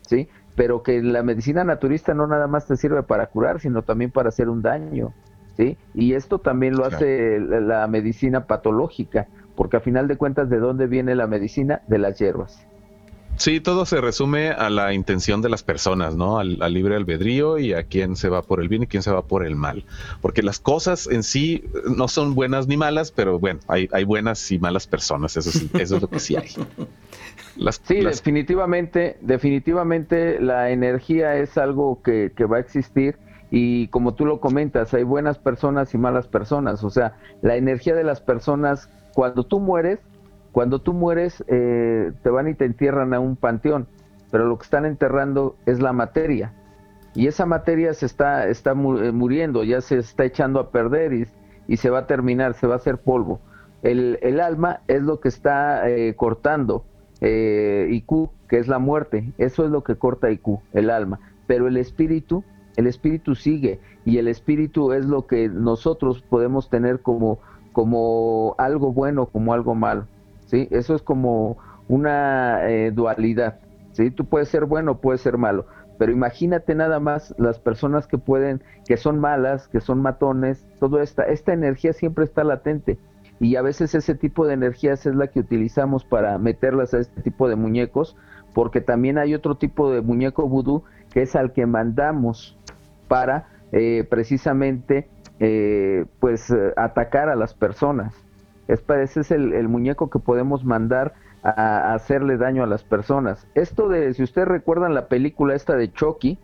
¿sí? 0.02 0.28
Pero 0.54 0.82
que 0.82 1.02
la 1.02 1.22
medicina 1.22 1.64
naturista 1.64 2.12
no 2.12 2.26
nada 2.26 2.46
más 2.46 2.66
te 2.66 2.76
sirve 2.76 3.04
para 3.04 3.28
curar, 3.28 3.58
sino 3.60 3.82
también 3.82 4.10
para 4.10 4.28
hacer 4.28 4.50
un 4.50 4.60
daño, 4.60 5.14
¿sí? 5.56 5.78
Y 5.94 6.12
esto 6.12 6.40
también 6.40 6.76
lo 6.76 6.84
hace 6.84 7.40
la, 7.40 7.60
la 7.60 7.86
medicina 7.86 8.46
patológica, 8.46 9.28
porque 9.56 9.78
a 9.78 9.80
final 9.80 10.08
de 10.08 10.16
cuentas, 10.16 10.50
¿de 10.50 10.58
dónde 10.58 10.88
viene 10.88 11.14
la 11.14 11.26
medicina? 11.26 11.80
De 11.88 11.96
las 11.96 12.18
hierbas. 12.18 12.66
Sí, 13.36 13.60
todo 13.60 13.84
se 13.84 14.00
resume 14.00 14.50
a 14.50 14.70
la 14.70 14.94
intención 14.94 15.42
de 15.42 15.48
las 15.48 15.62
personas, 15.62 16.14
¿no? 16.16 16.38
Al, 16.38 16.62
al 16.62 16.72
libre 16.72 16.96
albedrío 16.96 17.58
y 17.58 17.72
a 17.74 17.82
quién 17.84 18.16
se 18.16 18.28
va 18.28 18.42
por 18.42 18.60
el 18.60 18.68
bien 18.68 18.84
y 18.84 18.86
quién 18.86 19.02
se 19.02 19.10
va 19.10 19.22
por 19.22 19.44
el 19.44 19.56
mal. 19.56 19.84
Porque 20.22 20.42
las 20.42 20.60
cosas 20.60 21.06
en 21.08 21.22
sí 21.22 21.64
no 21.96 22.08
son 22.08 22.34
buenas 22.34 22.68
ni 22.68 22.76
malas, 22.76 23.10
pero 23.10 23.38
bueno, 23.38 23.60
hay, 23.68 23.88
hay 23.92 24.04
buenas 24.04 24.50
y 24.50 24.58
malas 24.58 24.86
personas, 24.86 25.36
eso, 25.36 25.50
sí- 25.50 25.68
eso 25.74 25.96
es 25.96 26.02
lo 26.02 26.08
que 26.08 26.20
sí 26.20 26.36
hay. 26.36 26.48
Las, 27.56 27.80
Sí, 27.84 28.00
las- 28.00 28.16
definitivamente, 28.16 29.16
definitivamente 29.20 30.40
la 30.40 30.70
energía 30.70 31.36
es 31.36 31.56
algo 31.56 32.02
que, 32.02 32.32
que 32.36 32.46
va 32.46 32.56
a 32.56 32.60
existir 32.60 33.16
y 33.50 33.86
como 33.88 34.14
tú 34.14 34.26
lo 34.26 34.40
comentas, 34.40 34.92
hay 34.94 35.04
buenas 35.04 35.38
personas 35.38 35.94
y 35.94 35.98
malas 35.98 36.26
personas. 36.26 36.82
O 36.82 36.90
sea, 36.90 37.14
la 37.42 37.54
energía 37.56 37.94
de 37.94 38.02
las 38.02 38.20
personas, 38.20 38.88
cuando 39.12 39.44
tú 39.44 39.60
mueres, 39.60 40.00
cuando 40.54 40.78
tú 40.78 40.92
mueres, 40.92 41.42
eh, 41.48 42.12
te 42.22 42.30
van 42.30 42.46
y 42.46 42.54
te 42.54 42.64
entierran 42.64 43.12
a 43.12 43.18
un 43.18 43.34
panteón, 43.34 43.88
pero 44.30 44.46
lo 44.46 44.56
que 44.56 44.62
están 44.62 44.86
enterrando 44.86 45.56
es 45.66 45.80
la 45.80 45.92
materia. 45.92 46.52
Y 47.12 47.26
esa 47.26 47.44
materia 47.44 47.92
se 47.92 48.06
está, 48.06 48.46
está 48.46 48.70
eh, 48.70 49.10
muriendo, 49.10 49.64
ya 49.64 49.80
se 49.80 49.98
está 49.98 50.24
echando 50.24 50.60
a 50.60 50.70
perder 50.70 51.26
y, 51.66 51.76
se 51.76 51.90
va 51.90 51.98
a 51.98 52.06
terminar, 52.06 52.54
se 52.54 52.68
va 52.68 52.74
a 52.74 52.76
hacer 52.76 52.98
polvo. 52.98 53.40
El, 53.82 54.20
el 54.22 54.38
alma 54.38 54.82
es 54.86 55.02
lo 55.02 55.18
que 55.18 55.26
está 55.26 55.90
eh, 55.90 56.14
cortando 56.14 56.84
eh, 57.20 57.88
IQ, 57.90 58.30
que 58.48 58.58
es 58.58 58.68
la 58.68 58.78
muerte. 58.78 59.32
Eso 59.38 59.64
es 59.64 59.72
lo 59.72 59.82
que 59.82 59.96
corta 59.96 60.30
IQ, 60.30 60.60
el 60.72 60.88
alma. 60.88 61.18
Pero 61.48 61.66
el 61.66 61.78
espíritu, 61.78 62.44
el 62.76 62.86
espíritu 62.86 63.34
sigue 63.34 63.80
y 64.04 64.18
el 64.18 64.28
espíritu 64.28 64.92
es 64.92 65.04
lo 65.04 65.26
que 65.26 65.48
nosotros 65.48 66.22
podemos 66.22 66.70
tener 66.70 67.00
como, 67.00 67.40
como 67.72 68.54
algo 68.56 68.92
bueno, 68.92 69.26
como 69.26 69.52
algo 69.52 69.74
malo. 69.74 70.06
¿Sí? 70.54 70.68
Eso 70.70 70.94
es 70.94 71.02
como 71.02 71.58
una 71.88 72.70
eh, 72.70 72.92
dualidad. 72.92 73.58
¿sí? 73.90 74.12
Tú 74.12 74.24
puedes 74.24 74.48
ser 74.48 74.66
bueno, 74.66 75.00
puedes 75.00 75.20
ser 75.20 75.36
malo. 75.36 75.66
Pero 75.98 76.12
imagínate 76.12 76.76
nada 76.76 77.00
más 77.00 77.34
las 77.38 77.58
personas 77.58 78.06
que 78.06 78.18
pueden, 78.18 78.62
que 78.86 78.96
son 78.96 79.18
malas, 79.18 79.66
que 79.66 79.80
son 79.80 80.00
matones, 80.00 80.64
toda 80.78 81.02
esta, 81.02 81.24
esta 81.24 81.52
energía 81.52 81.92
siempre 81.92 82.24
está 82.24 82.44
latente 82.44 82.98
y 83.40 83.56
a 83.56 83.62
veces 83.62 83.94
ese 83.94 84.14
tipo 84.14 84.46
de 84.46 84.54
energías 84.54 85.06
es 85.06 85.14
la 85.14 85.26
que 85.26 85.40
utilizamos 85.40 86.04
para 86.04 86.38
meterlas 86.38 86.94
a 86.94 87.00
este 87.00 87.20
tipo 87.22 87.48
de 87.48 87.56
muñecos, 87.56 88.16
porque 88.52 88.80
también 88.80 89.18
hay 89.18 89.34
otro 89.34 89.56
tipo 89.56 89.90
de 89.90 90.00
muñeco 90.00 90.48
vudú 90.48 90.84
que 91.12 91.22
es 91.22 91.34
al 91.34 91.52
que 91.52 91.66
mandamos 91.66 92.56
para 93.08 93.48
eh, 93.72 94.06
precisamente 94.08 95.08
eh, 95.40 96.06
pues 96.20 96.50
eh, 96.50 96.72
atacar 96.76 97.28
a 97.28 97.34
las 97.34 97.54
personas. 97.54 98.14
Es, 98.68 98.82
ese 98.88 99.20
es 99.20 99.30
el, 99.30 99.52
el 99.52 99.68
muñeco 99.68 100.08
que 100.10 100.18
podemos 100.18 100.64
mandar 100.64 101.14
a, 101.42 101.50
a 101.50 101.94
hacerle 101.94 102.36
daño 102.38 102.62
a 102.64 102.66
las 102.66 102.82
personas. 102.84 103.46
Esto 103.54 103.88
de, 103.88 104.14
si 104.14 104.22
ustedes 104.22 104.48
recuerdan 104.48 104.94
la 104.94 105.08
película 105.08 105.54
esta 105.54 105.76
de 105.76 105.92
Chucky, 105.92 106.38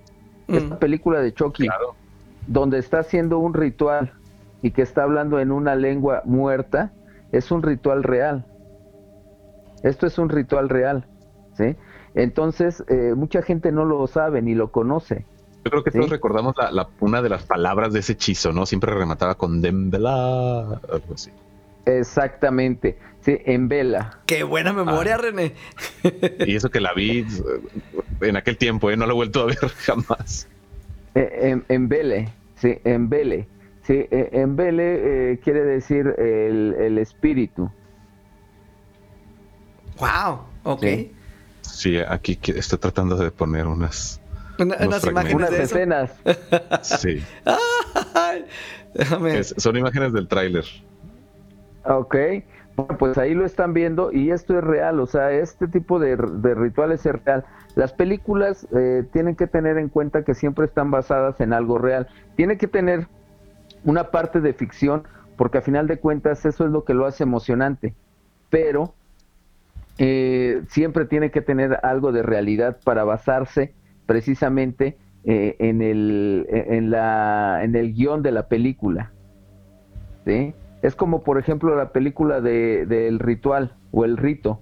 esta 0.49 0.75
Mm. 0.75 0.79
película 0.79 1.21
de 1.21 1.33
Chucky, 1.33 1.67
Claro. 1.67 1.95
donde 2.47 2.79
está 2.79 2.99
haciendo 2.99 3.39
un 3.39 3.55
ritual 3.55 4.13
y 4.63 4.73
que 4.73 4.83
está 4.83 5.05
hablando 5.05 5.41
en 5.41 5.53
una 5.53 5.75
lengua 5.77 6.23
muerta, 6.27 6.93
es 7.33 7.51
un 7.51 7.63
ritual 7.63 8.03
real. 8.03 8.45
Esto 9.83 10.07
es 10.07 10.19
un 10.19 10.29
ritual 10.29 10.69
real, 10.69 11.07
¿sí? 11.55 11.77
Entonces, 12.15 12.85
eh, 12.89 13.15
mucha 13.17 13.41
gente 13.41 13.73
no 13.73 13.85
lo 13.85 14.07
sabe 14.07 14.43
ni 14.43 14.55
lo 14.55 14.71
conoce. 14.71 15.25
Yo 15.65 15.71
creo 15.71 15.85
que 15.85 15.91
Sí. 15.93 15.99
todos 15.99 16.11
recordamos 16.11 16.55
la, 16.59 16.71
la- 16.73 16.89
una 17.01 17.23
de 17.23 17.29
las 17.29 17.45
palabras 17.45 17.93
de 17.93 18.01
ese 18.01 18.13
hechizo, 18.13 18.53
¿no? 18.53 18.67
Siempre 18.67 18.93
remataba 18.93 19.37
con 19.37 19.61
Dembela, 19.63 20.81
algo 20.93 21.15
así. 21.15 21.31
Exactamente, 21.99 22.99
sí, 23.21 23.39
en 23.45 23.69
vela. 23.69 24.21
Qué 24.27 24.43
buena 24.45 24.73
memoria, 24.73 25.15
Ah. 25.15 25.19
René. 25.19 25.55
Y 26.47 26.55
eso 26.57 26.71
que 26.71 26.81
la 26.81 26.93
vi 26.95 27.21
eh, 27.21 27.25
en 28.29 28.37
aquel 28.37 28.57
tiempo, 28.57 28.91
¿eh? 28.91 28.97
No 28.97 29.07
lo 29.07 29.13
he 29.13 29.15
vuelto 29.17 29.43
a 29.43 29.47
ver 29.47 29.59
jamás. 29.85 30.47
Eh, 31.15 31.39
en, 31.51 31.65
en 31.69 31.89
vele, 31.89 32.29
sí, 32.57 32.79
en 32.85 33.09
vele. 33.09 33.49
Sí, 33.83 33.95
eh, 34.11 34.29
en 34.33 34.55
vele 34.57 35.33
eh, 35.33 35.41
quiere 35.43 35.65
decir 35.65 36.15
el, 36.19 36.77
el 36.79 36.99
espíritu. 36.99 37.71
Wow, 39.99 40.41
ok. 40.65 40.83
Sí. 40.83 41.13
Sí, 41.63 41.99
aquí 41.99 42.39
estoy 42.55 42.79
tratando 42.79 43.17
de 43.17 43.31
poner 43.31 43.67
unas. 43.67 44.21
Una- 44.59 44.77
unas 44.87 45.05
imágenes 45.07 45.35
Unas 45.37 45.51
de 45.51 45.63
eso. 45.63 45.77
escenas. 45.77 46.11
Sí, 46.83 47.23
Ay, 48.15 48.45
Déjame. 48.95 49.39
es- 49.39 49.55
son 49.57 49.77
imágenes 49.77 50.13
del 50.13 50.29
tráiler. 50.29 50.65
Ok, 51.85 52.17
bueno, 52.77 52.99
pues 52.99 53.19
ahí 53.19 53.35
lo 53.35 53.45
están 53.45 53.73
viendo 53.73 54.13
y 54.13 54.31
esto 54.31 54.59
es 54.59 54.65
real, 54.65 55.01
o 55.01 55.07
sea, 55.07 55.31
este 55.33 55.67
tipo 55.69 55.99
de, 55.99 56.17
rituales 56.17 57.05
es 57.07 57.25
real. 57.25 57.45
Las 57.75 57.93
películas 57.93 58.67
eh, 58.77 59.05
tienen 59.13 59.37
que 59.37 59.47
tener 59.47 59.79
en 59.79 59.89
cuenta 59.89 60.25
que 60.25 60.35
siempre 60.35 60.67
están 60.67 60.91
basadas 60.91 61.41
en 61.41 61.53
algo 61.53 61.79
real. 61.79 62.09
Tiene 62.37 62.59
que 62.59 62.67
tener 62.67 63.07
una 63.85 64.11
parte 64.11 64.41
de 64.41 64.53
ficción, 64.53 65.05
porque 65.37 65.59
a 65.59 65.63
final 65.63 65.87
de 65.87 65.99
cuentas 65.99 66.45
eso 66.45 66.65
es 66.65 66.71
lo 66.71 66.85
que 66.85 66.95
lo 66.95 67.07
hace 67.07 67.23
emocionante, 67.23 67.95
pero 68.51 68.95
eh, 69.99 70.63
siempre 70.69 71.05
tiene 71.05 71.31
que 71.31 71.41
tener 71.41 71.79
algo 71.83 72.13
de 72.13 72.23
realidad 72.23 72.79
para 72.85 73.05
basarse 73.05 73.73
precisamente 74.07 74.97
eh, 75.25 75.57
en, 75.59 75.83
el, 75.83 76.47
en, 76.51 76.91
la, 76.91 77.61
en 77.63 77.77
el 77.77 77.95
guion 77.95 78.23
de 78.23 78.33
la 78.33 78.49
película. 78.49 79.13
¿sí? 80.25 80.55
Es 80.83 80.95
como, 80.95 81.23
por 81.23 81.39
ejemplo, 81.39 81.75
la 81.77 81.93
película 81.93 82.41
de, 82.41 82.87
del 82.87 83.19
ritual 83.19 83.77
o 83.91 84.05
el 84.05 84.17
rito. 84.17 84.61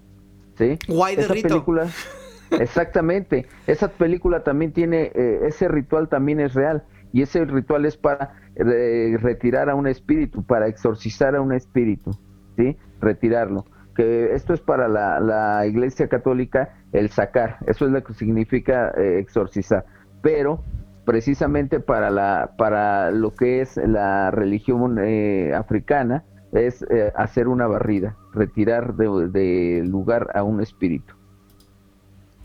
¿sí? 0.56 0.78
Guay 0.88 1.16
de 1.16 1.22
Esa 1.22 1.34
rito. 1.34 1.48
película, 1.48 1.86
exactamente. 2.50 3.46
Esa 3.66 3.88
película 3.88 4.42
también 4.42 4.72
tiene, 4.72 5.12
eh, 5.14 5.40
ese 5.46 5.68
ritual 5.68 6.08
también 6.08 6.40
es 6.40 6.54
real. 6.54 6.84
Y 7.12 7.22
ese 7.22 7.44
ritual 7.44 7.86
es 7.86 7.96
para 7.96 8.34
eh, 8.56 9.16
retirar 9.20 9.70
a 9.70 9.74
un 9.74 9.86
espíritu, 9.86 10.44
para 10.44 10.66
exorcizar 10.66 11.34
a 11.36 11.40
un 11.40 11.52
espíritu. 11.52 12.10
¿sí? 12.56 12.76
Retirarlo. 13.00 13.64
que 13.94 14.34
esto 14.34 14.52
es 14.54 14.60
para 14.60 14.88
la, 14.88 15.20
la 15.20 15.66
Iglesia 15.66 16.08
Católica 16.08 16.74
el 16.92 17.10
sacar, 17.10 17.58
eso 17.66 17.84
es 17.84 17.90
lo 17.92 18.02
que 18.02 18.14
significa 18.14 18.92
eh, 18.96 19.18
exorcizar, 19.18 19.84
pero 20.22 20.62
precisamente 21.08 21.80
para 21.80 22.10
la 22.10 22.50
para 22.58 23.10
lo 23.10 23.32
que 23.34 23.62
es 23.62 23.78
la 23.78 24.30
religión 24.30 24.98
eh, 25.00 25.54
africana 25.56 26.22
es 26.52 26.82
eh, 26.90 27.10
hacer 27.16 27.48
una 27.48 27.66
barrida, 27.66 28.14
retirar 28.34 28.94
de, 28.94 29.28
de 29.28 29.82
lugar 29.86 30.28
a 30.34 30.42
un 30.42 30.60
espíritu. 30.60 31.14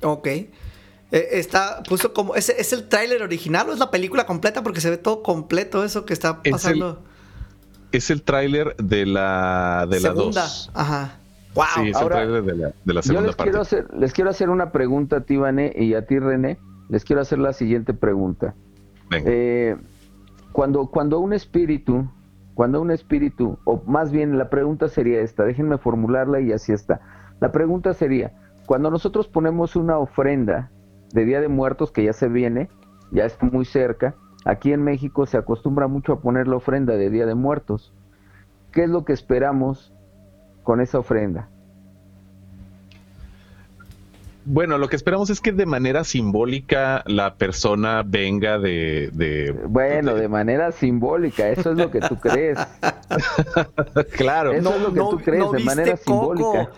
Ok. 0.02 0.28
Eh, 0.28 0.50
está 1.12 1.84
puesto 1.90 2.14
como. 2.14 2.36
¿es, 2.36 2.48
¿Es 2.48 2.72
el 2.72 2.88
tráiler 2.88 3.22
original 3.22 3.70
o 3.70 3.74
es 3.74 3.80
la 3.80 3.92
película 3.92 4.26
completa? 4.26 4.64
Porque 4.64 4.80
se 4.80 4.90
ve 4.90 4.98
todo 4.98 5.24
completo 5.24 5.84
eso 5.84 6.06
que 6.06 6.14
está 6.14 6.40
Es 6.44 6.46
el- 6.46 6.52
pasando. 6.54 7.04
Es 7.92 8.10
el 8.12 8.24
tráiler 8.24 8.78
de 8.78 9.06
la 9.06 9.86
de 9.90 10.00
la 10.00 10.10
Segunda. 10.14 10.42
2. 10.42 10.72
Ajá. 10.74 11.18
Wow. 11.54 11.66
Sí, 11.76 11.90
es 11.90 11.96
Ahora, 11.98 12.22
el 12.24 12.30
tráiler 12.30 12.44
de 12.46 12.56
la, 12.64 12.68
de 12.86 12.94
la 12.94 13.02
Yo 13.02 13.08
segunda 13.08 13.28
les 13.28 13.36
parte. 13.36 13.52
quiero 13.52 13.62
hacer 13.62 13.88
les 13.94 14.14
quiero 14.14 14.30
hacer 14.30 14.50
una 14.50 14.72
pregunta 14.72 15.18
a 15.18 15.22
ti, 15.22 15.36
Vané, 15.36 15.74
y 15.78 15.94
a 15.96 16.06
ti, 16.06 16.18
René. 16.18 16.58
Les 16.90 17.04
quiero 17.04 17.22
hacer 17.22 17.40
la 17.40 17.54
siguiente 17.54 17.94
pregunta. 17.94 18.56
Eh, 19.12 19.78
cuando, 20.52 20.88
cuando 20.88 21.20
un 21.20 21.34
espíritu, 21.34 22.08
cuando 22.54 22.82
un 22.82 22.92
espíritu, 22.92 23.58
o 23.64 23.82
más 23.86 24.12
bien 24.12 24.38
la 24.38 24.50
pregunta 24.50 24.88
sería 24.88 25.22
esta, 25.22 25.44
déjenme 25.44 25.78
formularla 25.78 26.40
y 26.40 26.52
así 26.52 26.72
está. 26.72 27.02
La 27.40 27.52
pregunta 27.52 27.94
sería, 27.94 28.34
cuando 28.66 28.90
nosotros 28.90 29.28
ponemos 29.28 29.76
una 29.76 29.98
ofrenda 29.98 30.72
de 31.14 31.26
Día 31.26 31.42
de 31.42 31.48
Muertos 31.48 31.92
que 31.92 32.04
ya 32.04 32.14
se 32.14 32.28
viene, 32.28 32.70
ya 33.12 33.26
está 33.26 33.46
muy 33.46 33.66
cerca, 33.66 34.16
aquí 34.46 34.72
en 34.72 34.84
México 34.84 35.26
se 35.26 35.38
acostumbra 35.38 35.88
mucho 35.88 36.14
a 36.14 36.22
poner 36.22 36.48
la 36.48 36.56
ofrenda 36.56 36.96
de 36.96 37.10
Día 37.10 37.26
de 37.26 37.36
Muertos. 37.36 37.94
¿Qué 38.72 38.84
es 38.84 38.90
lo 38.90 39.06
que 39.06 39.14
esperamos 39.14 39.94
con 40.64 40.82
esa 40.82 41.00
ofrenda? 41.00 41.50
Bueno, 44.46 44.78
lo 44.78 44.90
que 44.90 44.96
esperamos 44.98 45.30
es 45.30 45.40
que 45.40 45.52
de 45.54 45.66
manera 45.66 46.04
simbólica 46.04 47.04
la 47.08 47.36
persona 47.36 48.04
venga 48.06 48.60
de... 48.60 49.10
de- 49.14 49.52
Bueno, 49.68 50.16
de 50.16 50.28
manera 50.28 50.72
simbólica, 50.74 51.48
eso 51.50 51.72
es 51.72 51.78
lo 51.78 51.90
que 51.90 52.02
tú 52.02 52.18
crees. 52.20 52.60
claro. 54.18 54.52
Eso 54.52 54.76
es 54.76 54.82
lo 54.82 54.94
que 54.94 55.00
tú 55.00 55.18
crees, 55.24 55.52
de 55.52 55.60
manera 55.60 55.98
Coco. 55.98 56.36
simbólica. 56.36 56.70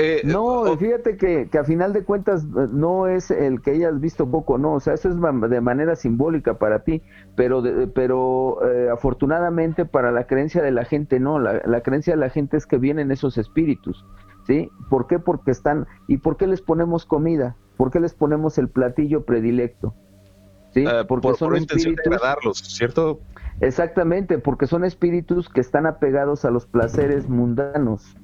Eh, 0.00 0.20
No, 0.22 0.76
fíjate 0.76 1.16
que, 1.16 1.48
que 1.50 1.58
a 1.58 1.64
final 1.64 1.92
de 1.92 2.04
cuentas 2.04 2.44
eh, 2.44 2.68
no 2.70 3.08
es 3.08 3.32
el 3.32 3.60
que 3.60 3.72
hayas 3.72 3.98
visto 4.00 4.30
poco, 4.30 4.56
no, 4.56 4.74
o 4.74 4.80
sea, 4.80 4.94
eso 4.94 5.08
es 5.08 5.16
de 5.50 5.60
manera 5.60 5.96
simbólica 5.96 6.56
para 6.56 6.84
ti, 6.84 7.02
pero 7.34 7.62
de- 7.62 7.88
pero 7.88 8.58
eh, 8.70 8.90
afortunadamente 8.92 9.86
para 9.86 10.12
la 10.12 10.24
creencia 10.28 10.62
de 10.62 10.70
la 10.70 10.84
gente 10.84 11.18
no, 11.18 11.40
la, 11.40 11.62
la 11.64 11.80
creencia 11.80 12.12
de 12.14 12.20
la 12.20 12.30
gente 12.30 12.56
es 12.56 12.64
que 12.66 12.78
vienen 12.78 13.10
esos 13.10 13.38
espíritus, 13.38 14.06
¿sí? 14.48 14.70
¿Por 14.90 15.06
qué? 15.06 15.20
Porque 15.20 15.52
están, 15.52 15.86
¿y 16.08 16.16
por 16.16 16.36
qué 16.36 16.48
les 16.48 16.60
ponemos 16.60 17.04
comida? 17.04 17.54
¿Por 17.76 17.92
qué 17.92 18.00
les 18.00 18.14
ponemos 18.14 18.58
el 18.58 18.68
platillo 18.68 19.24
predilecto? 19.24 19.94
¿Sí? 20.70 20.84
eh, 20.84 21.04
Porque 21.06 21.28
por, 21.28 21.36
son 21.36 21.50
por 21.50 21.58
intención 21.58 21.94
de 21.94 22.00
espíritus, 22.00 22.22
agradarlos, 22.22 22.58
¿cierto? 22.58 23.20
exactamente, 23.60 24.38
porque 24.38 24.66
son 24.66 24.84
espíritus 24.84 25.48
que 25.48 25.60
están 25.60 25.86
apegados 25.86 26.44
a 26.44 26.50
los 26.50 26.66
placeres 26.66 27.28
mundanos. 27.28 28.16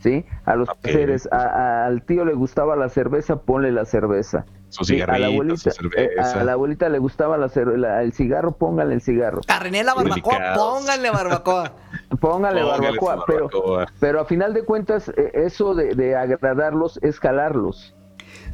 ¿Sí? 0.00 0.24
A 0.46 0.56
los 0.56 0.68
Ok. 0.68 0.78
placeres. 0.80 1.28
A- 1.30 1.36
a- 1.36 1.86
al 1.86 2.02
tío 2.04 2.24
le 2.24 2.32
gustaba 2.34 2.74
la 2.74 2.88
cerveza, 2.88 3.36
ponle 3.42 3.70
la 3.70 3.84
cerveza. 3.84 4.46
Su 4.70 4.84
Sí, 4.84 5.00
a 5.00 5.06
la 5.18 5.26
abuelita, 5.26 5.70
su 5.72 5.86
eh, 5.88 5.90
cerveza. 5.92 6.40
a 6.40 6.44
la 6.44 6.52
abuelita 6.52 6.88
le 6.88 6.98
gustaba 6.98 7.36
la 7.36 7.50
la- 7.76 8.02
el 8.02 8.12
cigarro, 8.12 8.52
póngale 8.52 8.94
el 8.94 9.02
cigarro. 9.02 9.40
A 9.48 9.58
René 9.58 9.84
la 9.84 9.94
barbacoa, 9.94 10.54
pónganle 10.54 11.10
barbacoa. 11.10 11.72
Póngale, 12.20 12.60
Póngale 12.62 12.62
barbacoa, 12.62 13.16
su 13.16 13.22
pero, 13.26 13.44
barbacoa. 13.48 13.86
pero 14.00 14.20
a 14.20 14.24
final 14.24 14.54
de 14.54 14.64
cuentas, 14.64 15.08
eh, 15.16 15.30
eso 15.34 15.74
de, 15.74 15.94
de 15.94 16.16
agradarlos 16.16 16.98
es 17.02 17.18
jalarlos. 17.20 17.94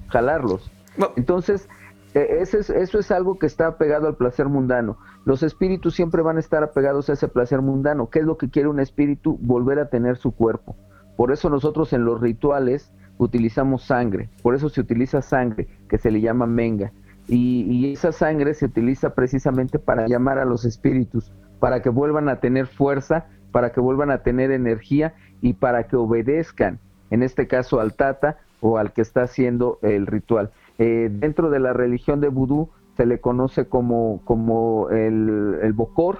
Jalarlos. 0.08 0.70
No. 0.96 1.10
Entonces, 1.16 1.68
eh, 2.14 2.38
ese 2.40 2.58
es- 2.58 2.70
eso 2.70 2.98
es 2.98 3.10
algo 3.10 3.38
que 3.38 3.46
está 3.46 3.66
apegado 3.66 4.06
al 4.08 4.16
placer 4.16 4.46
mundano. 4.48 4.98
Los 5.24 5.42
espíritus 5.42 5.94
siempre 5.94 6.22
van 6.22 6.36
a 6.38 6.40
estar 6.40 6.62
apegados 6.62 7.10
a 7.10 7.14
ese 7.14 7.28
placer 7.28 7.60
mundano. 7.60 8.08
¿Qué 8.10 8.20
es 8.20 8.24
lo 8.24 8.36
que 8.36 8.48
quiere 8.50 8.68
un 8.68 8.80
espíritu? 8.80 9.36
Volver 9.40 9.78
a 9.80 9.88
tener 9.88 10.16
su 10.16 10.32
cuerpo. 10.34 10.76
Por 11.16 11.32
eso 11.32 11.50
nosotros 11.50 11.92
en 11.92 12.04
los 12.04 12.20
rituales 12.20 12.92
utilizamos 13.18 13.84
sangre. 13.84 14.28
Por 14.42 14.54
eso 14.54 14.68
se 14.68 14.80
utiliza 14.80 15.22
sangre, 15.22 15.66
que 15.88 15.98
se 15.98 16.10
le 16.10 16.20
llama 16.20 16.46
menga. 16.46 16.92
Y, 17.28 17.62
y 17.62 17.92
esa 17.92 18.12
sangre 18.12 18.54
se 18.54 18.66
utiliza 18.66 19.14
precisamente 19.14 19.78
para 19.78 20.06
llamar 20.06 20.38
a 20.38 20.44
los 20.44 20.64
espíritus, 20.64 21.32
para 21.58 21.82
que 21.82 21.88
vuelvan 21.88 22.28
a 22.28 22.40
tener 22.40 22.66
fuerza, 22.66 23.26
para 23.50 23.72
que 23.72 23.80
vuelvan 23.80 24.10
a 24.10 24.22
tener 24.22 24.50
energía 24.50 25.14
y 25.40 25.54
para 25.54 25.88
que 25.88 25.96
obedezcan, 25.96 26.78
en 27.10 27.22
este 27.22 27.46
caso 27.46 27.80
al 27.80 27.94
tata 27.94 28.38
o 28.60 28.78
al 28.78 28.92
que 28.92 29.02
está 29.02 29.22
haciendo 29.22 29.78
el 29.82 30.06
ritual. 30.06 30.50
Eh, 30.78 31.08
dentro 31.10 31.50
de 31.50 31.60
la 31.60 31.72
religión 31.72 32.20
de 32.20 32.28
vudú 32.28 32.68
se 32.96 33.06
le 33.06 33.20
conoce 33.20 33.66
como, 33.66 34.20
como 34.24 34.90
el, 34.90 35.58
el 35.62 35.72
bocor, 35.72 36.18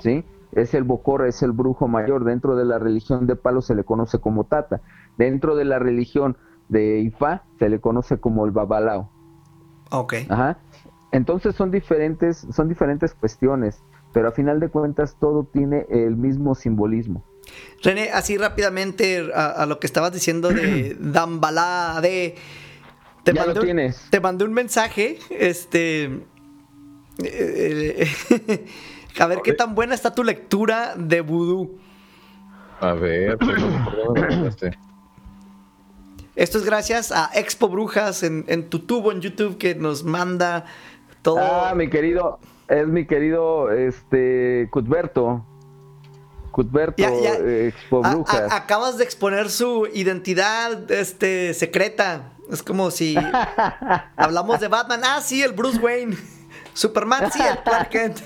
¿sí? 0.00 0.24
Es 0.56 0.74
el 0.74 0.82
bocor, 0.82 1.26
es 1.26 1.42
el 1.42 1.52
brujo 1.52 1.86
mayor. 1.86 2.24
Dentro 2.24 2.56
de 2.56 2.64
la 2.64 2.78
religión 2.80 3.26
de 3.26 3.36
palo 3.36 3.62
se 3.62 3.74
le 3.76 3.84
conoce 3.84 4.18
como 4.18 4.44
tata. 4.44 4.80
Dentro 5.18 5.54
de 5.54 5.64
la 5.64 5.78
religión 5.78 6.36
de 6.68 6.98
Ifá 7.00 7.44
se 7.58 7.68
le 7.68 7.80
conoce 7.80 8.18
como 8.18 8.44
el 8.46 8.50
babalao. 8.50 9.08
Ok. 9.92 10.14
Ajá. 10.28 10.58
Entonces 11.12 11.54
son 11.54 11.70
diferentes, 11.70 12.46
son 12.52 12.68
diferentes 12.68 13.14
cuestiones, 13.14 13.80
pero 14.12 14.28
a 14.28 14.32
final 14.32 14.58
de 14.58 14.68
cuentas 14.68 15.16
todo 15.20 15.44
tiene 15.44 15.86
el 15.90 16.16
mismo 16.16 16.54
simbolismo. 16.56 17.22
René, 17.82 18.10
así 18.10 18.36
rápidamente 18.36 19.30
a, 19.32 19.46
a 19.50 19.66
lo 19.66 19.78
que 19.78 19.86
estabas 19.86 20.12
diciendo 20.12 20.48
de 20.48 20.96
Dambalá, 21.00 22.00
de... 22.02 22.34
Te 23.22 23.32
Ya 23.32 23.42
lo 23.42 23.46
mandé 23.48 23.60
un- 23.60 23.66
tienes. 23.66 24.06
Te 24.10 24.20
mandé 24.20 24.44
un 24.44 24.52
mensaje, 24.52 25.18
este... 25.30 26.24
eh, 27.22 28.06
a 29.18 29.26
ver 29.26 29.40
qué 29.42 29.52
tan 29.52 29.74
buena 29.74 29.94
está 29.94 30.14
tu 30.14 30.22
lectura 30.24 30.94
de 30.96 31.20
vudú. 31.20 31.78
A 32.80 32.92
ver, 32.92 33.38
pues, 33.38 33.62
¿por 33.84 33.96
dónde 33.96 34.20
me 34.22 34.28
mandaste? 34.28 34.78
Esto 36.34 36.58
es 36.58 36.64
gracias 36.66 37.12
a 37.12 37.30
Expo 37.34 37.68
Brujas 37.68 38.22
en, 38.22 38.44
en 38.48 38.68
tu 38.68 38.80
tubo 38.80 39.10
en 39.12 39.20
YouTube 39.22 39.56
que 39.56 39.74
nos 39.74 40.04
manda 40.04 40.66
todo. 41.22 41.38
Ah, 41.40 41.72
mi 41.74 41.88
querido, 41.88 42.38
es 42.68 42.86
mi 42.86 43.06
querido 43.06 43.70
este 43.72 44.68
Cutberto. 44.70 45.44
Cutberto 46.50 46.96
Ya, 47.02 47.10
ya. 47.14 47.34
Expo 47.36 48.04
A- 48.04 48.08
a- 48.10 48.14
Brujas. 48.14 48.52
acabas 48.52 48.98
de 48.98 49.04
exponer 49.04 49.48
su 49.48 49.88
identidad 49.92 50.90
este, 50.90 51.54
secreta. 51.54 52.32
Es 52.50 52.62
como 52.62 52.90
si 52.90 53.16
hablamos 54.16 54.60
de 54.60 54.68
Batman. 54.68 55.00
Ah, 55.04 55.20
sí, 55.22 55.42
el 55.42 55.52
Bruce 55.52 55.78
Wayne. 55.78 56.16
Superman, 56.74 57.32
sí, 57.32 57.40
el 57.42 57.58
Clark 57.62 57.88
Kent. 57.88 58.18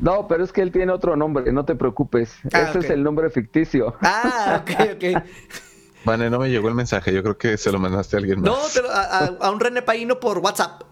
No, 0.00 0.28
pero 0.28 0.44
es 0.44 0.52
que 0.52 0.60
él 0.62 0.70
tiene 0.72 0.92
otro 0.92 1.16
nombre, 1.16 1.52
no 1.52 1.64
te 1.64 1.74
preocupes. 1.74 2.34
Ah, 2.52 2.62
Ese 2.68 2.80
es 2.80 2.90
el 2.90 3.02
nombre 3.02 3.30
ficticio. 3.30 3.94
Ah, 4.02 4.62
ok, 4.62 4.70
ok. 4.96 5.22
Vale, 6.04 6.30
no 6.30 6.38
me 6.38 6.50
llegó 6.50 6.68
el 6.68 6.74
mensaje. 6.74 7.12
Yo 7.12 7.22
creo 7.22 7.36
que 7.38 7.56
se 7.56 7.72
lo 7.72 7.78
mandaste 7.78 8.16
a 8.16 8.18
alguien 8.20 8.40
más. 8.40 8.50
No, 8.50 8.56
te 8.72 8.82
lo- 8.82 8.90
a, 8.90 9.26
a- 9.46 9.50
un 9.50 9.58
René 9.58 9.82
Paino 9.82 10.20
por 10.20 10.38
WhatsApp. 10.38 10.82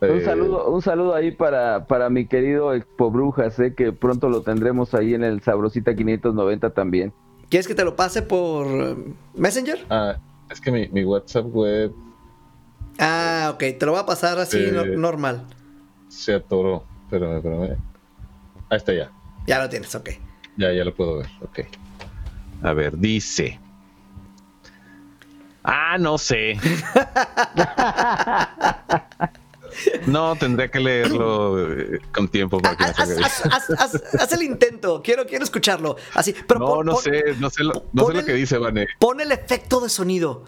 Un 0.00 0.08
Eh, 0.08 0.24
saludo, 0.24 0.68
un 0.70 0.82
saludo 0.82 1.14
ahí 1.14 1.30
para, 1.32 1.86
para 1.86 2.08
mi 2.10 2.26
querido 2.26 2.72
Expo 2.74 3.10
Brujas, 3.10 3.58
eh, 3.58 3.74
que 3.74 3.92
pronto 3.92 4.28
lo 4.28 4.42
tendremos 4.42 4.94
ahí 4.94 5.14
en 5.14 5.24
el 5.24 5.40
Sabrosita 5.42 5.94
590 5.94 6.70
también. 6.70 7.12
¿Quieres 7.48 7.66
que 7.66 7.74
te 7.74 7.84
lo 7.84 7.96
pase 7.96 8.22
por 8.22 8.66
eh, 8.66 8.96
Messenger? 9.34 9.86
Ah, 9.90 10.16
es 10.50 10.60
que 10.60 10.70
mi, 10.70 10.88
mi 10.88 11.04
WhatsApp 11.04 11.46
web 11.46 11.92
Ah, 12.98 13.50
ok, 13.54 13.58
te 13.78 13.86
lo 13.86 13.92
voy 13.92 14.00
a 14.00 14.06
pasar 14.06 14.38
así 14.38 14.58
Eh. 14.58 14.70
no- 14.72 14.84
normal. 14.84 15.46
se 16.08 16.34
atoró. 16.34 16.84
Espérame, 17.04 17.36
espérame. 17.36 17.76
Ahí 18.70 18.76
está 18.76 18.92
ya. 18.92 19.10
Ya 19.46 19.58
lo 19.60 19.68
tienes, 19.68 19.94
ok. 19.94 20.10
Ya, 20.56 20.72
ya 20.72 20.84
lo 20.84 20.94
puedo 20.94 21.18
ver. 21.18 21.26
Ok. 21.42 21.60
A 22.62 22.72
ver, 22.72 22.96
dice. 22.98 23.58
Ah, 25.64 25.96
no 25.98 26.18
sé. 26.18 26.58
No, 30.06 30.34
tendría 30.34 30.68
que 30.68 30.80
leerlo 30.80 31.70
eh, 31.72 32.00
con 32.12 32.26
tiempo 32.28 32.58
para 32.58 32.74
que 32.74 32.84
me 32.84 32.90
Haz, 32.90 33.08
bien. 33.08 33.22
haz- 33.22 33.44
haz- 33.46 33.70
haz- 33.78 34.14
haz 34.18 34.32
el 34.32 34.42
intento, 34.42 35.02
quiero, 35.04 35.24
quiero 35.26 35.44
escucharlo. 35.44 35.94
Así, 36.14 36.34
pero 36.48 36.58
No, 36.58 36.66
pon- 36.66 36.86
no 36.86 36.92
pon- 36.94 37.02
sé, 37.02 37.22
no 37.38 37.50
sé 37.50 37.62
lo, 37.64 37.84
no 37.92 38.06
sé 38.06 38.14
lo 38.14 38.24
que 38.24 38.32
dice, 38.32 38.58
Vane. 38.58 38.86
Pon 38.98 39.20
el 39.20 39.30
efecto 39.30 39.80
de 39.80 39.88
sonido. 39.90 40.44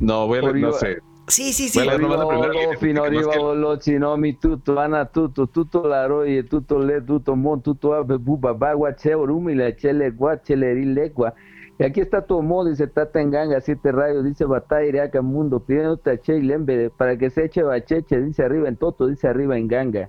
No, 0.00 0.26
voy 0.26 0.38
a 0.38 0.42
leer, 0.42 0.56
no 0.56 0.72
sé. 0.72 0.98
Sí, 1.26 1.52
sí, 1.52 1.68
sí. 1.68 1.78
Voy 1.78 1.88
a 1.88 1.90
leer 1.92 2.02
nomás 2.02 2.18
la 2.18 2.26
Oriva, 2.26 2.42
primera 2.42 2.52
olo, 2.52 2.60
línea, 2.60 2.78
fino, 2.78 3.00
porque 3.02 3.16
más 3.16 3.26
oriva, 3.26 3.32
que- 3.32 3.38
olo, 3.38 3.76
chinomi, 3.78 4.32
tuto, 4.34 4.78
ana, 4.78 5.06
tuto, 5.06 5.46
tuto, 5.46 5.88
laroye, 5.88 6.42
tuto, 6.44 6.78
le, 6.78 7.00
tuto, 7.00 7.34
mon, 7.34 7.62
tuto, 7.62 7.94
ave, 7.94 8.16
buba, 8.18 8.52
bagua, 8.52 8.94
che, 8.94 9.14
orumi, 9.14 9.54
la 9.54 9.74
chele, 9.74 10.10
gua, 10.10 10.40
cheleri, 10.42 10.84
legua. 10.84 11.34
Y 11.78 11.82
aquí 11.84 12.00
está 12.00 12.24
tu 12.24 12.40
modo, 12.42 12.68
dice 12.70 12.86
Tata 12.86 13.20
en 13.20 13.30
ganga, 13.30 13.60
siete 13.60 13.90
rayos, 13.90 14.22
dice 14.22 14.44
batalla, 14.44 14.86
iriaca, 14.86 15.22
mundo, 15.22 15.60
pidiéndote 15.60 16.10
a 16.10 16.18
che 16.18 16.36
y 16.36 16.42
lembe, 16.42 16.90
para 16.90 17.16
que 17.16 17.30
se 17.30 17.44
eche 17.46 17.62
bacheche, 17.62 18.20
dice 18.20 18.44
arriba 18.44 18.68
en 18.68 18.76
toto, 18.76 19.06
dice 19.06 19.26
arriba 19.26 19.56
en 19.56 19.66
ganga. 19.66 20.08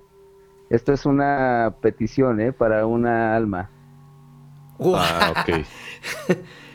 Esto 0.70 0.92
es 0.92 1.06
una 1.06 1.74
petición, 1.80 2.40
¿eh? 2.40 2.52
Para 2.52 2.86
una 2.86 3.34
alma. 3.34 3.70
Ah, 4.80 5.32
ok. 5.32 5.64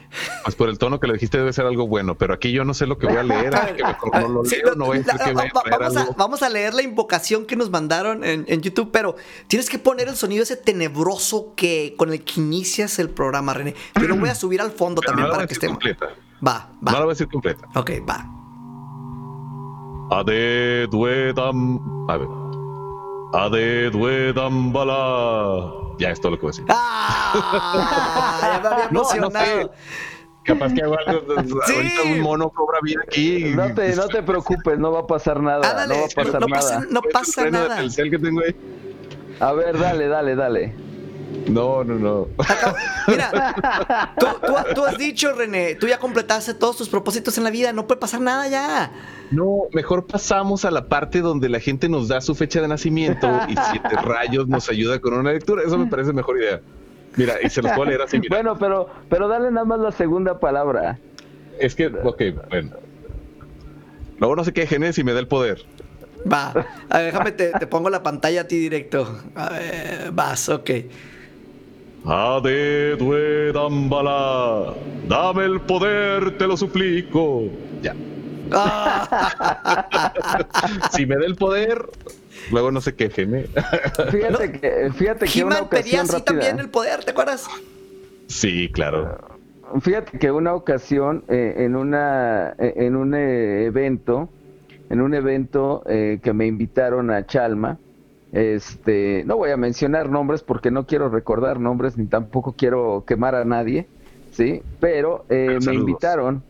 Pues 0.44 0.56
por 0.56 0.70
el 0.70 0.78
tono 0.78 1.00
que 1.00 1.08
le 1.08 1.14
dijiste 1.14 1.38
debe 1.38 1.54
ser 1.54 1.66
algo 1.66 1.88
bueno, 1.88 2.16
pero 2.16 2.34
aquí 2.34 2.52
yo 2.52 2.66
no 2.66 2.74
sé 2.74 2.86
lo 2.88 2.98
que 2.98 3.08
voy 3.08 3.18
a 3.18 3.24
leer, 3.24 3.54
va- 3.54 3.60
va- 3.62 3.76
vamos, 6.18 6.44
a, 6.44 6.50
leer 6.50 6.74
la 6.74 6.82
invocación 6.82 7.46
que 7.46 7.56
nos 7.56 7.70
mandaron 7.70 8.24
en, 8.24 8.46
en 8.48 8.62
YouTube, 8.62 8.90
pero 8.92 9.16
tienes 9.48 9.70
que 9.70 9.80
poner 9.80 10.08
el 10.10 10.16
sonido 10.16 10.44
ese 10.44 10.58
tenebroso 10.58 11.54
que 11.56 11.96
con 11.98 12.12
el 12.12 12.24
que 12.24 12.42
inicias 12.42 13.00
el 13.00 13.10
programa, 13.10 13.54
René. 13.54 13.76
Yo 14.00 14.08
lo 14.08 14.16
voy 14.18 14.30
a 14.30 14.36
subir 14.36 14.62
al 14.62 14.72
fondo 14.72 15.02
Pero 15.02 15.12
también 15.14 15.28
no 15.30 15.34
para 15.36 15.48
que 15.48 15.54
estemos. 15.54 15.76
completa. 15.78 16.08
Va, 16.46 16.70
No 16.82 16.92
la 16.92 17.00
va. 17.00 17.06
voy 17.06 17.12
a 17.12 17.14
decir 17.14 17.28
completa. 17.30 17.68
Ok, 17.76 17.92
va. 18.10 18.26
Ade 20.12 20.88
duedam. 20.88 21.80
A 22.10 22.18
ver. 22.18 22.28
Ade 23.34 23.90
duedam 23.92 24.74
bala. 24.74 25.72
Ya 26.02 26.10
es 26.10 26.20
todo 26.20 26.32
lo 26.32 26.38
que 26.38 26.42
voy 26.42 26.50
a 26.50 26.54
decir. 26.54 26.66
¡Ah! 26.70 28.60
Ya 28.64 28.70
me 28.70 28.76
había 28.76 28.86
No, 28.92 29.00
no 29.02 29.06
sé. 29.06 29.18
emocionado. 29.18 29.72
Capaz 30.44 30.74
que 30.74 30.82
hago 30.82 30.98
algo. 31.06 31.22
Sí. 31.68 31.74
Ahorita 31.76 32.02
un 32.04 32.20
mono 32.22 32.50
cobra 32.50 32.80
vida 32.82 33.02
aquí. 33.06 33.54
No 33.56 33.72
te, 33.76 33.96
no 33.96 34.08
te 34.08 34.24
preocupes, 34.32 34.80
no 34.80 34.92
va 34.92 35.02
a 35.02 35.08
pasar 35.08 35.40
nada. 35.42 35.86
No 35.86 35.94
va 35.94 36.06
a 36.06 36.08
pasar 36.16 36.42
no 36.42 36.48
nada. 36.48 36.62
pasa, 36.62 36.86
no 36.90 37.02
pasa 37.04 37.50
nada. 37.52 37.76
Telcel 37.78 38.10
que 38.10 38.18
tengo 38.18 38.42
ahí. 38.42 38.56
A 39.40 39.54
ver, 39.54 39.78
dale, 39.78 40.08
dale, 40.08 40.36
dale. 40.36 40.76
No, 41.48 41.84
no, 41.84 41.96
no. 41.96 42.28
Mira, 43.08 44.14
tú, 44.20 44.26
tú- 44.46 44.74
tú 44.76 44.86
has 44.86 44.98
dicho, 44.98 45.34
René, 45.34 45.76
tú 45.76 45.88
ya 45.88 45.98
completaste 45.98 46.54
todos 46.54 46.78
tus 46.78 46.88
propósitos 46.90 47.38
en 47.38 47.44
la 47.44 47.50
vida, 47.50 47.74
no 47.74 47.88
puede 47.88 48.00
pasar 48.00 48.22
nada 48.22 48.48
ya. 48.48 48.92
No, 49.32 49.64
mejor 49.74 50.06
pasamos 50.06 50.66
a 50.66 50.72
la 50.72 50.86
parte 50.88 51.22
donde 51.22 51.50
la 51.50 51.60
gente 51.60 51.90
nos 51.90 52.08
da 52.08 52.22
su 52.22 52.36
fecha 52.36 52.62
de 52.62 52.68
nacimiento 52.68 53.28
y 53.48 53.56
siete 53.72 53.96
rayos 54.02 54.48
nos 54.48 54.70
ayuda 54.70 55.00
con 55.00 55.14
una 55.14 55.32
lectura. 55.34 55.64
Eso 55.66 55.78
me 55.78 55.88
parece 55.88 56.14
mejor 56.14 56.38
idea. 56.38 56.62
Mira, 57.18 57.36
y 57.44 57.50
se 57.50 57.62
los 57.62 57.72
puedo 57.74 57.90
leer 57.90 58.02
así. 58.02 58.20
Mira. 58.20 58.36
Bueno, 58.38 58.58
pero, 58.58 58.88
pero 59.10 59.28
dale 59.28 59.52
nada 59.52 59.66
más 59.66 59.80
la 59.80 59.92
segunda 59.92 60.40
palabra. 60.40 61.00
Es 61.60 61.76
que, 61.76 61.88
ok, 61.88 62.22
bueno. 62.50 62.72
Luego 64.20 64.36
no 64.36 64.44
se 64.44 64.54
quejen 64.54 64.84
¿eh? 64.84 64.94
si 64.94 65.04
me 65.04 65.14
da 65.14 65.20
el 65.20 65.28
poder. 65.28 65.64
Va, 66.32 66.54
a 66.90 66.98
ver, 67.00 67.06
déjame, 67.12 67.32
te, 67.32 67.52
te 67.52 67.66
pongo 67.68 67.90
la 67.90 68.04
pantalla 68.04 68.42
a 68.42 68.48
ti 68.48 68.58
directo. 68.58 69.20
A 69.36 69.50
ver, 69.50 70.12
vas, 70.14 70.48
ok. 70.50 70.70
Ade 72.06 72.96
Duedambala, 72.98 74.74
dame 75.08 75.46
el 75.46 75.62
poder, 75.62 76.38
te 76.38 76.48
lo 76.48 76.58
suplico. 76.58 77.44
Ya. 77.82 77.96
Ah, 78.52 80.12
Si 80.92 81.06
me 81.06 81.16
da 81.16 81.26
el 81.26 81.36
poder, 81.36 81.86
luego 82.52 82.72
no 82.72 82.82
se 82.82 82.96
quejen. 82.96 83.36
¿eh? 83.36 83.50
Fíjate 84.12 84.52
que, 84.60 84.92
fíjate 84.94 85.26
que 85.28 85.44
una 85.44 85.62
ocasión 85.62 86.02
así 86.02 86.14
rápida. 86.14 86.26
también 86.26 86.60
el 86.60 86.70
poder, 86.70 87.04
¿te 87.04 87.12
acuerdas? 87.12 87.48
Sí, 88.28 88.70
claro. 88.74 89.18
Fíjate 89.82 90.18
que 90.20 90.32
una 90.32 90.54
ocasión 90.54 91.24
eh, 91.30 91.54
en 91.60 91.76
una 91.76 92.56
eh, 92.60 92.74
en 92.78 92.96
un 92.96 93.14
eh, 93.14 93.66
evento, 93.66 94.28
en 94.90 95.00
un 95.02 95.14
evento 95.14 95.84
eh, 95.88 96.20
que 96.22 96.34
me 96.34 96.46
invitaron 96.48 97.10
a 97.12 97.26
Chalma, 97.26 97.78
este, 98.32 99.24
no 99.26 99.38
voy 99.38 99.52
a 99.52 99.58
mencionar 99.58 100.10
nombres 100.10 100.42
porque 100.42 100.72
no 100.72 100.86
quiero 100.86 101.10
recordar 101.10 101.60
nombres 101.60 101.98
ni 101.98 102.06
tampoco 102.06 102.54
quiero 102.58 103.04
quemar 103.06 103.36
a 103.36 103.46
nadie, 103.46 103.88
sí, 104.32 104.62
pero 104.80 105.26
eh, 105.30 105.60
me 105.66 105.74
invitaron, 105.74 106.44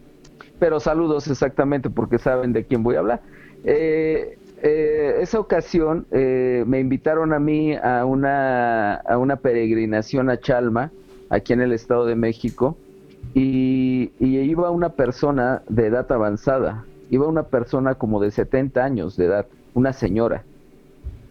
pero 0.60 0.80
saludos 0.80 1.28
exactamente 1.28 1.90
porque 1.90 2.20
saben 2.20 2.54
de 2.54 2.66
quién 2.66 2.84
voy 2.84 2.96
a 2.96 3.00
hablar. 3.00 3.22
Eh, 3.64 4.38
eh, 4.64 5.18
esa 5.22 5.40
ocasión 5.40 6.06
eh, 6.12 6.64
me 6.68 6.80
invitaron 6.80 7.34
a 7.34 7.40
mí 7.40 7.76
a 7.76 8.06
una 8.06 8.94
a 8.96 9.18
una 9.18 9.38
peregrinación 9.38 10.30
a 10.30 10.40
Chalma 10.40 10.92
aquí 11.30 11.54
en 11.54 11.62
el 11.62 11.72
Estado 11.74 12.06
de 12.06 12.16
México 12.16 12.78
y, 13.34 14.12
y 14.20 14.40
iba 14.40 14.70
una 14.70 14.90
persona 14.90 15.64
de 15.68 15.88
edad 15.88 16.12
avanzada, 16.12 16.86
iba 17.10 17.28
una 17.28 17.44
persona 17.44 17.96
como 17.96 18.20
de 18.20 18.30
70 18.30 18.84
años 18.84 19.18
de 19.18 19.26
edad, 19.26 19.48
una 19.74 19.94
señora. 19.94 20.44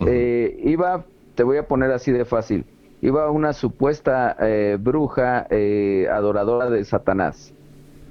Eh, 0.06 0.60
iba, 0.64 1.04
te 1.34 1.42
voy 1.42 1.58
a 1.58 1.66
poner 1.66 1.90
así 1.90 2.12
de 2.12 2.24
fácil, 2.24 2.64
iba 3.02 3.30
una 3.30 3.52
supuesta 3.52 4.36
eh, 4.40 4.78
bruja 4.80 5.46
eh, 5.50 6.06
adoradora 6.10 6.70
de 6.70 6.84
Satanás. 6.84 7.54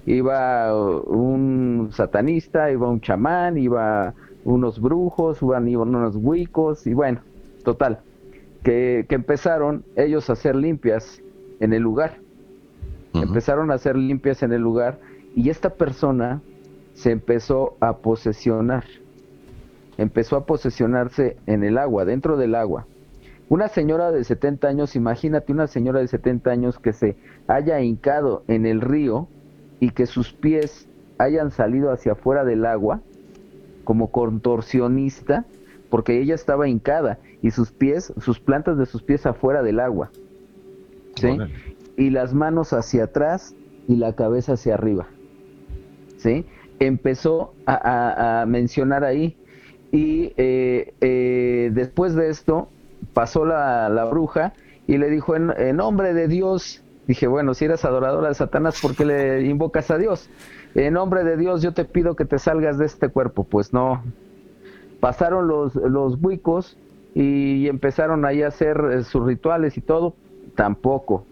Iba 0.05 0.73
un 0.75 1.89
satanista, 1.91 2.71
iba 2.71 2.89
un 2.89 3.01
chamán, 3.01 3.57
iba 3.57 4.13
unos 4.43 4.79
brujos, 4.79 5.41
iban, 5.41 5.67
iban 5.67 5.93
unos 5.93 6.15
huicos 6.15 6.87
y 6.87 6.93
bueno, 6.93 7.21
total, 7.63 7.99
que, 8.63 9.05
que 9.07 9.15
empezaron 9.15 9.83
ellos 9.95 10.29
a 10.29 10.33
hacer 10.33 10.55
limpias 10.55 11.21
en 11.59 11.73
el 11.73 11.83
lugar 11.83 12.17
empezaron 13.13 13.71
a 13.71 13.75
hacer 13.75 13.95
limpias 13.95 14.43
en 14.43 14.53
el 14.53 14.61
lugar 14.61 14.99
y 15.35 15.49
esta 15.49 15.71
persona 15.71 16.41
se 16.93 17.11
empezó 17.11 17.77
a 17.79 17.97
posesionar. 17.97 18.83
Empezó 19.99 20.37
a 20.37 20.45
posesionarse 20.45 21.35
en 21.45 21.63
el 21.63 21.77
agua, 21.77 22.05
dentro 22.05 22.37
del 22.37 22.55
agua. 22.55 22.87
Una 23.49 23.67
señora 23.67 24.11
de 24.11 24.23
70 24.23 24.67
años, 24.67 24.95
imagínate 24.95 25.51
una 25.51 25.67
señora 25.67 25.99
de 25.99 26.07
70 26.07 26.49
años 26.51 26.79
que 26.79 26.93
se 26.93 27.17
haya 27.47 27.81
hincado 27.81 28.43
en 28.47 28.65
el 28.65 28.79
río 28.79 29.27
y 29.81 29.89
que 29.89 30.05
sus 30.05 30.31
pies 30.31 30.87
hayan 31.17 31.51
salido 31.51 31.91
hacia 31.91 32.13
afuera 32.13 32.45
del 32.45 32.65
agua 32.65 33.01
como 33.83 34.09
contorsionista, 34.11 35.45
porque 35.89 36.19
ella 36.21 36.35
estaba 36.35 36.67
hincada 36.69 37.17
y 37.41 37.51
sus 37.51 37.71
pies, 37.71 38.13
sus 38.21 38.39
plantas 38.39 38.77
de 38.77 38.85
sus 38.85 39.01
pies 39.03 39.25
afuera 39.25 39.63
del 39.63 39.79
agua. 39.81 40.11
¿sí? 41.15 41.27
Y 41.97 42.09
las 42.11 42.33
manos 42.33 42.71
hacia 42.71 43.05
atrás 43.05 43.53
y 43.87 43.95
la 43.97 44.13
cabeza 44.15 44.53
hacia 44.53 44.75
arriba. 44.75 45.07
¿Sí? 46.17 46.45
Empezó 46.79 47.53
a, 47.65 47.73
a- 47.73 48.41
a 48.41 48.45
mencionar 48.45 49.03
ahí 49.03 49.35
y 49.91 50.33
eh, 50.37 50.93
eh, 51.01 51.71
después 51.73 52.15
de 52.15 52.29
esto 52.29 52.69
pasó 53.13 53.45
la, 53.45 53.89
la 53.89 54.05
bruja 54.05 54.53
y 54.87 54.97
le 54.97 55.09
dijo 55.09 55.35
en, 55.35 55.75
nombre 55.75 56.13
de 56.13 56.27
Dios, 56.27 56.83
dije, 57.07 57.27
bueno, 57.27 57.53
si 57.53 57.65
eres 57.65 57.85
adoradora 57.85 58.29
de 58.29 58.35
Satanás, 58.35 58.79
¿por 58.81 58.95
qué 58.95 59.05
le 59.05 59.45
invocas 59.45 59.91
a 59.91 59.97
Dios? 59.97 60.29
En 60.75 60.93
nombre 60.93 61.23
de 61.23 61.37
Dios 61.37 61.61
yo 61.61 61.73
te 61.73 61.85
pido 61.85 62.15
que 62.15 62.25
te 62.25 62.39
salgas 62.39 62.77
de 62.77 62.85
este 62.85 63.09
cuerpo. 63.09 63.43
Pues 63.43 63.73
no. 63.73 64.03
Pasaron 64.99 65.47
los, 65.47 65.75
los 65.75 66.19
buicos 66.19 66.77
y 67.15 67.67
empezaron 67.67 68.25
ahí 68.25 68.43
a 68.43 68.47
hacer 68.47 68.79
eh, 68.91 69.03
sus 69.03 69.25
rituales 69.25 69.77
y 69.77 69.81
todo. 69.81 70.15
Tampoco. 70.55 71.25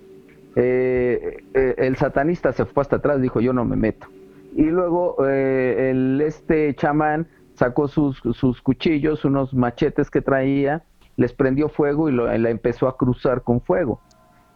El 0.56 1.96
satanista 1.98 2.52
se 2.52 2.66
fue 2.66 2.82
hasta 2.82 2.96
atrás, 2.96 3.22
dijo 3.22 3.40
yo 3.40 3.54
no 3.54 3.64
me 3.64 3.76
meto. 3.76 4.08
Y 4.56 4.64
luego 4.64 5.24
el 5.28 6.20
este 6.22 6.74
chamán 6.74 7.28
sacó 7.58 7.88
sus, 7.88 8.20
sus 8.34 8.62
cuchillos, 8.62 9.26
unos 9.26 9.54
machetes 9.54 10.10
que 10.10 10.22
traía, 10.22 10.84
les 11.16 11.34
prendió 11.34 11.70
fuego 11.70 12.08
y 12.10 12.12
lo- 12.12 12.26
la 12.38 12.50
empezó 12.50 12.88
a 12.88 12.96
cruzar 12.98 13.42
con 13.42 13.62
fuego. 13.62 14.00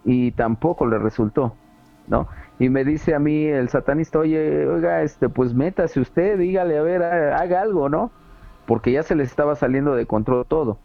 Y 0.05 0.31
tampoco 0.31 0.85
le 0.85 0.99
resultó, 0.99 1.55
¿no? 2.07 2.27
Y 2.59 2.69
me 2.69 2.83
dice 2.85 3.15
a 3.15 3.19
mí 3.19 3.45
el 3.45 3.69
satanista, 3.69 4.19
oye, 4.19 4.67
oiga, 4.67 5.01
este, 5.01 5.29
pues 5.29 5.53
métase 5.53 5.99
usted, 5.99 6.37
dígale, 6.37 6.77
a 6.77 6.81
ver, 6.83 7.01
ha- 7.03 7.37
haga 7.37 7.61
algo, 7.61 7.89
¿no? 7.89 8.11
Porque 8.67 8.91
ya 8.91 9.01
se 9.03 9.15
les 9.15 9.29
estaba 9.29 9.55
saliendo 9.55 9.95
de 9.95 10.05
control 10.05 10.45
todo. 10.47 10.77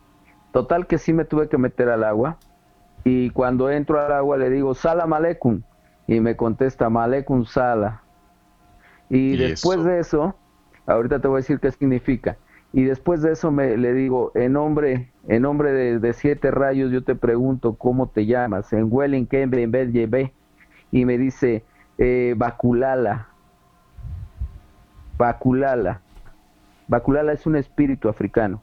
Total 0.53 0.87
que 0.87 0.97
sí 0.97 1.13
me 1.13 1.27
tuve 1.27 1.49
que 1.49 1.59
meter 1.59 1.91
al 1.91 2.03
agua, 2.05 2.39
y 3.05 3.29
cuando 3.31 3.71
entro 3.71 4.01
al 4.01 4.13
agua 4.13 4.39
le 4.39 4.49
digo, 4.51 4.75
Salam 4.75 5.13
Aleikum. 5.13 5.61
Y 6.09 6.21
me 6.21 6.37
contesta, 6.37 6.89
Malecum 6.89 7.45
Sala. 7.45 8.03
Y, 9.11 9.35
Y 9.35 9.37
después 9.37 9.81
eso. 9.81 9.89
de 9.89 9.99
eso, 9.99 10.37
ahorita 10.87 11.21
te 11.21 11.29
voy 11.29 11.37
a 11.37 11.43
decir 11.43 11.61
qué 11.61 11.71
significa. 11.71 12.37
Y 12.73 12.85
después 12.85 13.23
de 13.23 13.33
eso 13.33 13.51
me 13.51 13.77
le 13.77 13.93
digo, 13.93 14.33
en 14.35 14.53
nombre, 14.53 15.11
en 15.29 15.43
nombre 15.43 15.73
de, 15.73 15.99
de 15.99 16.13
siete 16.13 16.51
rayos, 16.51 16.91
yo 16.91 17.05
te 17.05 17.15
pregunto 17.15 17.75
cómo 17.75 18.09
te 18.09 18.27
llamas. 18.27 18.73
En 18.73 18.89
Welling 18.91 19.27
Kembe 19.27 20.33
Y 20.91 21.05
me 21.05 21.17
dice, 21.19 21.65
eh, 21.99 22.35
Bakulala. 22.37 23.29
Bakulala. 25.17 26.03
Bakulala 26.89 27.33
es 27.33 27.47
un 27.47 27.57
espíritu 27.57 28.09
africano. 28.09 28.63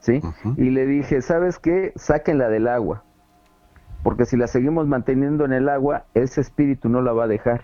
¿Sí? 0.00 0.20
Y 0.56 0.70
le 0.70 0.84
dije, 0.84 1.22
¿sabes 1.22 1.60
qué? 1.60 1.92
Sáquenla 1.94 2.48
del 2.48 2.66
agua. 2.66 3.04
Porque 4.02 4.24
si 4.24 4.36
la 4.36 4.48
seguimos 4.48 4.88
manteniendo 4.88 5.44
en 5.44 5.52
el 5.52 5.68
agua, 5.68 6.06
ese 6.14 6.40
espíritu 6.40 6.88
no 6.88 7.02
la 7.02 7.12
va 7.12 7.24
a 7.24 7.28
dejar. 7.28 7.62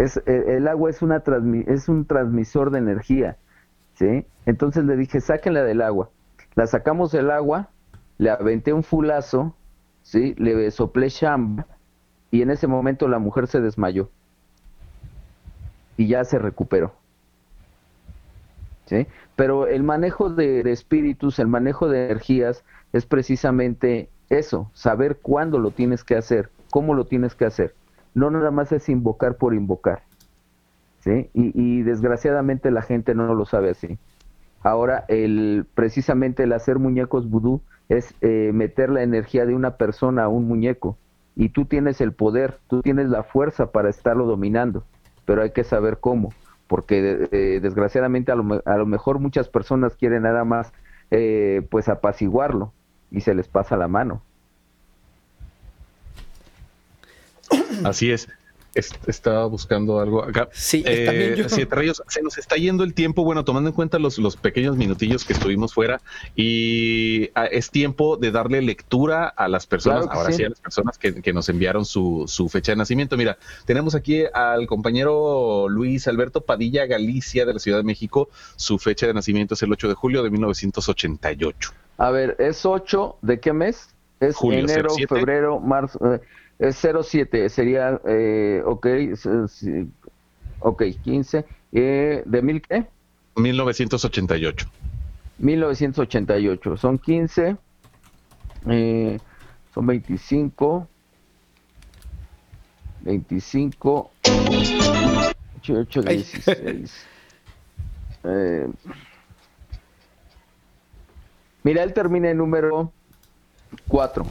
Es, 0.00 0.16
eh, 0.16 0.56
el 0.56 0.66
agua 0.66 0.88
es, 0.88 1.02
una 1.02 1.22
es 1.66 1.88
un 1.88 2.06
transmisor 2.06 2.70
de 2.70 2.78
energía. 2.78 3.36
¿sí? 3.94 4.24
Entonces 4.46 4.84
le 4.84 4.96
dije, 4.96 5.20
sáquenla 5.20 5.62
del 5.62 5.82
agua. 5.82 6.08
La 6.54 6.66
sacamos 6.66 7.12
del 7.12 7.30
agua, 7.30 7.68
le 8.16 8.30
aventé 8.30 8.72
un 8.72 8.82
fulazo, 8.82 9.54
¿sí? 10.02 10.34
le 10.38 10.70
soplé 10.70 11.10
chamba 11.10 11.66
y 12.30 12.40
en 12.40 12.50
ese 12.50 12.66
momento 12.66 13.08
la 13.08 13.18
mujer 13.18 13.46
se 13.46 13.60
desmayó. 13.60 14.08
Y 15.98 16.08
ya 16.08 16.24
se 16.24 16.38
recuperó. 16.38 16.94
¿sí? 18.86 19.06
Pero 19.36 19.66
el 19.66 19.82
manejo 19.82 20.30
de 20.30 20.60
espíritus, 20.72 21.38
el 21.38 21.46
manejo 21.46 21.88
de 21.88 22.06
energías 22.06 22.64
es 22.94 23.04
precisamente 23.04 24.08
eso, 24.30 24.70
saber 24.72 25.18
cuándo 25.20 25.58
lo 25.58 25.72
tienes 25.72 26.04
que 26.04 26.16
hacer, 26.16 26.48
cómo 26.70 26.94
lo 26.94 27.04
tienes 27.04 27.34
que 27.34 27.44
hacer. 27.44 27.74
No 28.14 28.30
nada 28.30 28.50
más 28.50 28.72
es 28.72 28.88
invocar 28.88 29.36
por 29.36 29.54
invocar. 29.54 30.02
¿sí? 31.00 31.30
Y, 31.32 31.82
desgraciadamente 31.82 32.70
la 32.70 32.82
gente 32.82 33.14
no 33.14 33.34
lo 33.34 33.44
sabe 33.44 33.70
así. 33.70 33.98
Ahora, 34.62 35.04
el, 35.08 35.66
precisamente 35.74 36.42
el 36.42 36.52
hacer 36.52 36.78
muñecos 36.78 37.30
vudú 37.30 37.62
es 37.88 38.14
eh, 38.20 38.50
meter 38.52 38.90
la 38.90 39.02
energía 39.02 39.46
de 39.46 39.54
una 39.54 39.76
persona 39.76 40.24
a 40.24 40.28
un 40.28 40.46
muñeco. 40.46 40.96
Y 41.36 41.48
tú 41.50 41.64
tienes 41.64 42.00
el 42.00 42.12
poder, 42.12 42.58
tú 42.68 42.82
tienes 42.82 43.08
la 43.08 43.22
fuerza 43.22 43.72
para 43.72 43.88
estarlo 43.88 44.26
dominando, 44.26 44.84
pero 45.24 45.42
hay 45.42 45.52
que 45.52 45.64
saber 45.64 45.98
cómo, 45.98 46.34
porque 46.66 47.28
eh, 47.32 47.60
desgraciadamente 47.62 48.32
a 48.32 48.34
lo, 48.34 48.62
a 48.64 48.76
lo, 48.76 48.84
mejor 48.84 49.20
muchas 49.20 49.48
personas 49.48 49.96
quieren 49.96 50.24
nada 50.24 50.44
más 50.44 50.72
eh, 51.10 51.66
pues 51.70 51.88
apaciguarlo 51.88 52.72
y 53.10 53.20
se 53.20 53.34
les 53.34 53.48
pasa 53.48 53.76
la 53.76 53.88
mano. 53.88 54.22
Así 57.84 58.10
es 58.10 58.28
estaba 58.74 59.46
buscando 59.46 60.00
algo 60.00 60.22
acá. 60.22 60.48
Sí, 60.52 60.82
eh, 60.86 61.44
Siete 61.48 61.74
Rayos, 61.74 62.02
se 62.08 62.22
nos 62.22 62.38
está 62.38 62.56
yendo 62.56 62.84
el 62.84 62.94
tiempo, 62.94 63.24
bueno, 63.24 63.44
tomando 63.44 63.70
en 63.70 63.74
cuenta 63.74 63.98
los, 63.98 64.18
los 64.18 64.36
pequeños 64.36 64.76
minutillos 64.76 65.24
que 65.24 65.32
estuvimos 65.32 65.74
fuera, 65.74 66.00
y 66.36 67.30
ah, 67.34 67.46
es 67.46 67.70
tiempo 67.70 68.16
de 68.16 68.30
darle 68.30 68.62
lectura 68.62 69.26
a 69.28 69.48
las 69.48 69.66
personas, 69.66 70.06
ahora 70.10 70.32
sí. 70.32 70.44
a 70.44 70.50
las 70.50 70.60
personas 70.60 70.98
que, 70.98 71.30
nos 71.32 71.48
enviaron 71.48 71.84
su, 71.84 72.24
su, 72.26 72.48
fecha 72.48 72.72
de 72.72 72.76
nacimiento. 72.76 73.16
Mira, 73.16 73.38
tenemos 73.66 73.94
aquí 73.94 74.24
al 74.32 74.66
compañero 74.66 75.68
Luis 75.68 76.08
Alberto 76.08 76.40
Padilla 76.40 76.86
Galicia 76.86 77.46
de 77.46 77.54
la 77.54 77.58
Ciudad 77.58 77.78
de 77.78 77.84
México, 77.84 78.28
su 78.56 78.78
fecha 78.78 79.06
de 79.06 79.14
nacimiento 79.14 79.54
es 79.54 79.62
el 79.62 79.72
8 79.72 79.88
de 79.88 79.94
julio 79.94 80.22
de 80.22 80.30
1988. 80.30 81.72
A 81.98 82.10
ver, 82.10 82.36
¿es 82.38 82.64
8 82.64 83.18
de 83.22 83.40
qué 83.40 83.52
mes? 83.52 83.90
Es 84.20 84.36
enero, 84.42 84.90
febrero, 85.08 85.60
marzo. 85.60 86.14
Eh, 86.14 86.20
es 86.60 86.76
07, 86.76 87.48
sería, 87.48 88.00
eh, 88.06 88.62
ok, 88.64 88.86
ok, 90.60 90.82
15. 91.02 91.44
Eh, 91.72 92.22
¿De 92.26 92.42
mil 92.42 92.60
qué? 92.60 92.86
1988. 93.36 94.68
1988, 95.38 96.76
son 96.76 96.98
15, 96.98 97.56
eh, 98.68 99.18
son 99.72 99.86
25, 99.86 100.86
25, 103.00 104.10
18, 105.62 106.02
16. 106.02 107.06
eh, 108.24 108.68
mira, 111.62 111.82
él 111.82 111.94
termina 111.94 112.28
en 112.28 112.36
número 112.36 112.92
4. 113.88 114.26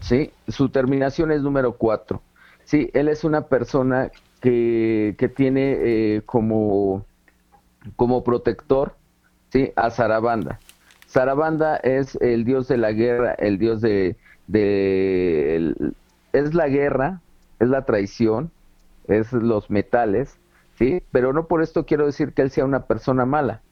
¿Sí? 0.00 0.32
Su 0.48 0.68
terminación 0.68 1.32
es 1.32 1.42
número 1.42 1.72
4. 1.72 2.20
Sí, 2.64 2.90
él 2.92 3.08
es 3.08 3.24
una 3.24 3.46
persona 3.48 4.10
que, 4.40 5.14
que 5.18 5.28
tiene 5.28 5.76
eh, 5.80 6.22
como, 6.26 7.04
como 7.96 8.22
protector 8.22 8.94
¿sí? 9.50 9.72
a 9.76 9.90
Sarabanda. 9.90 10.58
Sarabanda 11.06 11.76
es 11.76 12.16
el 12.16 12.44
dios 12.44 12.68
de 12.68 12.76
la 12.76 12.92
guerra, 12.92 13.32
el 13.34 13.58
dios 13.58 13.80
de... 13.80 14.16
es 16.32 16.54
la 16.54 16.68
guerra, 16.68 17.20
es 17.58 17.68
la 17.68 17.86
traición, 17.86 18.50
es 19.06 19.32
los 19.32 19.70
metales, 19.70 20.38
¿sí? 20.76 21.02
Pero 21.10 21.32
no 21.32 21.46
por 21.46 21.62
esto 21.62 21.86
quiero 21.86 22.04
decir 22.04 22.34
que 22.34 22.42
él 22.42 22.50
sea 22.50 22.66
una 22.66 22.84
persona 22.84 23.24
mala, 23.24 23.62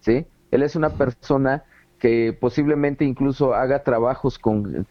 ¿sí? 0.00 0.26
Él 0.50 0.62
es 0.62 0.76
una 0.76 0.90
persona 0.90 1.64
que 2.04 2.36
posiblemente 2.38 3.06
incluso 3.06 3.54
haga 3.54 3.82
trabajos 3.82 4.38
con, 4.38 4.84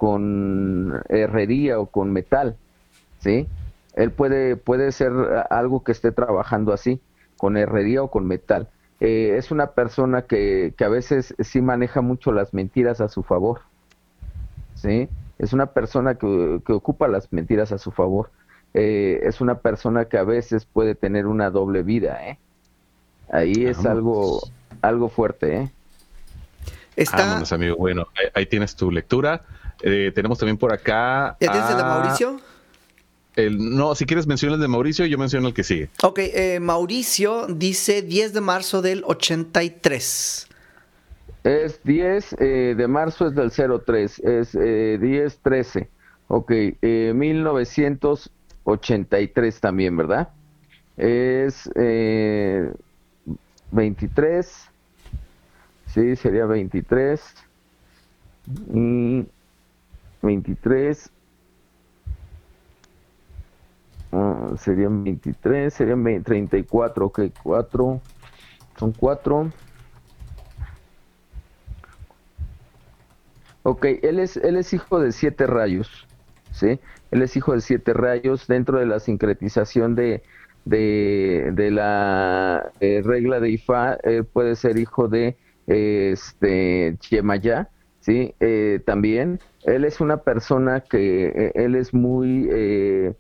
herrería 1.09 1.80
o 1.80 1.86
con 1.86 2.11
metal, 2.11 2.57
¿sí? 3.20 3.47
Él 3.93 4.09
puede, 4.09 4.55
puede 4.55 4.91
ser 4.91 5.11
algo 5.51 5.84
que 5.84 5.91
esté 5.91 6.11
trabajando 6.11 6.74
así, 6.74 6.99
con 7.38 7.55
herrería 7.55 8.01
o 8.01 8.09
con 8.09 8.26
metal. 8.26 8.68
Eh, 8.99 9.36
es 9.38 9.51
una 9.51 9.74
persona 9.74 10.24
que, 10.24 10.74
que, 10.76 10.86
a 10.86 10.89
veces 10.89 11.36
sí 11.38 11.61
maneja 11.61 12.01
mucho 12.01 12.32
las 12.32 12.51
mentiras 12.51 12.99
a 12.99 13.09
su 13.09 13.22
favor, 13.22 13.61
¿sí? 14.74 15.07
Es 15.38 15.53
una 15.53 15.68
persona 15.68 16.16
que, 16.16 16.61
que 16.66 16.74
ocupa 16.74 17.07
las 17.07 17.32
mentiras 17.32 17.72
a 17.72 17.78
su 17.78 17.91
favor. 17.91 18.32
Eh, 18.74 19.20
es 19.22 19.39
una 19.39 19.59
persona 19.59 20.05
que 20.05 20.18
a 20.18 20.24
veces 20.24 20.66
puede 20.66 20.95
tener 20.95 21.28
una 21.28 21.51
doble 21.51 21.84
vida, 21.84 22.28
¿eh? 22.28 22.39
Ahí 23.30 23.68
es 23.68 23.86
algo, 23.86 24.39
algo 24.82 25.09
fuerte, 25.09 25.57
¿eh? 25.57 25.72
Está... 26.96 27.44
amigo. 27.52 27.76
Bueno, 27.78 28.08
ahí, 28.34 28.46
tienes 28.46 28.76
tu 28.76 28.91
lectura. 28.91 29.41
Eh, 29.82 30.12
tenemos 30.14 30.38
también 30.38 30.58
por 30.58 30.72
acá. 30.74 31.36
¿Ya 31.39 31.52
tienes 31.52 31.72
el 31.72 31.78
de 31.78 31.84
Mauricio? 31.84 32.39
El, 33.36 33.76
no, 33.76 33.96
si 33.96 34.06
quieres 34.06 34.28
mencionar 34.28 34.54
el 34.56 34.62
de 34.62 34.68
Mauricio, 34.68 35.08
yo 35.08 35.18
menciono 35.18 35.48
el 35.48 35.56
que 35.56 35.64
sigue. 35.64 35.89
Ok, 36.04 36.20
eh, 36.20 36.60
Mauricio 36.62 37.48
dice 37.48 38.04
10 38.04 38.34
de 38.34 38.41
marzo 38.41 38.82
del 38.82 39.04
83. 39.06 40.48
Es 41.44 41.80
10 41.84 42.36
eh, 42.39 42.74
de 42.78 42.88
marzo, 42.88 43.28
es 43.28 43.36
del 43.36 43.52
03, 43.52 44.20
es 44.20 44.52
10, 44.54 45.39
13. 45.39 45.89
Ok, 46.28 46.52
1983 46.82 49.60
también, 49.60 49.98
¿verdad? 49.98 50.30
Es 50.96 51.68
23. 53.72 54.70
Sí, 55.94 56.16
sería 56.16 56.46
23. 56.46 57.22
Y 58.74 59.28
23. 60.24 61.12
Uh, 64.12 64.58
serían 64.58 65.04
23, 65.04 65.74
serían 65.74 66.04
20, 66.04 66.24
34, 66.24 67.06
ok, 67.06 67.22
4. 67.44 68.02
Son 68.78 68.91
4. 68.91 69.52
Ok, 73.64 73.86
él 74.02 74.20
es, 74.20 74.38
él 74.38 74.58
es 74.58 74.74
hijo 74.74 75.00
de 75.00 75.12
siete 75.12 75.48
rayos, 75.48 76.08
¿sí? 76.52 76.80
Él 77.12 77.22
es 77.22 77.38
hijo 77.38 77.54
de 77.54 77.62
siete 77.62 77.94
rayos 77.94 78.48
dentro 78.48 78.80
de 78.80 78.86
la 78.86 79.00
sincretización 79.00 79.96
de, 79.96 80.22
de, 80.66 81.52
de 81.54 81.72
la 81.72 82.72
eh, 82.82 83.02
regla 83.04 83.39
de 83.39 83.52
Ifá, 83.52 83.98
puede 84.34 84.56
ser 84.56 84.78
hijo 84.78 85.08
de 85.08 85.38
este 85.68 86.97
Chemaya, 86.99 87.70
sí, 88.01 88.34
eh, 88.39 88.82
también 88.86 89.39
él 89.64 89.86
es 89.86 90.01
una 90.01 90.18
persona 90.18 90.82
que 90.82 91.28
eh, 91.28 91.51
él 91.55 91.76
es 91.76 91.93
muy 91.93 92.47
eh, 92.51 93.14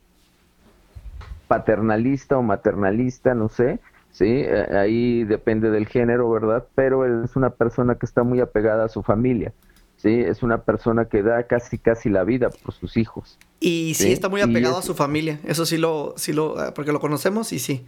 paternalista 1.47 2.37
o 2.37 2.41
maternalista, 2.41 3.33
no 3.33 3.49
sé, 3.49 3.79
sí, 4.11 4.43
ahí 4.71 5.23
depende 5.23 5.71
del 5.71 5.87
género, 5.87 6.29
verdad, 6.29 6.65
pero 6.75 7.05
él 7.05 7.21
es 7.23 7.35
una 7.35 7.51
persona 7.51 7.95
que 7.95 8.05
está 8.05 8.23
muy 8.23 8.39
apegada 8.39 8.85
a 8.85 8.89
su 8.89 9.03
familia. 9.03 9.53
Sí, 9.97 10.19
es 10.19 10.43
una 10.43 10.63
persona 10.63 11.05
que 11.05 11.23
da 11.23 11.43
casi 11.43 11.77
casi 11.77 12.09
la 12.09 12.25
vida 12.25 12.49
por 12.49 12.73
sus 12.73 12.97
hijos. 12.97 13.37
Y 13.61 13.93
sí, 13.93 14.11
está 14.11 14.27
muy 14.27 14.41
apegado 14.41 14.77
a 14.77 14.81
su 14.81 14.95
familia. 14.95 15.39
Eso 15.45 15.65
sí 15.65 15.77
lo, 15.77 16.13
sí 16.17 16.33
lo, 16.33 16.55
porque 16.75 16.91
lo 16.91 16.99
conocemos 16.99 17.53
y 17.53 17.59
sí. 17.59 17.85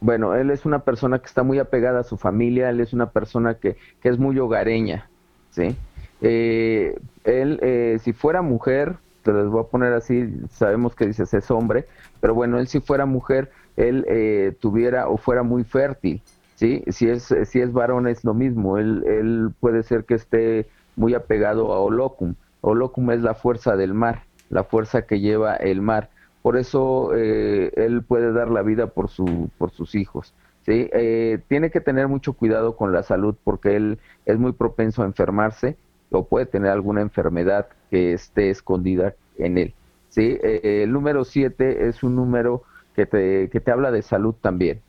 Bueno, 0.00 0.34
él 0.34 0.50
es 0.50 0.64
una 0.64 0.80
persona 0.80 1.18
que 1.18 1.26
está 1.26 1.42
muy 1.42 1.58
apegada 1.58 2.00
a 2.00 2.04
su 2.04 2.16
familia, 2.16 2.70
él 2.70 2.80
es 2.80 2.92
una 2.92 3.10
persona 3.10 3.54
que, 3.54 3.76
que 4.02 4.08
es 4.08 4.18
muy 4.18 4.38
hogareña, 4.38 5.08
¿sí? 5.50 5.76
Eh, 6.22 6.98
él, 7.24 7.58
eh, 7.62 7.98
si 8.02 8.12
fuera 8.14 8.40
mujer, 8.40 8.96
te 9.22 9.32
les 9.32 9.46
voy 9.46 9.60
a 9.62 9.68
poner 9.68 9.92
así, 9.92 10.26
sabemos 10.50 10.94
que 10.94 11.06
dices 11.06 11.32
es 11.34 11.50
hombre, 11.50 11.86
pero 12.20 12.34
bueno, 12.34 12.58
él 12.58 12.66
si 12.66 12.80
fuera 12.80 13.04
mujer, 13.04 13.50
él 13.76 14.06
eh, 14.08 14.56
tuviera 14.58 15.08
o 15.08 15.18
fuera 15.18 15.42
muy 15.42 15.64
fértil, 15.64 16.22
¿sí? 16.54 16.82
Si 16.88 17.08
es, 17.08 17.34
si 17.44 17.60
es 17.60 17.72
varón 17.72 18.08
es 18.08 18.24
lo 18.24 18.32
mismo, 18.32 18.78
él, 18.78 19.04
él 19.06 19.50
puede 19.60 19.82
ser 19.82 20.04
que 20.04 20.14
esté 20.14 20.66
muy 20.96 21.12
apegado 21.14 21.74
a 21.74 21.80
Olocum. 21.80 22.34
Olocum 22.62 23.10
es 23.10 23.20
la 23.20 23.34
fuerza 23.34 23.76
del 23.76 23.92
mar, 23.92 24.22
la 24.48 24.64
fuerza 24.64 25.02
que 25.02 25.20
lleva 25.20 25.56
el 25.56 25.82
mar 25.82 26.08
por 26.42 26.56
eso 26.56 27.14
eh, 27.14 27.70
él 27.76 28.02
puede 28.02 28.32
dar 28.32 28.50
la 28.50 28.62
vida 28.62 28.88
por, 28.88 29.08
su, 29.08 29.50
por 29.58 29.70
sus 29.70 29.94
hijos. 29.94 30.34
¿sí? 30.64 30.88
Eh, 30.92 31.40
tiene 31.48 31.70
que 31.70 31.80
tener 31.80 32.08
mucho 32.08 32.32
cuidado 32.32 32.76
con 32.76 32.92
la 32.92 33.02
salud 33.02 33.34
porque 33.44 33.76
él 33.76 33.98
es 34.26 34.38
muy 34.38 34.52
propenso 34.52 35.02
a 35.02 35.06
enfermarse 35.06 35.76
o 36.10 36.26
puede 36.26 36.46
tener 36.46 36.70
alguna 36.70 37.02
enfermedad 37.02 37.68
que 37.90 38.12
esté 38.12 38.50
escondida 38.50 39.14
en 39.38 39.58
él. 39.58 39.74
¿sí? 40.08 40.38
Eh, 40.42 40.82
el 40.84 40.92
número 40.92 41.24
7 41.24 41.88
es 41.88 42.02
un 42.02 42.16
número 42.16 42.62
que 42.94 43.06
te, 43.06 43.48
que 43.50 43.60
te 43.60 43.70
habla 43.70 43.90
de 43.90 44.02
salud 44.02 44.34
también. 44.40 44.80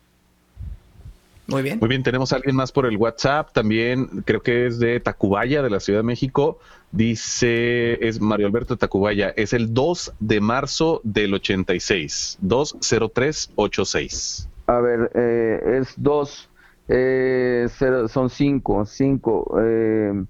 Muy 1.51 1.63
bien. 1.63 1.79
Muy 1.79 1.89
bien, 1.89 2.03
tenemos 2.03 2.33
a 2.33 2.37
alguien 2.37 2.55
más 2.55 2.71
por 2.71 2.85
el 2.85 2.97
WhatsApp, 2.97 3.51
también 3.51 4.23
creo 4.25 4.41
que 4.41 4.67
es 4.67 4.79
de 4.79 4.99
Tacubaya, 4.99 5.61
de 5.61 5.69
la 5.69 5.79
Ciudad 5.79 5.99
de 5.99 6.03
México. 6.03 6.59
Dice, 6.91 8.05
es 8.05 8.19
Mario 8.19 8.47
Alberto 8.47 8.77
Tacubaya, 8.77 9.33
es 9.35 9.53
el 9.53 9.73
2 9.73 10.13
de 10.19 10.41
marzo 10.41 10.99
del 11.03 11.33
86, 11.33 12.37
20386. 12.41 14.49
A 14.67 14.79
ver, 14.79 15.11
eh, 15.13 15.79
es 15.81 15.93
2, 15.97 16.49
eh, 16.89 17.67
son 18.09 18.29
5, 18.29 18.85
5, 18.85 19.59
eh, 19.61 20.23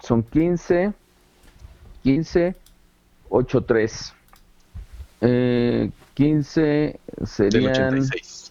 son 0.00 0.22
15, 0.24 0.92
15, 2.02 2.56
8, 3.28 3.60
3. 3.62 4.14
Eh, 5.20 5.90
15 6.14 6.98
serían... 7.24 7.62
Del 7.62 7.70
86. 7.70 8.41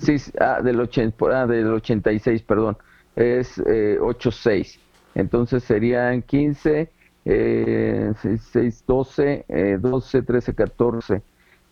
Sí, 0.00 0.16
ah, 0.40 0.60
del, 0.62 0.80
80, 0.80 1.42
ah, 1.42 1.46
del 1.46 1.66
86, 1.74 2.42
perdón. 2.42 2.78
Es 3.14 3.58
eh, 3.66 3.98
8-6. 4.00 4.80
Entonces 5.14 5.64
serían 5.64 6.22
15, 6.22 6.94
eh, 7.24 8.12
6, 8.22 8.48
6, 8.52 8.84
12, 8.86 9.44
eh, 9.48 9.78
12, 9.80 10.22
13, 10.22 10.54
14. 10.54 11.22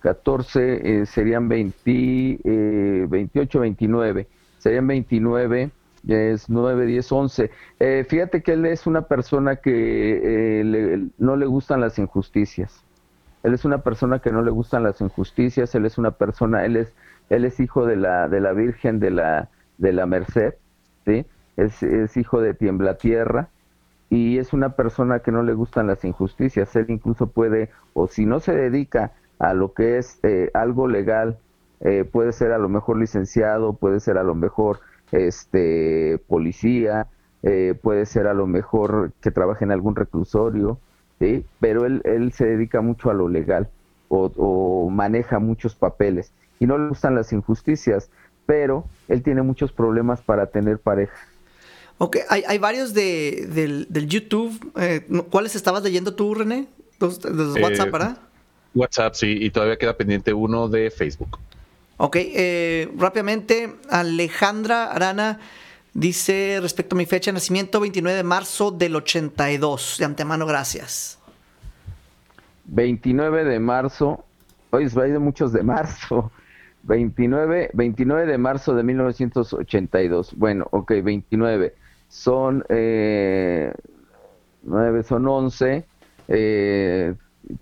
14 0.00 1.00
eh, 1.02 1.06
serían 1.06 1.48
20, 1.48 2.40
eh, 2.44 3.06
28, 3.08 3.60
29. 3.60 4.28
Serían 4.58 4.86
29, 4.86 5.72
es 6.06 6.48
9, 6.50 6.86
10, 6.86 7.10
11. 7.12 7.50
Eh, 7.78 8.04
fíjate 8.08 8.42
que 8.42 8.52
él 8.52 8.66
es 8.66 8.86
una 8.86 9.08
persona 9.08 9.56
que 9.56 10.60
eh, 10.60 10.64
le- 10.64 11.10
no 11.18 11.36
le 11.36 11.46
gustan 11.46 11.80
las 11.80 11.98
injusticias. 11.98 12.84
Él 13.42 13.54
es 13.54 13.64
una 13.64 13.82
persona 13.82 14.20
que 14.20 14.32
no 14.32 14.42
le 14.42 14.50
gustan 14.50 14.82
las 14.82 15.00
injusticias, 15.00 15.74
él 15.74 15.86
es 15.86 15.98
una 15.98 16.12
persona, 16.12 16.64
él 16.64 16.76
es, 16.76 16.96
él 17.30 17.44
es 17.44 17.60
hijo 17.60 17.86
de 17.86 17.96
la, 17.96 18.28
de 18.28 18.40
la 18.40 18.52
Virgen 18.52 19.00
de 19.00 19.10
la, 19.10 19.48
de 19.78 19.92
la 19.92 20.06
Merced, 20.06 20.54
¿sí? 21.04 21.26
Es, 21.56 21.82
es 21.82 22.16
hijo 22.16 22.40
de 22.40 22.54
Tiembla 22.54 22.96
Tierra 22.98 23.48
y 24.10 24.38
es 24.38 24.52
una 24.52 24.70
persona 24.70 25.20
que 25.20 25.32
no 25.32 25.42
le 25.42 25.54
gustan 25.54 25.86
las 25.86 26.04
injusticias. 26.04 26.74
Él 26.76 26.86
incluso 26.88 27.26
puede, 27.26 27.70
o 27.94 28.06
si 28.08 28.26
no 28.26 28.40
se 28.40 28.54
dedica 28.54 29.12
a 29.38 29.54
lo 29.54 29.74
que 29.74 29.98
es 29.98 30.18
eh, 30.22 30.50
algo 30.54 30.88
legal, 30.88 31.38
eh, 31.80 32.04
puede 32.10 32.32
ser 32.32 32.52
a 32.52 32.58
lo 32.58 32.68
mejor 32.68 32.98
licenciado, 32.98 33.74
puede 33.74 34.00
ser 34.00 34.18
a 34.18 34.22
lo 34.22 34.34
mejor 34.34 34.80
este 35.12 36.20
policía, 36.26 37.06
eh, 37.42 37.74
puede 37.80 38.06
ser 38.06 38.26
a 38.26 38.34
lo 38.34 38.46
mejor 38.46 39.12
que 39.20 39.30
trabaje 39.30 39.64
en 39.64 39.72
algún 39.72 39.94
reclusorio, 39.94 40.78
¿sí? 41.18 41.44
pero 41.60 41.86
él, 41.86 42.02
él 42.04 42.32
se 42.32 42.46
dedica 42.46 42.80
mucho 42.80 43.10
a 43.10 43.14
lo 43.14 43.28
legal 43.28 43.68
o, 44.08 44.32
o 44.36 44.90
maneja 44.90 45.38
muchos 45.38 45.74
papeles 45.74 46.32
y 46.58 46.66
no 46.66 46.78
le 46.78 46.88
gustan 46.88 47.14
las 47.14 47.32
injusticias, 47.32 48.10
pero 48.46 48.84
él 49.08 49.22
tiene 49.22 49.42
muchos 49.42 49.72
problemas 49.72 50.20
para 50.22 50.46
tener 50.46 50.78
pareja. 50.78 51.16
Ok, 51.98 52.18
hay, 52.28 52.44
hay 52.46 52.58
varios 52.58 52.94
de, 52.94 53.46
del, 53.52 53.86
del 53.90 54.06
YouTube. 54.08 54.72
eh, 54.76 55.06
¿Cuáles 55.30 55.56
estabas 55.56 55.82
leyendo 55.82 56.14
tú, 56.14 56.34
René? 56.34 56.66
Los, 57.00 57.24
los 57.24 57.56
Eh, 57.56 57.62
WhatsApp, 57.62 57.90
¿verdad? 57.90 58.18
WhatsApp, 58.74 59.14
sí, 59.14 59.36
y 59.40 59.50
todavía 59.50 59.76
queda 59.76 59.96
pendiente 59.96 60.32
uno 60.32 60.68
de 60.68 60.90
Facebook. 60.90 61.38
Ok, 61.96 62.16
eh, 62.20 62.88
rápidamente, 62.96 63.74
Alejandra 63.90 64.92
Arana 64.92 65.40
dice 65.94 66.58
respecto 66.62 66.94
a 66.94 66.98
mi 66.98 67.06
fecha 67.06 67.30
de 67.32 67.34
nacimiento, 67.34 67.80
29 67.80 68.16
de 68.16 68.22
marzo 68.22 68.70
del 68.70 68.94
82. 68.94 69.96
De 69.98 70.04
antemano, 70.04 70.46
gracias. 70.46 71.18
29 72.66 73.44
de 73.44 73.58
marzo, 73.58 74.24
hoy 74.70 74.84
hay 75.02 75.10
de 75.10 75.18
muchos 75.18 75.52
de 75.52 75.62
marzo, 75.62 76.30
29, 76.88 77.70
29 77.74 78.26
de 78.26 78.38
marzo 78.38 78.74
de 78.74 78.82
1982. 78.82 80.34
Bueno, 80.34 80.66
ok, 80.70 80.90
29. 81.02 81.74
Son 82.08 82.64
eh, 82.70 83.70
9 84.62 85.02
son 85.02 85.28
11, 85.28 85.84
eh, 86.28 87.14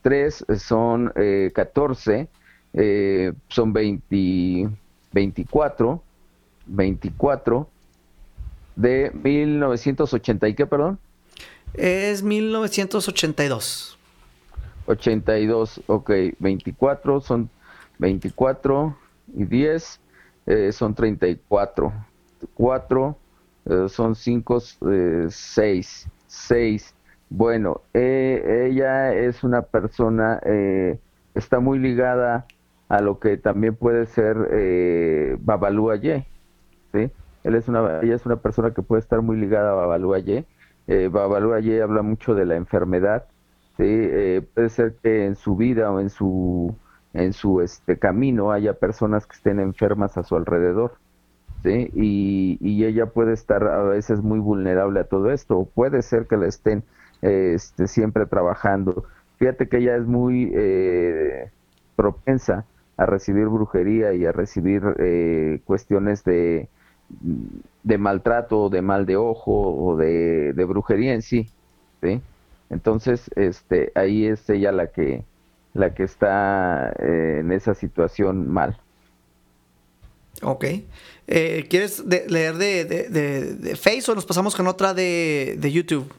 3 0.03 0.45
son 0.59 1.13
eh, 1.17 1.51
14, 1.53 2.29
eh, 2.73 3.33
son 3.49 3.73
20, 3.73 4.69
24, 5.13 6.03
24 6.67 7.69
de 8.77 9.11
1980 9.13 10.49
y 10.49 10.55
qué, 10.55 10.67
perdón? 10.67 11.01
Es 11.75 12.23
1982. 12.23 13.99
82, 14.87 15.81
ok, 15.89 16.11
24 16.39 17.21
son 17.21 17.51
24 17.99 18.97
y 19.37 19.45
10 19.45 20.01
eh, 20.47 20.73
son 20.73 20.95
34. 20.95 21.93
4 22.55 23.17
eh, 23.67 23.89
son 23.89 24.15
5, 24.15 24.61
6. 25.31 26.09
6. 26.27 26.95
Bueno, 27.29 27.81
eh, 27.95 28.69
ella 28.71 29.13
es 29.15 29.43
una 29.43 29.63
persona, 29.63 30.41
eh, 30.45 30.99
está 31.35 31.59
muy 31.61 31.79
ligada 31.79 32.47
a 32.89 33.01
lo 33.01 33.19
que 33.19 33.37
también 33.37 33.75
puede 33.75 34.07
ser 34.07 34.49
eh, 34.53 35.37
Babalu 35.41 35.91
Aye, 35.91 36.27
¿sí? 36.93 37.11
Él 37.45 37.55
es 37.55 37.69
una, 37.69 38.01
ella 38.03 38.15
es 38.15 38.27
una 38.27 38.37
persona 38.37 38.73
que 38.73 38.83
puede 38.83 39.01
estar 39.01 39.23
muy 39.23 39.37
ligada 39.37 39.73
a. 39.73 40.47
Eh, 40.87 41.09
Babalu 41.13 41.55
Aye 41.55 41.83
habla 41.83 42.03
mucho 42.03 42.35
de 42.35 42.47
la 42.47 42.57
enfermedad, 42.57 43.27
¿sí? 43.77 43.85
Eh, 43.87 44.43
puede 44.55 44.69
ser 44.69 44.95
que 45.03 45.27
en 45.27 45.37
su 45.37 45.57
vida 45.57 45.91
o 45.91 46.01
en 46.01 46.11
su 46.11 46.77
en 47.17 47.33
su 47.33 47.61
este 47.63 47.99
camino 47.99 48.53
haya 48.53 48.75
personas 48.75 49.27
que 49.27 49.37
estén 49.37 49.59
enfermas 49.59 50.17
a 50.19 50.23
su 50.23 50.37
alrededor, 50.37 50.93
¿sí? 51.63 51.91
Y, 51.95 52.59
y 52.61 52.85
ella 52.85 53.07
puede 53.07 53.33
estar 53.33 53.65
a 53.65 53.83
veces 53.85 54.21
muy 54.23 54.39
vulnerable 54.39 55.01
a 55.01 55.05
todo 55.05 55.31
esto, 55.31 55.59
o 55.59 55.65
puede 55.65 56.03
ser 56.03 56.27
que 56.27 56.37
la 56.37 56.47
estén 56.47 56.85
este, 57.23 57.89
siempre 57.89 58.27
trabajando. 58.27 59.05
Fíjate 59.39 59.69
que 59.69 59.79
ella 59.79 59.97
es 59.97 60.07
muy 60.07 60.53
eh, 60.55 61.51
propensa 61.97 62.67
a 62.99 63.07
recibir 63.07 63.47
brujería 63.49 64.13
y 64.13 64.27
a 64.27 64.33
recibir 64.33 64.83
eh, 64.99 65.61
cuestiones 65.65 66.23
de, 66.25 66.69
de 67.83 67.99
maltrato, 67.99 68.69
de 68.69 68.83
mal 68.83 69.07
de 69.07 69.17
ojo 69.17 69.53
o 69.53 69.97
de, 69.97 70.53
de 70.53 70.65
brujería 70.65 71.15
en 71.15 71.23
sí, 71.23 71.51
¿sí? 72.03 72.21
Entonces, 72.69 73.31
este, 73.37 73.93
ahí 73.95 74.27
es 74.27 74.49
ella 74.51 74.73
la 74.73 74.89
que, 74.89 75.25
la 75.77 75.95
que 75.95 76.03
está 76.05 76.93
eh, 76.99 77.39
en 77.41 77.53
esa 77.53 77.75
situación 77.75 78.51
mal. 78.53 78.79
Ok. 80.43 80.65
Eh, 81.29 81.67
¿Quieres 81.69 82.09
de- 82.09 82.27
leer 82.29 82.57
de, 82.57 82.85
de, 82.85 83.09
de- 83.09 83.55
de 83.55 83.77
Face 83.77 84.11
o 84.11 84.15
nos 84.15 84.27
pasamos 84.27 84.55
con 84.55 84.67
otra 84.67 84.95
de, 84.95 85.57
de 85.59 85.73
YouTube? 85.73 86.13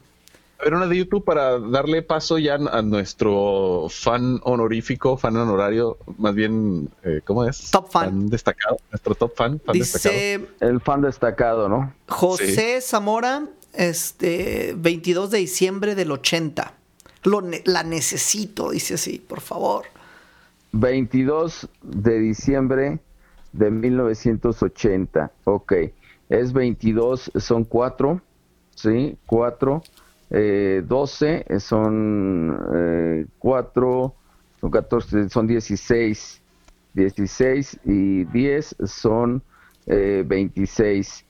A 0.60 0.64
ver, 0.64 0.74
una 0.74 0.88
de 0.88 0.96
YouTube 0.96 1.24
para 1.24 1.56
darle 1.60 2.02
paso 2.02 2.36
ya 2.36 2.54
a 2.56 2.82
nuestro 2.82 3.86
fan 3.88 4.40
honorífico, 4.42 5.16
fan 5.16 5.36
honorario, 5.36 5.98
más 6.18 6.34
bien, 6.34 6.88
eh, 7.04 7.20
¿cómo 7.24 7.44
es? 7.44 7.70
Top 7.70 7.88
fan. 7.92 8.28
destacado, 8.28 8.76
nuestro 8.90 9.14
top 9.14 9.36
fan, 9.36 9.60
fan 9.64 9.78
destacado. 9.78 10.14
Dice 10.16 10.46
El 10.58 10.80
fan 10.80 11.02
destacado, 11.02 11.68
¿no? 11.68 11.94
José 12.08 12.80
Zamora, 12.80 13.44
este, 13.72 14.74
22 14.76 15.30
de 15.30 15.38
diciembre 15.38 15.94
del 15.94 16.10
80. 16.10 16.72
Lo 17.28 17.42
la 17.66 17.82
necesito, 17.82 18.70
dice 18.70 18.94
así, 18.94 19.18
por 19.18 19.40
favor. 19.40 19.84
22 20.72 21.68
de 21.82 22.18
diciembre 22.20 23.00
de 23.52 23.70
1980. 23.70 25.30
Ok. 25.44 25.72
Es 26.30 26.54
22, 26.54 27.30
son 27.36 27.64
4, 27.64 28.22
¿sí? 28.74 29.18
4. 29.26 29.82
Eh, 30.30 30.82
12 30.86 31.46
son 31.60 33.28
4, 33.38 34.14
son 34.60 34.70
14, 34.70 35.28
son 35.28 35.46
16. 35.46 36.40
16 36.94 37.80
y 37.84 38.24
10 38.24 38.76
son 38.86 39.42
eh, 39.86 40.24
26. 40.26 41.24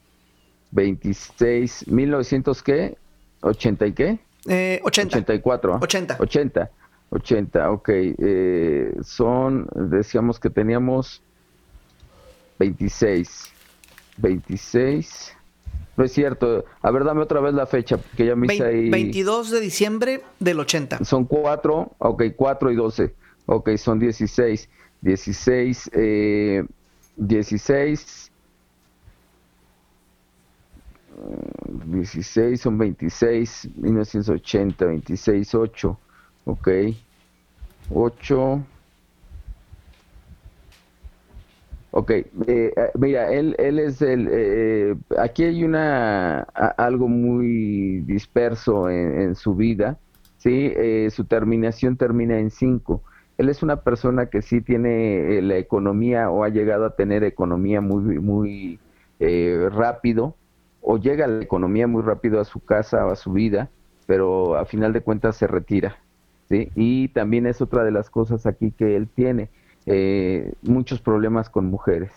26, 0.70 1.88
1900 1.88 2.62
qué? 2.62 2.96
80 3.40 3.86
y 3.86 3.92
qué? 3.92 4.27
Eh, 4.48 4.80
80. 4.82 5.18
84. 5.18 5.78
80. 5.80 6.16
80. 6.18 6.70
80, 7.10 7.70
ok. 7.70 7.88
Eh, 7.90 8.94
son, 9.02 9.66
decíamos 9.74 10.38
que 10.38 10.50
teníamos 10.50 11.22
26. 12.58 13.52
26. 14.18 15.34
No 15.96 16.04
es 16.04 16.12
cierto. 16.12 16.64
A 16.82 16.90
ver, 16.90 17.04
dame 17.04 17.22
otra 17.22 17.40
vez 17.40 17.54
la 17.54 17.66
fecha, 17.66 17.96
porque 17.96 18.26
ya 18.26 18.36
me 18.36 18.52
hice 18.52 18.64
ahí. 18.64 18.90
22 18.90 19.50
de 19.50 19.60
diciembre 19.60 20.22
del 20.38 20.60
80. 20.60 21.04
Son 21.04 21.24
4, 21.24 21.92
ok, 21.98 22.22
4 22.36 22.70
y 22.70 22.76
12. 22.76 23.14
Ok, 23.46 23.70
son 23.76 23.98
16. 23.98 24.68
16, 25.00 25.90
eh, 25.94 26.64
16. 27.16 28.27
Mm, 31.18 31.90
16 31.92 32.60
son 32.60 32.78
26, 32.78 33.68
1980, 33.76 34.86
26, 34.86 35.54
8. 35.54 36.02
Ok. 36.44 36.68
8. 37.88 38.66
Ok, 41.90 42.10
eh, 42.10 42.26
eh, 42.46 42.72
mira, 42.98 43.32
él, 43.32 43.54
él 43.58 43.78
es 43.78 44.02
el... 44.02 44.28
eh, 44.30 44.94
aquí 45.18 45.44
hay 45.44 45.64
una 45.64 46.40
a- 46.40 46.74
algo 46.76 47.08
muy 47.08 48.00
disperso 48.02 48.90
en, 48.90 49.20
en 49.22 49.34
su 49.34 49.54
vida, 49.54 49.98
¿sí? 50.36 50.70
Eh, 50.76 51.08
su 51.10 51.26
terminación 51.26 51.96
termina 51.96 52.38
en 52.38 52.50
5. 52.50 53.04
Él 53.38 53.48
es 53.48 53.62
una 53.62 53.82
persona 53.84 54.26
que 54.28 54.42
sí 54.42 54.60
tiene 54.62 55.38
eh, 55.38 55.42
la 55.42 55.56
economía 55.56 56.30
o 56.30 56.44
ha 56.44 56.50
llegado 56.50 56.84
a 56.84 56.94
tener 56.94 57.24
economía 57.24 57.80
muy, 57.80 58.18
muy 58.20 58.82
eh, 59.18 59.68
rápido, 59.72 60.37
o 60.90 60.96
llega 60.96 61.26
la 61.26 61.42
economía 61.42 61.86
muy 61.86 62.00
rápido 62.00 62.40
a 62.40 62.46
su 62.46 62.60
casa 62.60 63.04
o 63.04 63.10
a 63.10 63.16
su 63.16 63.30
vida, 63.30 63.68
pero 64.06 64.56
a 64.56 64.64
final 64.64 64.94
de 64.94 65.02
cuentas 65.02 65.36
se 65.36 65.46
retira. 65.46 65.98
¿sí? 66.48 66.72
Y 66.74 67.08
también 67.08 67.46
es 67.46 67.60
otra 67.60 67.84
de 67.84 67.90
las 67.90 68.08
cosas 68.08 68.46
aquí 68.46 68.70
que 68.70 68.96
él 68.96 69.06
tiene, 69.06 69.50
eh, 69.84 70.54
muchos 70.62 71.02
problemas 71.02 71.50
con 71.50 71.66
mujeres. 71.66 72.10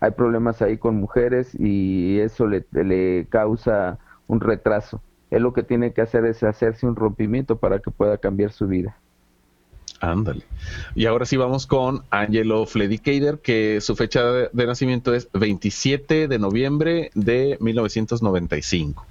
Hay 0.00 0.12
problemas 0.12 0.62
ahí 0.62 0.78
con 0.78 0.96
mujeres 0.96 1.54
y 1.60 2.20
eso 2.20 2.46
le, 2.46 2.64
le 2.72 3.26
causa 3.28 3.98
un 4.28 4.40
retraso. 4.40 5.02
Él 5.30 5.42
lo 5.42 5.52
que 5.52 5.62
tiene 5.62 5.92
que 5.92 6.00
hacer 6.00 6.24
es 6.24 6.42
hacerse 6.42 6.86
un 6.86 6.96
rompimiento 6.96 7.56
para 7.56 7.80
que 7.80 7.90
pueda 7.90 8.16
cambiar 8.16 8.50
su 8.50 8.66
vida. 8.66 8.96
Ándale. 10.12 10.42
Y 10.94 11.06
ahora 11.06 11.24
sí 11.24 11.36
vamos 11.36 11.66
con 11.66 12.02
Angelo 12.10 12.66
Fledicader, 12.66 13.38
que 13.38 13.80
su 13.80 13.96
fecha 13.96 14.22
de, 14.24 14.50
de 14.52 14.66
nacimiento 14.66 15.14
es 15.14 15.28
27 15.32 16.28
de 16.28 16.38
noviembre 16.38 17.10
de 17.14 17.56
1995. 17.60 19.06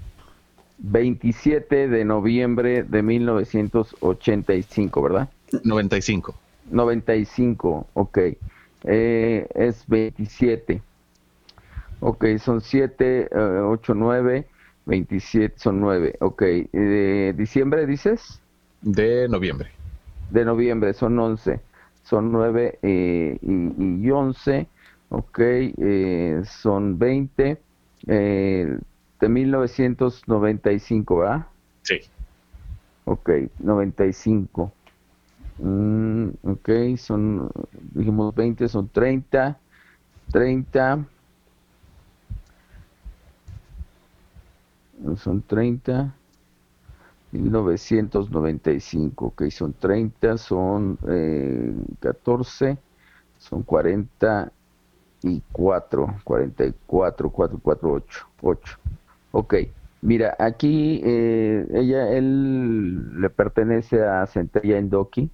27 0.77 1.87
de 1.87 2.05
noviembre 2.05 2.83
de 2.83 3.01
1985, 3.01 5.01
¿verdad? 5.01 5.29
95. 5.63 6.35
95, 6.71 7.87
ok. 7.93 8.19
Eh, 8.83 9.47
es 9.55 9.83
27. 9.87 10.81
Ok, 12.01 12.25
son 12.37 12.61
7, 12.61 13.29
8, 13.33 13.93
9, 13.95 14.45
27, 14.85 15.57
son 15.57 15.79
9. 15.79 16.17
Ok, 16.19 16.41
eh, 16.45 17.33
¿diciembre 17.35 17.85
dices? 17.85 18.41
De 18.81 19.29
noviembre. 19.29 19.71
De 20.31 20.45
noviembre, 20.45 20.93
son 20.93 21.19
11. 21.19 21.59
Son 22.03 22.31
9 22.31 22.79
eh, 22.81 23.37
y, 23.41 24.05
y 24.05 24.11
11. 24.11 24.67
Ok, 25.09 25.39
eh, 25.39 26.41
son 26.45 26.97
20. 26.97 27.61
Eh, 28.07 28.77
de 29.19 29.29
1995, 29.29 31.17
¿verdad? 31.19 31.47
Sí. 31.83 32.01
Ok, 33.05 33.29
95. 33.59 34.73
Mm, 35.59 36.29
ok, 36.43 36.69
son, 36.97 37.49
dijimos 37.93 38.35
20, 38.35 38.67
son 38.67 38.89
30. 38.89 39.59
30. 40.31 41.07
Son 45.17 45.41
30. 45.43 46.17
1995, 47.39 49.25
ok, 49.25 49.43
son 49.49 49.73
30, 49.73 50.37
son 50.37 50.99
eh, 51.07 51.73
14, 51.99 52.77
son 53.39 53.63
44, 53.63 56.15
44, 56.23 57.29
4, 57.29 57.59
4, 57.61 57.91
8, 57.91 58.27
8. 58.41 58.77
Ok, 59.31 59.55
mira, 60.01 60.35
aquí 60.37 61.01
eh, 61.03 61.65
ella, 61.73 62.11
él 62.11 63.19
le 63.19 63.29
pertenece 63.29 64.03
a 64.03 64.25
Centella 64.27 64.77
Indoki, 64.77 65.29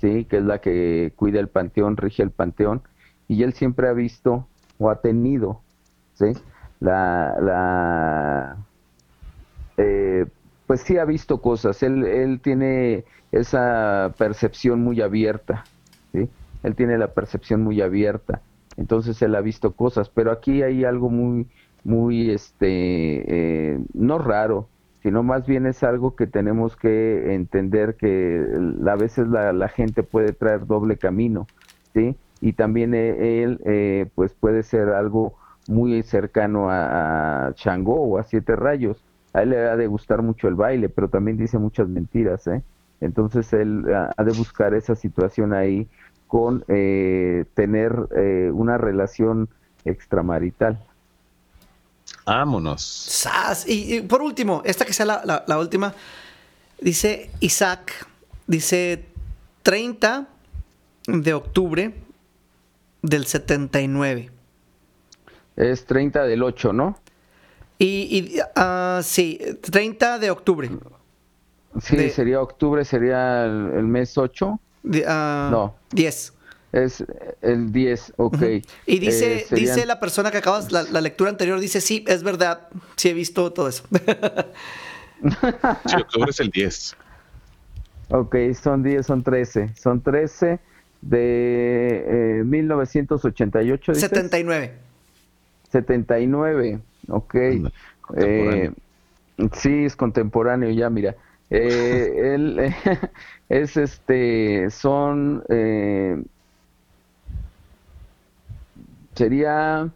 sí, 0.00 0.24
que 0.26 0.36
es 0.38 0.44
la 0.44 0.60
que 0.60 1.12
cuida 1.16 1.40
el 1.40 1.48
panteón, 1.48 1.96
rige 1.96 2.22
el 2.22 2.30
panteón, 2.30 2.82
y 3.26 3.42
él 3.42 3.54
siempre 3.54 3.88
ha 3.88 3.92
visto 3.92 4.46
o 4.78 4.90
ha 4.90 5.00
tenido, 5.00 5.60
sí, 6.14 6.32
la, 6.80 7.36
la, 7.40 8.56
eh, 9.78 10.26
pues 10.74 10.82
sí 10.82 10.98
ha 10.98 11.04
visto 11.04 11.40
cosas. 11.40 11.84
Él, 11.84 12.04
él 12.04 12.40
tiene 12.40 13.04
esa 13.30 14.12
percepción 14.18 14.82
muy 14.82 15.00
abierta, 15.00 15.62
él 16.12 16.74
tiene 16.74 16.98
la 16.98 17.14
percepción 17.14 17.62
muy 17.62 17.80
abierta, 17.80 18.40
entonces 18.76 19.22
él 19.22 19.36
ha 19.36 19.40
visto 19.40 19.74
cosas, 19.74 20.08
pero 20.08 20.32
aquí 20.32 20.62
hay 20.62 20.84
algo 20.84 21.10
muy 21.10 21.46
muy, 21.84 22.30
este, 22.30 22.66
eh, 22.66 23.78
no 23.92 24.18
raro, 24.18 24.66
sino 25.04 25.22
más 25.22 25.46
bien 25.46 25.66
es 25.66 25.84
algo 25.84 26.16
que 26.16 26.26
tenemos 26.26 26.74
que 26.74 27.34
entender 27.34 27.94
que 27.94 28.44
a 28.84 28.96
veces 28.96 29.28
la, 29.28 29.52
la 29.52 29.68
gente 29.68 30.02
puede 30.02 30.32
traer 30.32 30.66
doble 30.66 30.96
camino, 30.96 31.46
¿sí? 31.92 32.16
Y 32.40 32.54
también 32.54 32.94
eh, 32.94 33.44
él, 33.44 33.60
eh, 33.64 34.06
pues 34.16 34.34
puede 34.34 34.64
ser 34.64 34.88
algo 34.88 35.34
muy 35.68 36.02
cercano 36.02 36.68
a, 36.68 37.46
a 37.46 37.54
Changó 37.54 37.94
o 37.94 38.18
a 38.18 38.24
Siete 38.24 38.56
Rayos. 38.56 39.04
A 39.34 39.42
él 39.42 39.50
le 39.50 39.68
ha 39.68 39.76
de 39.76 39.86
gustar 39.86 40.22
mucho 40.22 40.48
el 40.48 40.54
baile, 40.54 40.88
pero 40.88 41.08
también 41.08 41.36
dice 41.36 41.58
muchas 41.58 41.88
mentiras, 41.88 42.46
¿eh? 42.46 42.62
Entonces 43.00 43.52
él 43.52 43.84
ha 44.16 44.24
de 44.24 44.32
buscar 44.32 44.72
esa 44.72 44.94
situación 44.94 45.52
ahí 45.52 45.86
con 46.28 46.64
eh, 46.68 47.44
tener 47.54 47.94
eh, 48.16 48.50
una 48.52 48.78
relación 48.78 49.48
extramarital. 49.84 50.78
Vámonos. 52.26 52.82
Sas. 52.82 53.68
Y, 53.68 53.96
y 53.96 54.00
por 54.02 54.22
último, 54.22 54.62
esta 54.64 54.84
que 54.84 54.92
sea 54.92 55.04
la, 55.06 55.22
la- 55.24 55.44
la 55.46 55.58
última, 55.58 55.92
dice 56.80 57.30
Isaac, 57.40 58.06
dice 58.46 59.04
30 59.62 60.26
de 61.06 61.34
octubre 61.34 61.94
del 63.02 63.26
79. 63.26 64.30
Es 65.56 65.84
30 65.84 66.22
del 66.24 66.42
8, 66.42 66.72
¿no? 66.72 66.98
Y, 67.78 67.86
y, 67.86 68.38
ah, 68.56 69.00
sí, 69.02 69.38
30 69.62 70.18
de 70.18 70.30
octubre. 70.30 70.70
Sí, 71.82 71.96
De- 71.96 72.10
sería 72.10 72.40
octubre, 72.40 72.84
sería 72.84 73.44
el, 73.44 73.70
el 73.76 73.84
mes 73.84 74.16
8. 74.16 74.60
De, 74.84 75.04
ah, 75.06 75.48
No. 75.50 75.74
10. 75.90 76.32
Es 76.72 77.04
el 77.42 77.72
10, 77.72 78.14
ok. 78.16 78.42
Y 78.86 78.98
dice, 78.98 79.36
Eh, 79.36 79.44
serían- 79.48 79.74
dice 79.76 79.86
la 79.86 80.00
persona 80.00 80.30
que 80.32 80.38
acabas, 80.38 80.72
la, 80.72 80.82
la 80.82 81.00
lectura 81.00 81.30
anterior, 81.30 81.60
dice, 81.60 81.80
sí, 81.80 82.04
es 82.08 82.22
verdad, 82.24 82.68
sí 82.96 83.08
he 83.10 83.14
visto 83.14 83.52
todo 83.52 83.68
eso. 83.68 83.84
Sí, 85.86 85.96
octubre 85.96 86.30
es 86.30 86.40
el 86.40 86.50
10. 86.50 86.96
Ok, 88.10 88.36
son 88.60 88.82
10, 88.82 89.06
son 89.06 89.22
13. 89.22 89.70
Son 89.74 90.02
13 90.02 90.58
de 91.00 92.40
eh, 92.40 92.44
1988, 92.44 93.92
dices? 93.92 94.08
79. 94.10 94.74
79, 95.72 96.80
ok. 97.08 97.34
Eh, 98.16 98.70
sí, 99.54 99.84
es 99.84 99.96
contemporáneo 99.96 100.70
ya, 100.70 100.90
mira. 100.90 101.16
Eh, 101.50 102.10
él 102.34 102.58
eh, 102.60 102.74
es 103.48 103.76
este, 103.76 104.70
son, 104.70 105.44
eh, 105.48 106.16
sería 109.14 109.94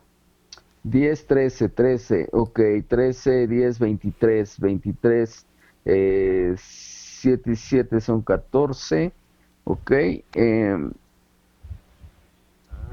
10, 0.83 1.27
13, 1.27 1.69
13, 1.71 2.29
ok, 2.33 2.61
13, 2.89 3.47
10, 3.49 3.79
23, 3.79 4.59
23, 4.61 5.47
eh, 5.85 6.55
7 6.57 7.53
y 7.53 7.57
7 7.57 8.01
son 8.01 8.23
14, 8.23 9.15
ok. 9.65 9.91
Eh, 9.93 10.77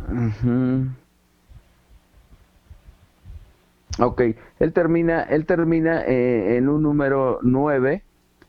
ujú. 0.10 1.05
Ok, 4.00 4.22
él 4.60 4.74
termina, 4.74 5.24
él 5.24 5.46
termina 5.46 6.02
eh, 6.04 6.58
en 6.58 6.68
un 6.68 6.84
número 6.84 7.40
9, 7.44 8.04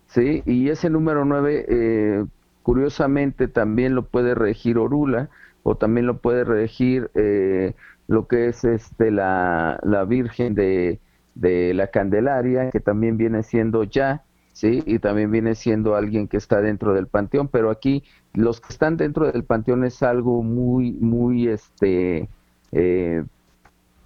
¿sí? 0.09 0.43
Y 0.45 0.71
ese 0.71 0.91
número 0.91 1.25
9, 1.25 1.67
eh, 1.69 2.25
curiosamente, 2.63 3.47
también 3.47 3.95
lo 3.95 4.07
puede 4.07 4.35
regir 4.35 4.79
Orula, 4.79 5.29
o 5.63 5.77
también 5.77 6.07
lo 6.07 6.19
puede 6.19 6.45
regir 6.45 7.11
eh, 7.15 7.75
lo 8.09 8.27
que 8.27 8.49
es 8.49 8.65
este 8.65 9.11
la, 9.13 9.79
la 9.85 10.05
Virgen 10.05 10.55
de, 10.55 11.01
de 11.37 11.75
la 11.75 11.89
Candelaria, 11.89 12.71
que 12.71 12.81
también 12.81 13.17
viene 13.17 13.45
siendo 13.45 13.85
ya, 13.85 14.25
¿sí? 14.53 14.83
Y 14.85 14.99
también 14.99 15.31
viene 15.31 15.55
siendo 15.55 15.95
alguien 15.95 16.27
que 16.27 16.39
está 16.39 16.61
dentro 16.61 16.93
del 16.93 17.07
panteón, 17.07 17.47
pero 17.49 17.71
aquí 17.71 18.03
los 18.35 18.61
que 18.61 18.73
están 18.73 18.97
dentro 18.97 19.31
del 19.31 19.45
panteón 19.45 19.85
es 19.85 20.03
algo 20.03 20.43
muy, 20.43 20.93
muy, 20.93 21.49
este, 21.49 22.29
eh, 22.73 23.25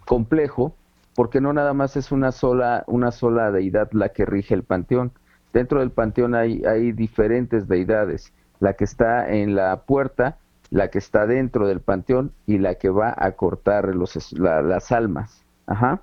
complejo, 0.05 0.75
porque 1.15 1.41
no 1.41 1.53
nada 1.53 1.75
más 1.75 1.97
es 1.97 2.13
una 2.13 2.33
sola, 2.33 2.85
una 2.87 3.11
sola 3.11 3.51
deidad 3.51 3.91
la 3.93 4.11
que 4.11 4.25
rige 4.27 4.55
el 4.55 4.63
panteón. 4.65 5.13
Dentro 5.53 5.81
del 5.81 5.91
panteón 5.91 6.35
hay, 6.35 6.63
hay 6.65 6.93
diferentes 6.93 7.67
deidades, 7.69 8.33
la 8.61 8.75
que 8.75 8.85
está 8.85 9.29
en 9.31 9.55
la 9.57 9.83
puerta, 9.83 10.39
la 10.71 10.89
que 10.89 10.99
está 10.99 11.27
dentro 11.27 11.67
del 11.67 11.81
panteón 11.81 12.33
y 12.47 12.59
la 12.59 12.77
que 12.77 12.89
va 12.91 13.13
a 13.17 13.33
cortar 13.33 13.95
los, 13.95 14.33
la- 14.39 14.63
las 14.63 14.93
almas. 14.93 15.45
Ajá. 15.67 16.01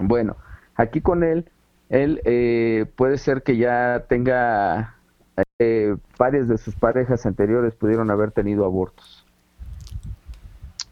Bueno, 0.00 0.36
aquí 0.76 1.00
con 1.00 1.22
él, 1.22 1.50
él 1.90 2.20
eh, 2.24 2.86
puede 2.96 3.18
ser 3.18 3.42
que 3.42 3.56
ya 3.56 4.04
tenga 4.08 4.96
eh, 5.58 5.96
varias 6.18 6.48
de 6.48 6.58
sus 6.58 6.74
parejas 6.76 7.26
anteriores 7.26 7.74
pudieron 7.74 8.10
haber 8.10 8.30
tenido 8.32 8.64
abortos. 8.64 9.13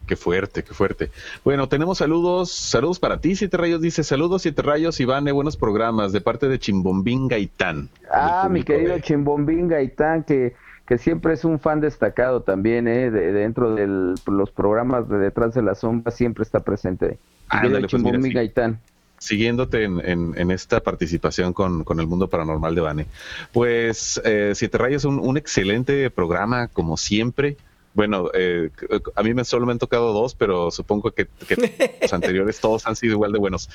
Qué 0.05 0.15
fuerte, 0.17 0.63
qué 0.63 0.73
fuerte. 0.73 1.11
Bueno, 1.45 1.69
tenemos 1.69 1.99
saludos, 1.99 2.51
saludos 2.51 2.99
para 2.99 3.19
ti, 3.21 3.35
Siete 3.37 3.55
Rayos. 3.55 3.79
Dice, 3.81 4.03
saludos, 4.03 4.41
Siete 4.41 4.61
Rayos, 4.61 4.99
Iván, 4.99 5.25
buenos 5.25 5.55
programas 5.55 6.11
de 6.11 6.19
parte 6.19 6.49
de 6.49 6.59
Chimbombín 6.59 7.29
Gaitán. 7.29 7.87
Ah, 8.11 8.49
mi 8.51 8.63
querido 8.63 8.95
de- 8.95 9.01
Chimbombín 9.01 9.69
Gaitán, 9.69 10.23
que, 10.23 10.55
que 10.85 10.97
siempre 10.97 11.33
es 11.33 11.45
un 11.45 11.57
fan 11.59 11.79
destacado 11.79 12.41
también, 12.41 12.89
¿eh? 12.89 13.11
De, 13.11 13.31
dentro 13.31 13.75
de 13.75 13.87
los 14.27 14.51
programas 14.51 15.07
de 15.07 15.17
Detrás 15.19 15.53
de 15.53 15.61
la 15.61 15.73
Sombra, 15.73 16.11
siempre 16.11 16.43
está 16.43 16.59
presente. 16.59 17.17
Ándale, 17.47 17.75
querido 17.75 17.87
pues 17.87 17.93
mira, 18.03 18.11
Chimbombín. 18.17 18.33
Gaitán. 18.33 18.79
siguiéndote 19.19 19.83
en, 19.85 20.33
en, 20.37 20.51
esta 20.51 20.81
participación 20.81 21.53
con, 21.53 21.85
con, 21.85 22.01
el 22.01 22.07
mundo 22.07 22.27
paranormal 22.27 22.75
de 22.75 22.81
Bane. 22.81 23.05
Pues 23.53 24.21
eh, 24.25 24.51
Siete 24.53 24.77
Rayos, 24.77 25.05
un, 25.05 25.17
un 25.19 25.37
excelente 25.37 26.09
programa, 26.09 26.67
como 26.67 26.97
siempre. 26.97 27.55
Bueno, 27.93 28.31
eh, 28.33 28.71
a 29.15 29.21
mí 29.21 29.33
me 29.33 29.45
solo 29.45 29.65
me 29.65 29.71
han 29.71 29.79
tocado 29.79 30.13
dos, 30.13 30.33
pero 30.33 30.71
supongo 30.71 31.11
que, 31.11 31.27
los 32.01 32.13
anteriores 32.13 32.59
todos 32.59 32.87
han 32.87 32.95
sido 32.95 33.13
igual 33.13 33.31
de 33.31 33.39
buenos. 33.39 33.69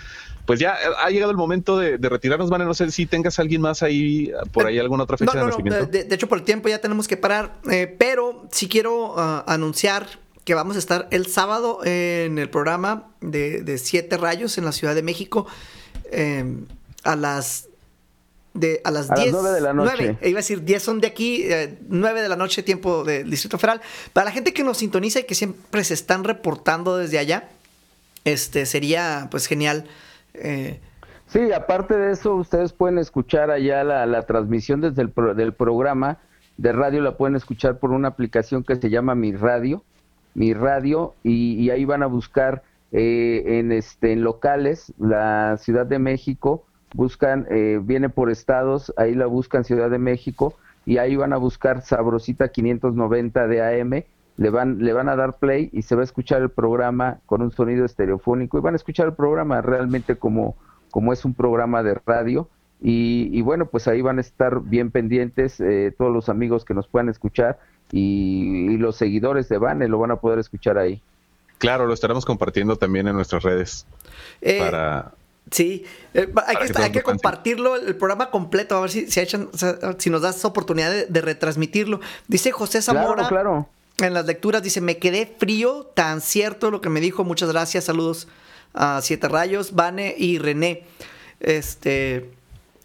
Pues 0.44 0.58
ya 0.58 0.72
eh, 0.74 0.94
ha 1.02 1.10
llegado 1.10 1.30
el 1.30 1.36
momento 1.36 1.78
de, 1.78 1.96
retirarnos, 1.98 2.50
Vane. 2.50 2.64
No 2.64 2.74
sé 2.74 2.90
si 2.90 3.06
tengas 3.06 3.38
alguien 3.38 3.60
más 3.60 3.82
ahí, 3.82 4.32
por 4.52 4.66
ahí 4.66 4.78
alguna 4.78 5.04
otra 5.04 5.16
fecha 5.16 5.38
de 5.38 5.44
nacimiento. 5.44 5.86
De, 5.86 6.04
de, 6.04 6.14
hecho, 6.14 6.28
por 6.28 6.38
el 6.38 6.44
tiempo 6.44 6.68
ya 6.68 6.80
tenemos 6.80 7.06
que 7.06 7.16
parar, 7.16 7.54
eh, 7.70 7.94
pero 7.98 8.46
sí 8.50 8.68
quiero 8.68 9.14
uh, 9.14 9.44
anunciar 9.46 10.06
que 10.44 10.54
vamos 10.54 10.76
a 10.76 10.78
estar 10.80 11.06
el 11.10 11.26
sábado 11.26 11.80
en 11.84 12.38
el 12.38 12.50
programa 12.50 13.08
de, 13.20 13.78
Siete 13.78 14.16
Rayos 14.16 14.58
en 14.58 14.64
la 14.64 14.72
Ciudad 14.72 14.94
de 14.94 15.02
México 15.02 15.46
a 17.04 17.16
las 17.16 17.68
de 18.59 18.80
a 18.84 18.90
las 18.90 19.12
10. 19.12 19.42
de 19.42 19.61
la 19.61 19.72
noche. 19.72 20.16
iba 20.22 20.38
a 20.38 20.42
decir 20.42 20.64
10 20.64 20.82
son 20.82 21.00
de 21.00 21.06
aquí, 21.06 21.46
9 21.88 22.18
eh, 22.18 22.22
de 22.22 22.28
la 22.28 22.36
noche, 22.36 22.62
tiempo 22.62 23.04
del 23.04 23.30
Distrito 23.30 23.59
Federal. 23.59 23.80
Para 24.12 24.26
la 24.26 24.30
gente 24.30 24.52
que 24.52 24.62
nos 24.62 24.78
sintoniza 24.78 25.20
y 25.20 25.24
que 25.24 25.34
siempre 25.34 25.84
se 25.84 25.94
están 25.94 26.24
reportando 26.24 26.96
desde 26.96 27.18
allá, 27.18 27.48
este 28.24 28.66
sería 28.66 29.28
pues 29.30 29.46
genial. 29.46 29.84
Eh. 30.34 30.80
Sí, 31.26 31.52
aparte 31.52 31.96
de 31.96 32.12
eso, 32.12 32.34
ustedes 32.34 32.72
pueden 32.72 32.98
escuchar 32.98 33.50
allá 33.50 33.84
la, 33.84 34.22
transmisión 34.22 34.80
desde 34.80 35.02
el 35.02 35.12
del 35.36 35.52
programa 35.52 36.18
de 36.56 36.72
radio, 36.72 37.02
la 37.02 37.16
pueden 37.16 37.36
escuchar 37.36 37.78
por 37.78 37.92
una 37.92 38.09
aplicación 38.09 38.64
que 38.64 38.76
se 38.76 38.90
llama 38.90 39.14
Mi 39.14 39.32
Radio, 39.32 39.84
Mi 40.34 40.54
Radio, 40.54 41.14
y, 41.22 41.70
ahí 41.70 41.84
van 41.84 42.02
a 42.02 42.06
buscar 42.06 42.62
eh, 42.92 43.42
en, 43.46 43.72
este, 43.72 44.12
en 44.12 44.24
locales 44.24 44.92
la 44.98 45.56
Ciudad 45.59 45.86
de 45.86 45.98
México, 45.98 46.64
buscan, 46.95 47.47
eh, 47.51 47.80
viene 47.82 48.09
por 48.09 48.30
estados, 48.30 48.93
ahí 48.97 49.14
la 49.14 49.26
buscan 49.26 49.64
Ciudad 49.64 49.91
de 49.91 49.99
México 49.99 50.55
y 50.86 50.99
ahí 50.99 51.16
van 51.16 51.32
a 51.32 51.36
buscar 51.36 51.82
Sabrosita 51.82 52.49
590 52.49 53.47
de 53.47 53.80
AM, 53.80 54.05
le 54.36 54.51
van, 54.51 54.78
le 54.78 54.93
van 54.93 55.09
a 55.09 55.16
dar 55.16 55.39
play 55.39 55.68
y 55.72 55.82
se 55.82 55.95
va 55.95 56.01
a 56.01 56.05
escuchar 56.05 56.43
el 56.43 56.51
programa 56.51 57.18
con 57.26 57.43
un 57.43 57.51
sonido 57.53 57.84
estereofónico 57.84 58.57
y 58.57 58.61
van 58.61 58.74
a 58.74 58.76
escuchar 58.76 59.07
el 59.07 59.14
programa 59.14 59.61
realmente 59.61 60.16
como, 60.16 60.57
como 60.91 61.12
es 61.12 61.24
un 61.24 61.34
programa 61.34 61.82
de 61.82 61.95
radio. 62.07 62.49
Y, 62.80 63.43
bueno, 63.43 63.66
pues 63.66 63.89
ahí 63.89 64.01
van 64.03 64.18
a 64.18 64.20
estar 64.20 64.61
bien 64.61 64.93
pendientes 64.93 65.61
eh, 65.61 65.93
todos 65.99 66.12
los 66.12 66.28
amigos 66.28 66.64
que 66.64 66.74
nos 66.74 66.86
puedan 66.86 67.09
escuchar 67.09 67.59
y, 67.91 68.76
los 68.78 68.97
seguidores 68.97 69.49
de 69.49 69.59
Vane 69.59 69.89
lo 69.89 69.99
van 69.99 70.12
a 70.12 70.16
poder 70.16 70.39
escuchar 70.39 70.78
ahí. 70.78 71.03
Claro, 71.59 71.86
lo 71.86 71.95
estaremos 71.95 72.24
compartiendo 72.24 72.76
también 72.76 73.09
en 73.09 73.16
nuestras 73.16 73.43
redes. 73.43 73.86
Eh, 74.41 74.61
para 74.61 75.12
Sí, 75.51 75.84
eh, 76.14 76.28
hay, 76.46 76.90
que, 76.90 77.03
compartirlo, 77.03 77.76
el 77.76 77.96
programa 77.96 78.30
completo, 78.30 78.76
a 78.76 78.80
ver 78.80 78.90
si, 78.90 79.11
si, 79.11 79.20
si 79.99 80.11
nos 80.11 80.22
das 80.22 80.44
oportunidad 80.44 81.07
de, 81.07 81.20
retransmitirlo. 81.20 82.01
Dice 82.26 82.53
José 82.53 82.82
Zamora 82.82 83.28
claro, 83.28 83.68
en 83.99 84.14
las 84.14 84.26
lecturas, 84.26 84.62
dice, 84.62 84.80
me 84.80 84.99
quedé 84.99 85.26
frío, 85.38 85.90
tan 85.94 86.20
cierto 86.20 86.70
lo 86.70 86.80
que 86.80 86.90
me 86.90 87.01
dijo, 87.01 87.24
muchas 87.24 87.51
gracias, 87.51 87.84
saludos 87.84 88.28
a 88.74 89.01
Siete 89.03 89.28
Rayos, 89.28 89.74
Vane 89.74 90.14
y 90.16 90.38
René. 90.38 90.84
Este, 91.40 92.30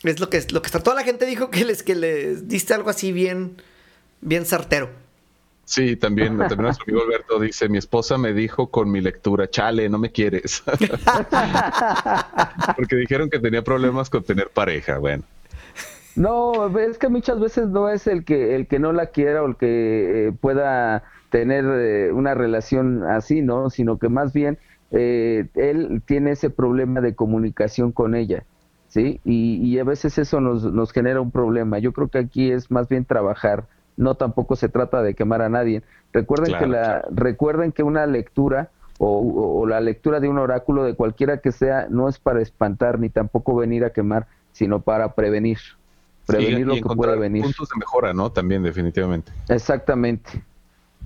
es 0.03 0.19
lo 0.19 0.29
que, 0.29 0.45
lo 0.51 0.61
que 0.61 0.67
está, 0.67 0.79
toda 0.79 0.95
la 0.95 1.03
gente 1.03 1.25
dijo 1.25 1.49
que 1.49 1.65
les, 1.65 1.83
que 1.83 1.95
les 1.95 2.47
diste 2.47 2.73
algo 2.73 2.89
así 2.89 3.11
bien, 3.11 3.61
bien 4.21 4.45
certero. 4.45 4.89
Sí, 5.65 5.95
también, 5.95 6.37
también 6.37 6.61
nuestro 6.61 6.83
amigo 6.85 7.05
Alberto 7.05 7.39
dice, 7.39 7.69
mi 7.69 7.77
esposa 7.77 8.17
me 8.17 8.33
dijo 8.33 8.69
con 8.69 8.91
mi 8.91 8.99
lectura, 8.99 9.49
chale, 9.49 9.87
no 9.87 9.97
me 9.97 10.11
quieres. 10.11 10.61
Porque 12.75 12.97
dijeron 12.97 13.29
que 13.29 13.39
tenía 13.39 13.63
problemas 13.63 14.09
con 14.09 14.23
tener 14.23 14.49
pareja, 14.49 14.97
bueno. 14.97 15.23
No, 16.15 16.77
es 16.77 16.97
que 16.97 17.07
muchas 17.07 17.39
veces 17.39 17.69
no 17.69 17.89
es 17.89 18.07
el 18.07 18.23
que 18.23 18.55
el 18.55 18.67
que 18.67 18.77
no 18.77 18.91
la 18.91 19.07
quiera 19.07 19.41
o 19.41 19.47
el 19.47 19.55
que 19.55 20.27
eh, 20.27 20.31
pueda 20.31 21.03
tener 21.31 21.65
eh, 21.65 22.11
una 22.11 22.35
relación 22.35 23.03
así, 23.03 23.41
¿no? 23.41 23.71
Sino 23.71 23.97
que 23.97 24.09
más 24.09 24.33
bien 24.33 24.59
eh, 24.91 25.47
él 25.55 26.03
tiene 26.05 26.31
ese 26.31 26.51
problema 26.51 27.01
de 27.01 27.15
comunicación 27.15 27.91
con 27.91 28.13
ella, 28.13 28.43
¿sí? 28.89 29.21
Y, 29.25 29.55
y 29.55 29.79
a 29.79 29.83
veces 29.83 30.19
eso 30.19 30.39
nos, 30.39 30.71
nos 30.71 30.91
genera 30.91 31.19
un 31.19 31.31
problema. 31.31 31.79
Yo 31.79 31.93
creo 31.93 32.09
que 32.09 32.19
aquí 32.19 32.51
es 32.51 32.69
más 32.69 32.87
bien 32.87 33.05
trabajar 33.05 33.65
no 33.97 34.15
tampoco 34.15 34.55
se 34.55 34.69
trata 34.69 35.01
de 35.01 35.13
quemar 35.13 35.41
a 35.41 35.49
nadie. 35.49 35.83
Recuerden 36.11 36.57
que 36.57 36.67
la, 36.67 37.05
recuerden 37.11 37.71
que 37.71 37.83
una 37.83 38.05
lectura 38.05 38.69
o, 38.99 39.65
la 39.67 39.81
lectura 39.81 40.19
de 40.19 40.29
un 40.29 40.37
oráculo 40.37 40.83
de 40.83 40.95
cualquiera 40.95 41.37
que 41.37 41.51
sea 41.51 41.87
no 41.89 42.07
es 42.07 42.19
para 42.19 42.41
espantar 42.41 42.99
ni 42.99 43.09
tampoco 43.09 43.55
venir 43.55 43.83
a 43.83 43.91
quemar, 43.91 44.27
sino 44.51 44.81
para 44.81 45.13
prevenir, 45.13 45.57
prevenir 46.25 46.67
lo 46.67 46.75
que 46.75 46.95
pueda 46.95 47.15
venir. 47.15 47.43
Puntos 47.43 47.69
de 47.69 47.79
mejora, 47.79 48.13
¿no? 48.13 48.31
También 48.31 48.63
definitivamente. 48.63 49.31
Exactamente. 49.49 50.43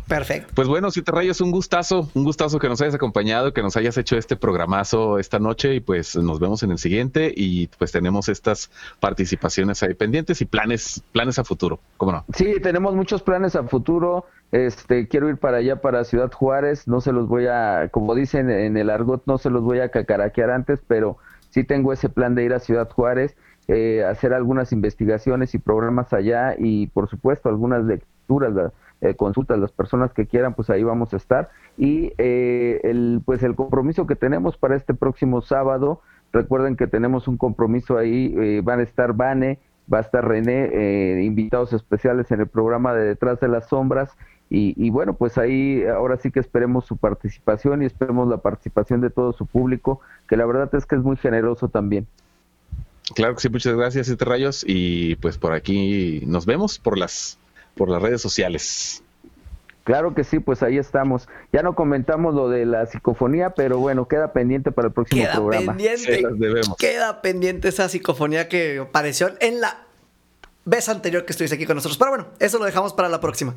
Perfecto. 0.07 0.53
Pues 0.55 0.67
bueno, 0.67 0.89
Siete 0.89 1.11
Rayos, 1.11 1.41
un 1.41 1.51
gustazo, 1.51 2.09
un 2.13 2.23
gustazo 2.23 2.59
que 2.59 2.69
nos 2.69 2.81
hayas 2.81 2.95
acompañado, 2.95 3.53
que 3.53 3.61
nos 3.61 3.75
hayas 3.75 3.97
hecho 3.97 4.17
este 4.17 4.37
programazo 4.37 5.19
esta 5.19 5.39
noche 5.39 5.75
y 5.75 5.79
pues 5.81 6.15
nos 6.15 6.39
vemos 6.39 6.63
en 6.63 6.71
el 6.71 6.77
siguiente 6.77 7.33
y 7.35 7.67
pues 7.77 7.91
tenemos 7.91 8.29
estas 8.29 8.71
participaciones 8.99 9.83
ahí 9.83 9.93
pendientes 9.93 10.41
y 10.41 10.45
planes, 10.45 11.03
planes 11.11 11.39
a 11.39 11.43
futuro, 11.43 11.79
¿cómo 11.97 12.13
no? 12.13 12.25
Sí, 12.33 12.55
tenemos 12.61 12.95
muchos 12.95 13.21
planes 13.21 13.55
a 13.55 13.63
futuro. 13.63 14.25
Este, 14.53 15.09
quiero 15.09 15.27
ir 15.27 15.37
para 15.37 15.57
allá, 15.57 15.81
para 15.81 16.05
Ciudad 16.05 16.31
Juárez, 16.31 16.87
no 16.87 17.01
se 17.01 17.11
los 17.11 17.27
voy 17.27 17.47
a, 17.47 17.89
como 17.91 18.15
dicen 18.15 18.49
en 18.49 18.77
el 18.77 18.89
argot, 18.89 19.23
no 19.25 19.37
se 19.37 19.49
los 19.49 19.61
voy 19.61 19.81
a 19.81 19.89
cacaraquear 19.89 20.51
antes, 20.51 20.79
pero 20.87 21.17
sí 21.49 21.65
tengo 21.65 21.91
ese 21.91 22.07
plan 22.07 22.33
de 22.33 22.45
ir 22.45 22.53
a 22.53 22.59
Ciudad 22.59 22.89
Juárez, 22.89 23.35
eh, 23.67 24.05
hacer 24.05 24.33
algunas 24.33 24.71
investigaciones 24.71 25.53
y 25.53 25.57
programas 25.57 26.13
allá 26.13 26.55
y 26.57 26.87
por 26.87 27.09
supuesto 27.09 27.49
algunas 27.49 27.83
lecturas 27.83 28.53
eh, 29.01 29.15
consultas, 29.15 29.59
las 29.59 29.71
personas 29.71 30.13
que 30.13 30.25
quieran, 30.25 30.53
pues 30.53 30.69
ahí 30.69 30.83
vamos 30.83 31.13
a 31.13 31.17
estar. 31.17 31.49
Y 31.77 32.13
eh, 32.17 32.81
el, 32.83 33.21
pues 33.25 33.43
el 33.43 33.55
compromiso 33.55 34.07
que 34.07 34.15
tenemos 34.15 34.57
para 34.57 34.75
este 34.75 34.93
próximo 34.93 35.41
sábado, 35.41 36.01
recuerden 36.33 36.75
que 36.75 36.87
tenemos 36.87 37.27
un 37.27 37.37
compromiso 37.37 37.97
ahí, 37.97 38.33
eh, 38.37 38.61
van 38.63 38.79
a 38.79 38.83
estar 38.83 39.13
Vane, 39.13 39.59
va 39.91 39.99
a 39.99 40.01
estar 40.01 40.27
René, 40.27 40.69
eh, 40.73 41.23
invitados 41.23 41.73
especiales 41.73 42.31
en 42.31 42.41
el 42.41 42.47
programa 42.47 42.93
de 42.93 43.05
Detrás 43.05 43.39
de 43.39 43.47
las 43.47 43.67
Sombras. 43.69 44.11
Y, 44.49 44.89
bueno, 44.91 45.13
pues 45.13 45.37
ahí 45.37 45.83
ahora 45.85 46.15
sí 46.15 46.31
que 46.31 46.39
esperemos 46.39 46.85
su 46.85 46.95
participación 46.95 47.83
y 47.83 47.85
esperemos 47.85 48.29
la 48.29 48.37
participación 48.37 49.01
de 49.01 49.09
todo 49.09 49.33
su 49.33 49.45
público, 49.45 49.99
que 50.29 50.37
la 50.37 50.45
verdad 50.45 50.73
es 50.73 50.85
que 50.85 50.95
es 50.95 51.03
muy 51.03 51.17
generoso 51.17 51.67
también. 51.67 52.07
Claro 53.13 53.35
que 53.35 53.41
sí, 53.41 53.49
muchas 53.49 53.75
gracias, 53.75 54.07
Siete 54.07 54.23
Rayos. 54.23 54.63
Y 54.65 55.17
pues 55.17 55.37
por 55.37 55.51
aquí 55.51 56.23
nos 56.25 56.45
vemos 56.45 56.79
por 56.79 56.97
las 56.97 57.37
por 57.77 57.89
las 57.89 58.01
redes 58.01 58.21
sociales. 58.21 59.03
Claro 59.87 60.13
que 60.13 60.25
sí, 60.25 60.39
pues 60.39 60.63
ahí 60.63 60.77
estamos. 60.77 61.29
Ya 61.53 61.63
no 61.63 61.73
comentamos 61.73 62.35
lo 62.35 62.49
de 62.49 62.65
la 62.65 62.85
psicofonía, 62.87 63.51
pero 63.51 63.77
bueno, 63.77 64.05
queda 64.05 64.33
pendiente 64.33 64.73
para 64.73 64.89
el 64.89 64.93
próximo 64.93 65.23
queda 65.23 65.35
programa. 65.35 65.77
Pendiente, 65.77 66.23
queda 66.77 67.21
pendiente 67.21 67.69
esa 67.69 67.87
psicofonía 67.87 68.49
que 68.49 68.79
apareció 68.79 69.29
en 69.39 69.61
la 69.61 69.85
vez 70.65 70.89
anterior 70.89 71.23
que 71.23 71.31
estuviste 71.31 71.55
aquí 71.55 71.65
con 71.65 71.77
nosotros. 71.77 71.97
Pero 71.97 72.11
bueno, 72.11 72.27
eso 72.39 72.59
lo 72.59 72.65
dejamos 72.65 72.91
para 72.91 73.07
la 73.07 73.21
próxima. 73.21 73.55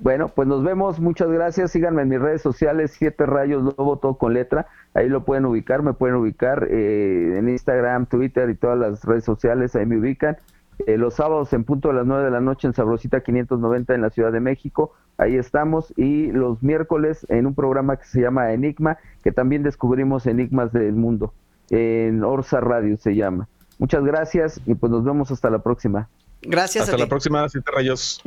Bueno, 0.00 0.28
pues 0.28 0.48
nos 0.48 0.64
vemos, 0.64 0.98
muchas 0.98 1.28
gracias. 1.28 1.72
Síganme 1.72 2.00
en 2.00 2.08
mis 2.08 2.20
redes 2.20 2.40
sociales, 2.40 2.94
Siete 2.96 3.26
Rayos 3.26 3.62
Lobo, 3.62 3.98
todo 3.98 4.14
con 4.14 4.32
letra. 4.32 4.66
Ahí 4.94 5.10
lo 5.10 5.26
pueden 5.26 5.44
ubicar, 5.44 5.82
me 5.82 5.92
pueden 5.92 6.16
ubicar 6.16 6.66
eh, 6.70 7.36
en 7.36 7.50
Instagram, 7.50 8.06
Twitter 8.06 8.48
y 8.48 8.54
todas 8.54 8.78
las 8.78 9.04
redes 9.04 9.24
sociales, 9.24 9.76
ahí 9.76 9.84
me 9.84 9.98
ubican. 9.98 10.38
Eh, 10.86 10.96
los 10.96 11.14
sábados 11.14 11.52
en 11.52 11.64
punto 11.64 11.90
a 11.90 11.92
las 11.92 12.06
9 12.06 12.24
de 12.24 12.30
la 12.30 12.40
noche 12.40 12.66
en 12.66 12.74
Sabrosita 12.74 13.22
590 13.22 13.94
en 13.94 14.02
la 14.02 14.10
Ciudad 14.10 14.32
de 14.32 14.40
México. 14.40 14.92
Ahí 15.18 15.36
estamos. 15.36 15.92
Y 15.96 16.32
los 16.32 16.62
miércoles 16.62 17.26
en 17.28 17.46
un 17.46 17.54
programa 17.54 17.96
que 17.96 18.04
se 18.04 18.20
llama 18.20 18.52
Enigma, 18.52 18.98
que 19.22 19.32
también 19.32 19.62
descubrimos 19.62 20.26
enigmas 20.26 20.72
del 20.72 20.94
mundo. 20.94 21.34
En 21.70 22.24
Orsa 22.24 22.60
Radio 22.60 22.96
se 22.96 23.14
llama. 23.14 23.48
Muchas 23.78 24.04
gracias 24.04 24.60
y 24.66 24.74
pues 24.74 24.90
nos 24.90 25.04
vemos 25.04 25.30
hasta 25.30 25.50
la 25.50 25.60
próxima. 25.60 26.08
Gracias. 26.42 26.84
Hasta 26.84 26.98
la 26.98 27.06
próxima, 27.06 27.48
Siete 27.48 27.70
Rayos. 27.74 28.22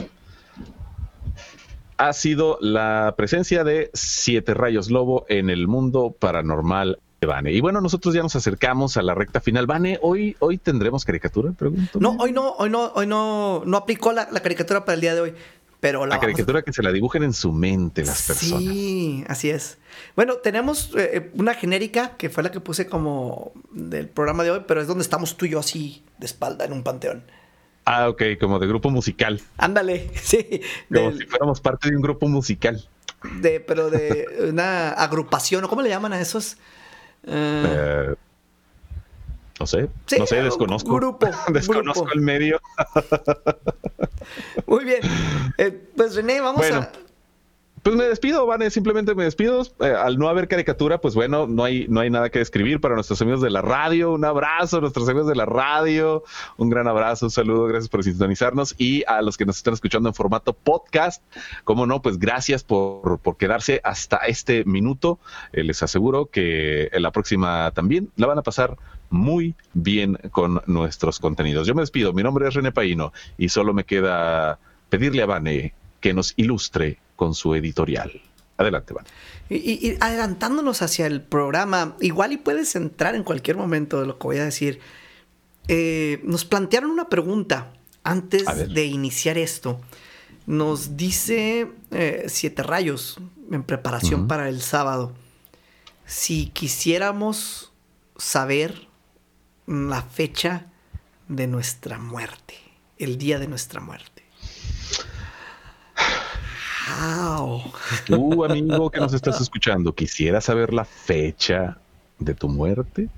Ha 1.98 2.14
sido 2.14 2.58
la 2.60 3.14
presencia 3.18 3.64
de 3.64 3.90
Siete 3.94 4.54
Rayos 4.54 4.90
Lobo 4.90 5.26
en 5.30 5.50
el 5.50 5.68
mundo 5.68 6.16
paranormal 6.18 7.00
y 7.46 7.62
bueno, 7.62 7.82
nosotros 7.82 8.14
ya 8.14 8.22
nos 8.22 8.36
acercamos 8.36 8.98
a 8.98 9.02
la 9.02 9.16
recta 9.16 9.40
final. 9.40 9.66
Vane, 9.66 10.00
hoy, 10.02 10.36
hoy 10.40 10.58
tendremos 10.58 11.06
caricatura, 11.06 11.52
pregunto. 11.52 12.00
No, 12.00 12.18
hoy 12.20 12.32
no, 12.32 12.52
hoy 12.58 12.70
no, 12.70 12.92
hoy 12.96 13.08
no, 13.08 13.64
no 13.66 13.78
aplicó 13.78 14.12
la, 14.12 14.28
caricatura 14.28 14.86
para 14.86 14.96
el 14.96 15.02
día 15.02 15.16
de 15.16 15.22
hoy. 15.22 15.34
Pero 15.80 16.06
la, 16.06 16.18
caricatura 16.18 16.62
que 16.62 16.72
se 16.72 16.82
la 16.82 16.94
dibujen 16.94 17.24
en 17.24 17.34
su 17.34 17.52
mente 17.52 18.06
las 18.06 18.22
personas. 18.28 18.64
Sí, 18.64 19.26
así 19.28 19.50
es. 19.50 19.78
Bueno, 20.16 20.36
tenemos 20.36 20.92
eh, 20.96 21.10
eh, 21.14 21.32
una 21.34 21.54
genérica 21.54 22.16
que 22.16 22.30
fue 22.30 22.42
la 22.42 22.52
que 22.52 22.62
puse 22.62 22.88
como 22.88 23.52
del 23.72 24.08
programa 24.08 24.44
de 24.44 24.52
hoy, 24.52 24.62
pero 24.66 24.80
es 24.80 24.88
donde 24.88 25.02
estamos 25.02 25.36
tú 25.36 25.46
y 25.46 25.50
yo 25.50 25.60
así 25.60 26.04
de 26.20 26.26
espalda 26.26 26.64
en 26.64 26.72
un 26.72 26.84
panteón. 26.84 27.24
Ah, 27.84 28.08
ok, 28.08 28.24
como 28.40 28.60
de 28.60 28.68
grupo 28.68 28.90
musical. 28.92 29.42
Ándale, 29.58 30.10
sí. 30.22 30.62
Como 30.94 31.12
si 31.12 31.26
fuéramos 31.26 31.60
parte 31.60 31.90
de 31.90 31.98
un 31.98 32.02
grupo 32.02 32.30
musical. 32.30 32.88
De, 33.42 33.60
pero 33.60 33.90
de 33.90 34.48
una 34.50 34.92
agrupación, 34.92 35.66
¿o 35.66 35.70
cómo 35.70 35.82
le 35.82 35.90
llaman 35.90 36.14
a 36.14 36.22
esos? 36.22 36.58
Eh, 37.26 37.64
Eh, 38.12 38.16
no 39.60 39.68
sé, 39.68 39.88
Sí, 40.08 40.18
no 40.20 40.26
sé, 40.26 40.42
desconozco. 40.42 40.96
grupo, 40.96 41.28
desconozco 41.54 42.02
grupo. 42.04 42.16
el 42.16 42.22
medio. 42.22 42.60
muy 44.68 44.84
bien. 44.84 45.00
Eh, 45.58 45.88
pues 45.96 46.16
René, 46.16 46.42
vamos 46.42 46.58
Bueno. 46.62 46.80
a... 46.80 46.92
Pues 47.84 47.98
me 47.98 48.06
despido, 48.06 48.46
Vane, 48.46 48.70
simplemente 48.70 49.14
me 49.14 49.26
despido. 49.26 49.62
Eh, 49.82 49.88
al 49.88 50.18
no 50.18 50.30
haber 50.30 50.48
caricatura, 50.48 51.02
pues 51.02 51.16
bueno, 51.16 51.48
no 51.48 51.66
hay, 51.66 51.86
no 51.90 52.00
hay 52.00 52.10
nada 52.10 52.30
que 52.30 52.40
escribir 52.40 52.80
para 52.80 52.96
nuestros 52.96 53.22
amigos 53.22 53.42
de 53.42 53.50
la 53.50 53.62
radio. 53.62 54.14
Un 54.14 54.24
abrazo 54.24 54.80
nuestros 54.80 55.10
amigos 55.10 55.28
de 55.28 55.36
la 55.36 55.46
radio. 55.46 56.24
Un 56.56 56.70
gran 56.70 56.88
abrazo, 56.88 57.26
un 57.26 57.30
saludo, 57.30 57.66
gracias 57.66 57.90
por 57.90 58.02
sintonizarnos. 58.02 58.74
Y 58.78 59.04
a 59.06 59.22
los 59.22 59.36
que 59.36 59.46
nos 59.46 59.58
están 59.58 59.74
escuchando 59.74 60.08
en 60.08 60.16
formato 60.16 60.54
podcast, 60.54 61.22
como 61.66 61.86
no, 61.86 62.02
pues 62.02 62.18
gracias 62.20 62.64
por, 62.64 63.20
por 63.20 63.36
quedarse 63.36 63.82
hasta 63.84 64.16
este 64.28 64.64
minuto. 64.64 65.20
Eh, 65.52 65.66
les 65.66 65.84
aseguro 65.84 66.28
que 66.28 66.90
la 66.94 67.12
próxima 67.12 67.72
también 67.72 68.12
la 68.16 68.28
van 68.28 68.38
a 68.38 68.44
pasar 68.44 68.78
muy 69.10 69.56
bien 69.74 70.18
con 70.32 70.62
nuestros 70.68 71.20
contenidos. 71.20 71.68
Yo 71.68 71.76
me 71.76 71.82
despido, 71.82 72.14
mi 72.14 72.24
nombre 72.24 72.48
es 72.48 72.54
René 72.54 72.72
Paino 72.72 73.12
y 73.38 73.50
solo 73.50 73.74
me 73.74 73.84
queda 73.84 74.58
pedirle 74.90 75.22
a 75.22 75.26
Vane 75.26 75.74
que 76.00 76.14
nos 76.14 76.34
ilustre 76.38 77.03
con 77.16 77.34
su 77.34 77.56
editorial. 77.56 78.22
Adelante, 78.58 78.94
Vane. 78.94 79.08
Y, 79.50 79.98
adelantándonos 80.00 80.82
hacia 80.82 81.06
el 81.06 81.22
programa, 81.22 81.96
igual 82.00 82.34
y 82.34 82.38
puedes 82.38 82.76
entrar 82.76 83.16
en 83.16 83.24
cualquier 83.24 83.58
momento 83.58 84.00
de 84.00 84.08
lo 84.08 84.18
que 84.18 84.28
voy 84.28 84.38
a 84.38 84.46
decir. 84.46 84.80
Eh, 85.68 86.22
nos 86.24 86.46
plantearon 86.46 86.92
una 86.92 87.10
pregunta 87.10 87.74
antes 88.04 88.46
de 88.74 88.86
iniciar 88.86 89.38
esto. 89.38 89.80
Nos 90.46 90.98
dice 90.98 91.72
eh, 91.92 92.26
Siete 92.28 92.64
Rayos 92.64 93.18
en 93.52 93.64
preparación 93.64 94.28
para 94.28 94.50
el 94.50 94.62
sábado. 94.62 95.14
Si 96.06 96.48
quisiéramos 96.48 97.72
saber 98.18 98.88
la 99.66 100.02
fecha 100.02 100.68
de 101.28 101.48
nuestra 101.48 101.98
muerte, 101.98 102.56
el 102.98 103.18
día 103.18 103.40
de 103.40 103.48
nuestra 103.48 103.80
muerte. 103.80 104.13
How? 106.88 107.62
Tú, 108.06 108.44
amigo 108.46 108.90
que 108.92 109.00
nos 109.00 109.14
estás 109.14 109.40
escuchando, 109.42 109.94
¿quisieras 109.94 110.46
saber 110.46 110.74
la 110.74 110.86
fecha 110.86 111.78
de 112.20 112.34
tu 112.34 112.50
muerte? 112.50 113.10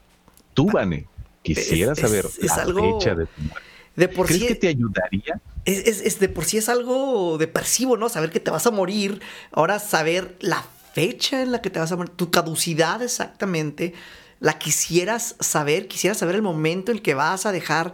Tú, 0.54 0.68
Vane, 0.72 1.06
¿quisieras 1.42 1.98
Es- 1.98 2.02
saber 2.08 2.26
es 2.26 2.44
la 2.44 2.56
algo- 2.56 3.00
fecha 3.00 3.16
de 3.16 3.26
tu 3.26 3.42
muerte? 3.42 3.62
De 3.96 4.08
por 4.10 4.28
¿Crees 4.28 4.42
sí. 4.42 4.48
que 4.50 4.56
te 4.56 4.68
ayudaría? 4.68 5.40
Es, 5.64 6.20
de 6.20 6.30
por 6.30 6.44
sí 6.46 6.58
es 6.58 6.68
algo 6.70 7.38
depresivo, 7.38 7.96
¿no? 7.98 8.10
Saber 8.10 8.30
que 8.30 8.40
te 8.42 8.52
vas 8.52 8.68
a 8.68 8.72
morir. 8.72 9.22
Ahora 9.52 9.80
saber 9.80 10.36
la 10.42 10.64
fecha 10.94 11.42
en 11.42 11.52
la 11.54 11.62
que 11.62 11.70
te 11.70 11.80
vas 11.80 11.92
a 11.92 11.96
morir, 11.96 12.12
tu 12.16 12.30
caducidad 12.30 13.02
exactamente, 13.02 13.94
la 14.42 14.60
quisieras 14.60 15.36
saber, 15.40 15.88
quisieras 15.88 16.18
saber 16.18 16.36
el 16.36 16.42
momento 16.42 16.92
en 16.92 17.00
que 17.00 17.14
vas 17.14 17.46
a 17.46 17.52
dejar 17.54 17.94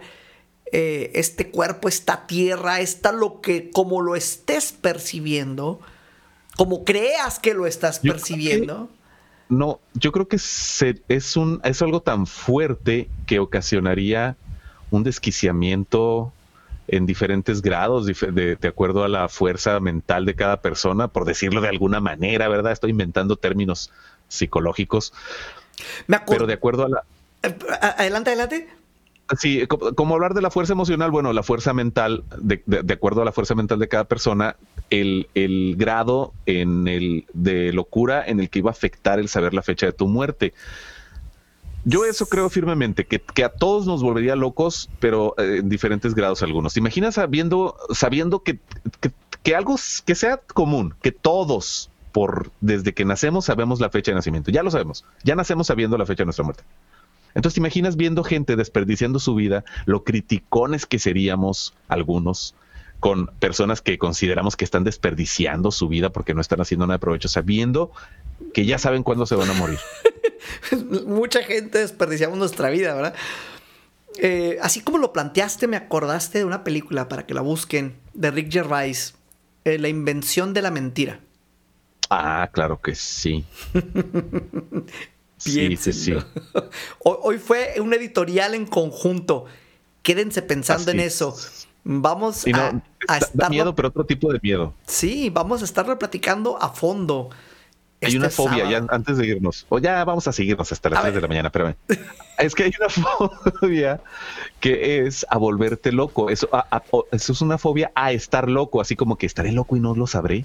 eh, 0.72 1.10
este 1.14 1.50
cuerpo, 1.50 1.88
esta 1.88 2.26
tierra, 2.26 2.80
esta 2.80 3.12
lo 3.12 3.40
que, 3.40 3.70
como 3.70 4.00
lo 4.00 4.16
estés 4.16 4.72
percibiendo, 4.72 5.80
como 6.56 6.84
creas 6.84 7.38
que 7.38 7.54
lo 7.54 7.66
estás 7.66 8.00
Yo 8.02 8.12
percibiendo. 8.12 8.88
No, 9.48 9.80
yo 9.94 10.12
creo 10.12 10.28
que 10.28 10.38
se- 10.38 11.02
es, 11.08 11.36
un, 11.36 11.60
es 11.62 11.82
algo 11.82 12.00
tan 12.00 12.26
fuerte 12.26 13.08
que 13.26 13.38
ocasionaría 13.38 14.36
un 14.90 15.02
desquiciamiento 15.04 16.32
en 16.88 17.06
diferentes 17.06 17.62
grados, 17.62 18.06
de, 18.06 18.56
de 18.60 18.68
acuerdo 18.68 19.04
a 19.04 19.08
la 19.08 19.28
fuerza 19.28 19.78
mental 19.80 20.24
de 20.26 20.34
cada 20.34 20.60
persona, 20.62 21.08
por 21.08 21.24
decirlo 21.24 21.60
de 21.60 21.68
alguna 21.68 22.00
manera, 22.00 22.48
¿verdad? 22.48 22.72
Estoy 22.72 22.90
inventando 22.90 23.36
términos 23.36 23.90
psicológicos, 24.28 25.12
Me 26.06 26.16
acuerdo. 26.16 26.38
pero 26.40 26.46
de 26.46 26.54
acuerdo 26.54 26.84
a 26.86 26.88
la, 26.88 27.04
Eh, 27.42 27.56
Adelante, 27.98 28.30
adelante. 28.30 28.68
Sí, 29.38 29.66
co- 29.66 29.94
como 29.94 30.14
hablar 30.14 30.34
de 30.34 30.42
la 30.42 30.50
fuerza 30.50 30.72
emocional, 30.74 31.10
bueno, 31.10 31.32
la 31.32 31.42
fuerza 31.42 31.72
mental, 31.72 32.24
de, 32.38 32.62
acuerdo 32.92 33.22
a 33.22 33.24
la 33.24 33.32
fuerza 33.32 33.54
mental 33.54 33.78
de 33.78 33.88
cada 33.88 34.04
persona, 34.04 34.56
el, 34.90 35.28
el 35.34 35.76
grado 35.76 36.32
en 36.44 36.86
el, 36.86 37.26
de 37.32 37.72
locura 37.72 38.24
en 38.26 38.40
el 38.40 38.50
que 38.50 38.58
iba 38.58 38.70
a 38.70 38.72
afectar 38.72 39.18
el 39.18 39.28
saber 39.28 39.54
la 39.54 39.62
fecha 39.62 39.86
de 39.86 39.92
tu 39.92 40.06
muerte. 40.06 40.52
Yo 41.84 42.04
eso 42.04 42.26
creo 42.26 42.48
firmemente, 42.48 43.06
que, 43.06 43.44
a 43.44 43.48
todos 43.48 43.86
nos 43.86 44.02
volvería 44.02 44.36
locos, 44.36 44.88
pero 45.00 45.34
eh, 45.38 45.58
en 45.60 45.68
diferentes 45.68 46.14
grados 46.14 46.42
algunos. 46.42 46.74
¿Te 46.74 46.80
imaginas 46.80 47.14
sabiendo, 47.16 47.76
sabiendo 47.92 48.42
que, 48.42 48.60
que, 49.00 49.10
que 49.42 49.56
algo 49.56 49.76
que 50.04 50.14
sea 50.14 50.36
común, 50.36 50.94
que 51.02 51.10
todos, 51.10 51.90
por 52.12 52.52
desde 52.60 52.92
que 52.92 53.04
nacemos, 53.04 53.46
sabemos 53.46 53.80
la 53.80 53.90
fecha 53.90 54.12
de 54.12 54.16
nacimiento? 54.16 54.52
Ya 54.52 54.62
lo 54.62 54.70
sabemos, 54.70 55.04
ya 55.24 55.34
nacemos 55.34 55.66
sabiendo 55.66 55.98
la 55.98 56.06
fecha 56.06 56.22
de 56.22 56.26
nuestra 56.26 56.44
muerte. 56.44 56.62
Entonces, 57.34 57.54
¿te 57.54 57.60
imaginas 57.60 57.96
viendo 57.96 58.24
gente 58.24 58.56
desperdiciando 58.56 59.18
su 59.18 59.34
vida, 59.34 59.64
lo 59.86 60.04
criticones 60.04 60.86
que 60.86 60.98
seríamos 60.98 61.74
algunos 61.88 62.54
con 63.00 63.26
personas 63.40 63.80
que 63.80 63.98
consideramos 63.98 64.56
que 64.56 64.64
están 64.64 64.84
desperdiciando 64.84 65.72
su 65.72 65.88
vida 65.88 66.10
porque 66.10 66.34
no 66.34 66.40
están 66.40 66.60
haciendo 66.60 66.86
nada 66.86 66.98
de 66.98 67.00
provecho, 67.00 67.28
sabiendo 67.28 67.90
que 68.54 68.64
ya 68.64 68.78
saben 68.78 69.02
cuándo 69.02 69.26
se 69.26 69.34
van 69.34 69.50
a 69.50 69.54
morir? 69.54 69.78
Mucha 71.06 71.42
gente 71.42 71.78
desperdiciamos 71.78 72.38
nuestra 72.38 72.70
vida, 72.70 72.94
¿verdad? 72.94 73.14
Eh, 74.18 74.58
así 74.62 74.82
como 74.82 74.98
lo 74.98 75.12
planteaste, 75.12 75.66
me 75.66 75.76
acordaste 75.76 76.38
de 76.38 76.44
una 76.44 76.64
película 76.64 77.08
para 77.08 77.26
que 77.26 77.34
la 77.34 77.40
busquen 77.40 77.96
de 78.14 78.30
Rick 78.30 78.52
Gervais, 78.52 79.14
eh, 79.64 79.78
La 79.78 79.88
invención 79.88 80.54
de 80.54 80.62
la 80.62 80.70
mentira. 80.70 81.20
Ah, 82.10 82.50
claro 82.52 82.80
que 82.80 82.94
sí. 82.94 83.44
Sí, 85.50 85.76
sí, 85.76 85.92
sí. 85.92 86.14
Hoy, 87.00 87.38
fue 87.38 87.74
un 87.80 87.92
editorial 87.94 88.54
en 88.54 88.66
conjunto. 88.66 89.46
Quédense 90.02 90.42
pensando 90.42 90.90
en 90.90 91.00
eso. 91.00 91.36
Vamos 91.84 92.46
no, 92.46 92.82
a, 93.08 93.18
estarlo- 93.18 93.50
miedo, 93.50 93.74
pero 93.74 93.88
otro 93.88 94.04
tipo 94.04 94.32
de 94.32 94.38
miedo. 94.42 94.72
Sí, 94.86 95.30
vamos 95.30 95.62
a 95.62 95.64
estarlo 95.64 95.98
platicando 95.98 96.60
a 96.62 96.68
fondo. 96.70 97.30
Hay 98.00 98.08
este 98.08 98.18
una 98.18 98.30
fobia, 98.30 98.64
sábado. 98.64 98.70
ya 98.88 98.94
antes 98.94 99.16
de 99.16 99.26
irnos, 99.28 99.64
o 99.68 99.78
ya 99.78 100.04
vamos 100.04 100.26
a 100.26 100.32
seguirnos 100.32 100.72
hasta 100.72 100.90
las 100.90 100.98
A 100.98 101.02
3 101.02 101.14
de 101.14 101.20
la 101.20 101.28
mañana, 101.28 101.48
espérame. 101.48 101.76
Es 102.38 102.54
que 102.54 102.64
hay 102.64 102.72
una 102.80 102.88
fobia 102.88 104.00
que 104.58 105.06
es 105.06 105.24
a 105.28 105.38
volverte 105.38 105.92
loco. 105.92 106.28
Eso, 106.30 106.48
a- 106.52 106.66
a- 106.70 106.82
o- 106.90 107.06
eso 107.12 107.32
es 107.32 107.40
una 107.40 107.58
fobia 107.58 107.92
a 107.94 108.10
estar 108.12 108.48
loco, 108.48 108.80
así 108.80 108.96
como 108.96 109.16
que 109.16 109.26
estaré 109.26 109.52
loco 109.52 109.76
y 109.76 109.80
no 109.80 109.94
lo 109.94 110.06
sabré. 110.08 110.44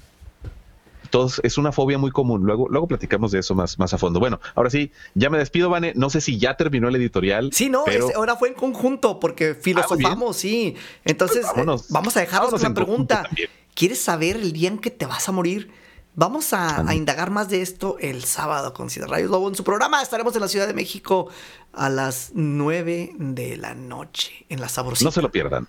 Es 1.42 1.58
una 1.58 1.72
fobia 1.72 1.98
muy 1.98 2.10
común. 2.10 2.42
Luego, 2.44 2.68
luego 2.68 2.86
platicamos 2.86 3.32
de 3.32 3.40
eso 3.40 3.54
más, 3.54 3.78
más 3.78 3.92
a 3.94 3.98
fondo. 3.98 4.20
Bueno, 4.20 4.40
ahora 4.54 4.70
sí, 4.70 4.92
ya 5.14 5.30
me 5.30 5.38
despido, 5.38 5.70
Vane. 5.70 5.92
No 5.96 6.10
sé 6.10 6.20
si 6.20 6.38
ya 6.38 6.56
terminó 6.56 6.88
el 6.88 6.96
editorial. 6.96 7.50
Sí, 7.52 7.68
no, 7.68 7.84
pero 7.84 8.08
es- 8.08 8.16
ahora 8.16 8.36
fue 8.36 8.48
en 8.48 8.54
conjunto 8.54 9.18
porque 9.20 9.54
filosofamos, 9.54 10.36
sí. 10.36 10.76
Entonces, 11.04 11.40
Pues 11.42 11.52
vámonos. 11.52 11.82
eh, 11.82 11.86
vamos 11.90 12.16
a 12.16 12.20
dejarnos 12.20 12.50
con 12.50 12.60
conjunto 12.60 12.84
pregunta. 12.84 13.28
¿Quieres 13.74 14.00
saber 14.00 14.36
el 14.36 14.52
día 14.52 14.68
en 14.68 14.78
que 14.78 14.90
te 14.90 15.06
vas 15.06 15.28
a 15.28 15.32
morir? 15.32 15.70
Vamos 16.14 16.52
a, 16.52 16.84
indagar 16.94 17.30
más 17.30 17.48
de 17.48 17.62
esto 17.62 17.96
el 18.00 18.24
sábado 18.24 18.74
con 18.74 18.90
Cid 18.90 19.04
Rayos 19.04 19.30
Lobo 19.30 19.48
en 19.48 19.54
su 19.54 19.62
programa. 19.62 20.02
Estaremos 20.02 20.34
en 20.34 20.40
la 20.40 20.48
Ciudad 20.48 20.66
de 20.66 20.74
México 20.74 21.28
a 21.72 21.88
las 21.88 22.32
9 22.34 23.12
de 23.18 23.56
la 23.56 23.74
noche 23.76 24.44
en 24.48 24.60
la 24.60 24.68
Saborcita. 24.68 25.06
no 25.06 25.12
se 25.12 25.22
lo 25.22 25.30
pierdan. 25.30 25.68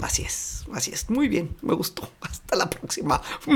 Así 0.00 0.22
es, 0.22 0.64
así 0.74 0.92
es. 0.92 1.10
Muy 1.10 1.28
bien, 1.28 1.56
me 1.62 1.74
gustó. 1.74 2.08
Hasta 2.20 2.56
la 2.56 2.68
próxima. 2.68 3.20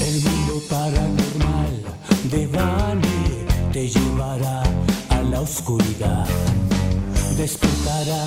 El 0.00 0.22
mundo 0.22 0.62
paranormal 0.68 1.82
de 2.30 2.46
Vane 2.48 3.46
te 3.72 3.88
llevará 3.88 4.62
a 5.10 5.22
la 5.22 5.40
oscuridad. 5.40 6.26
Despertará 7.36 8.26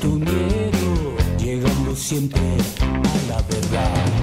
tu 0.00 0.18
miedo, 0.18 1.16
llegando 1.38 1.94
siempre 1.94 2.56
a 2.80 3.28
la 3.28 3.42
verdad. 3.42 4.17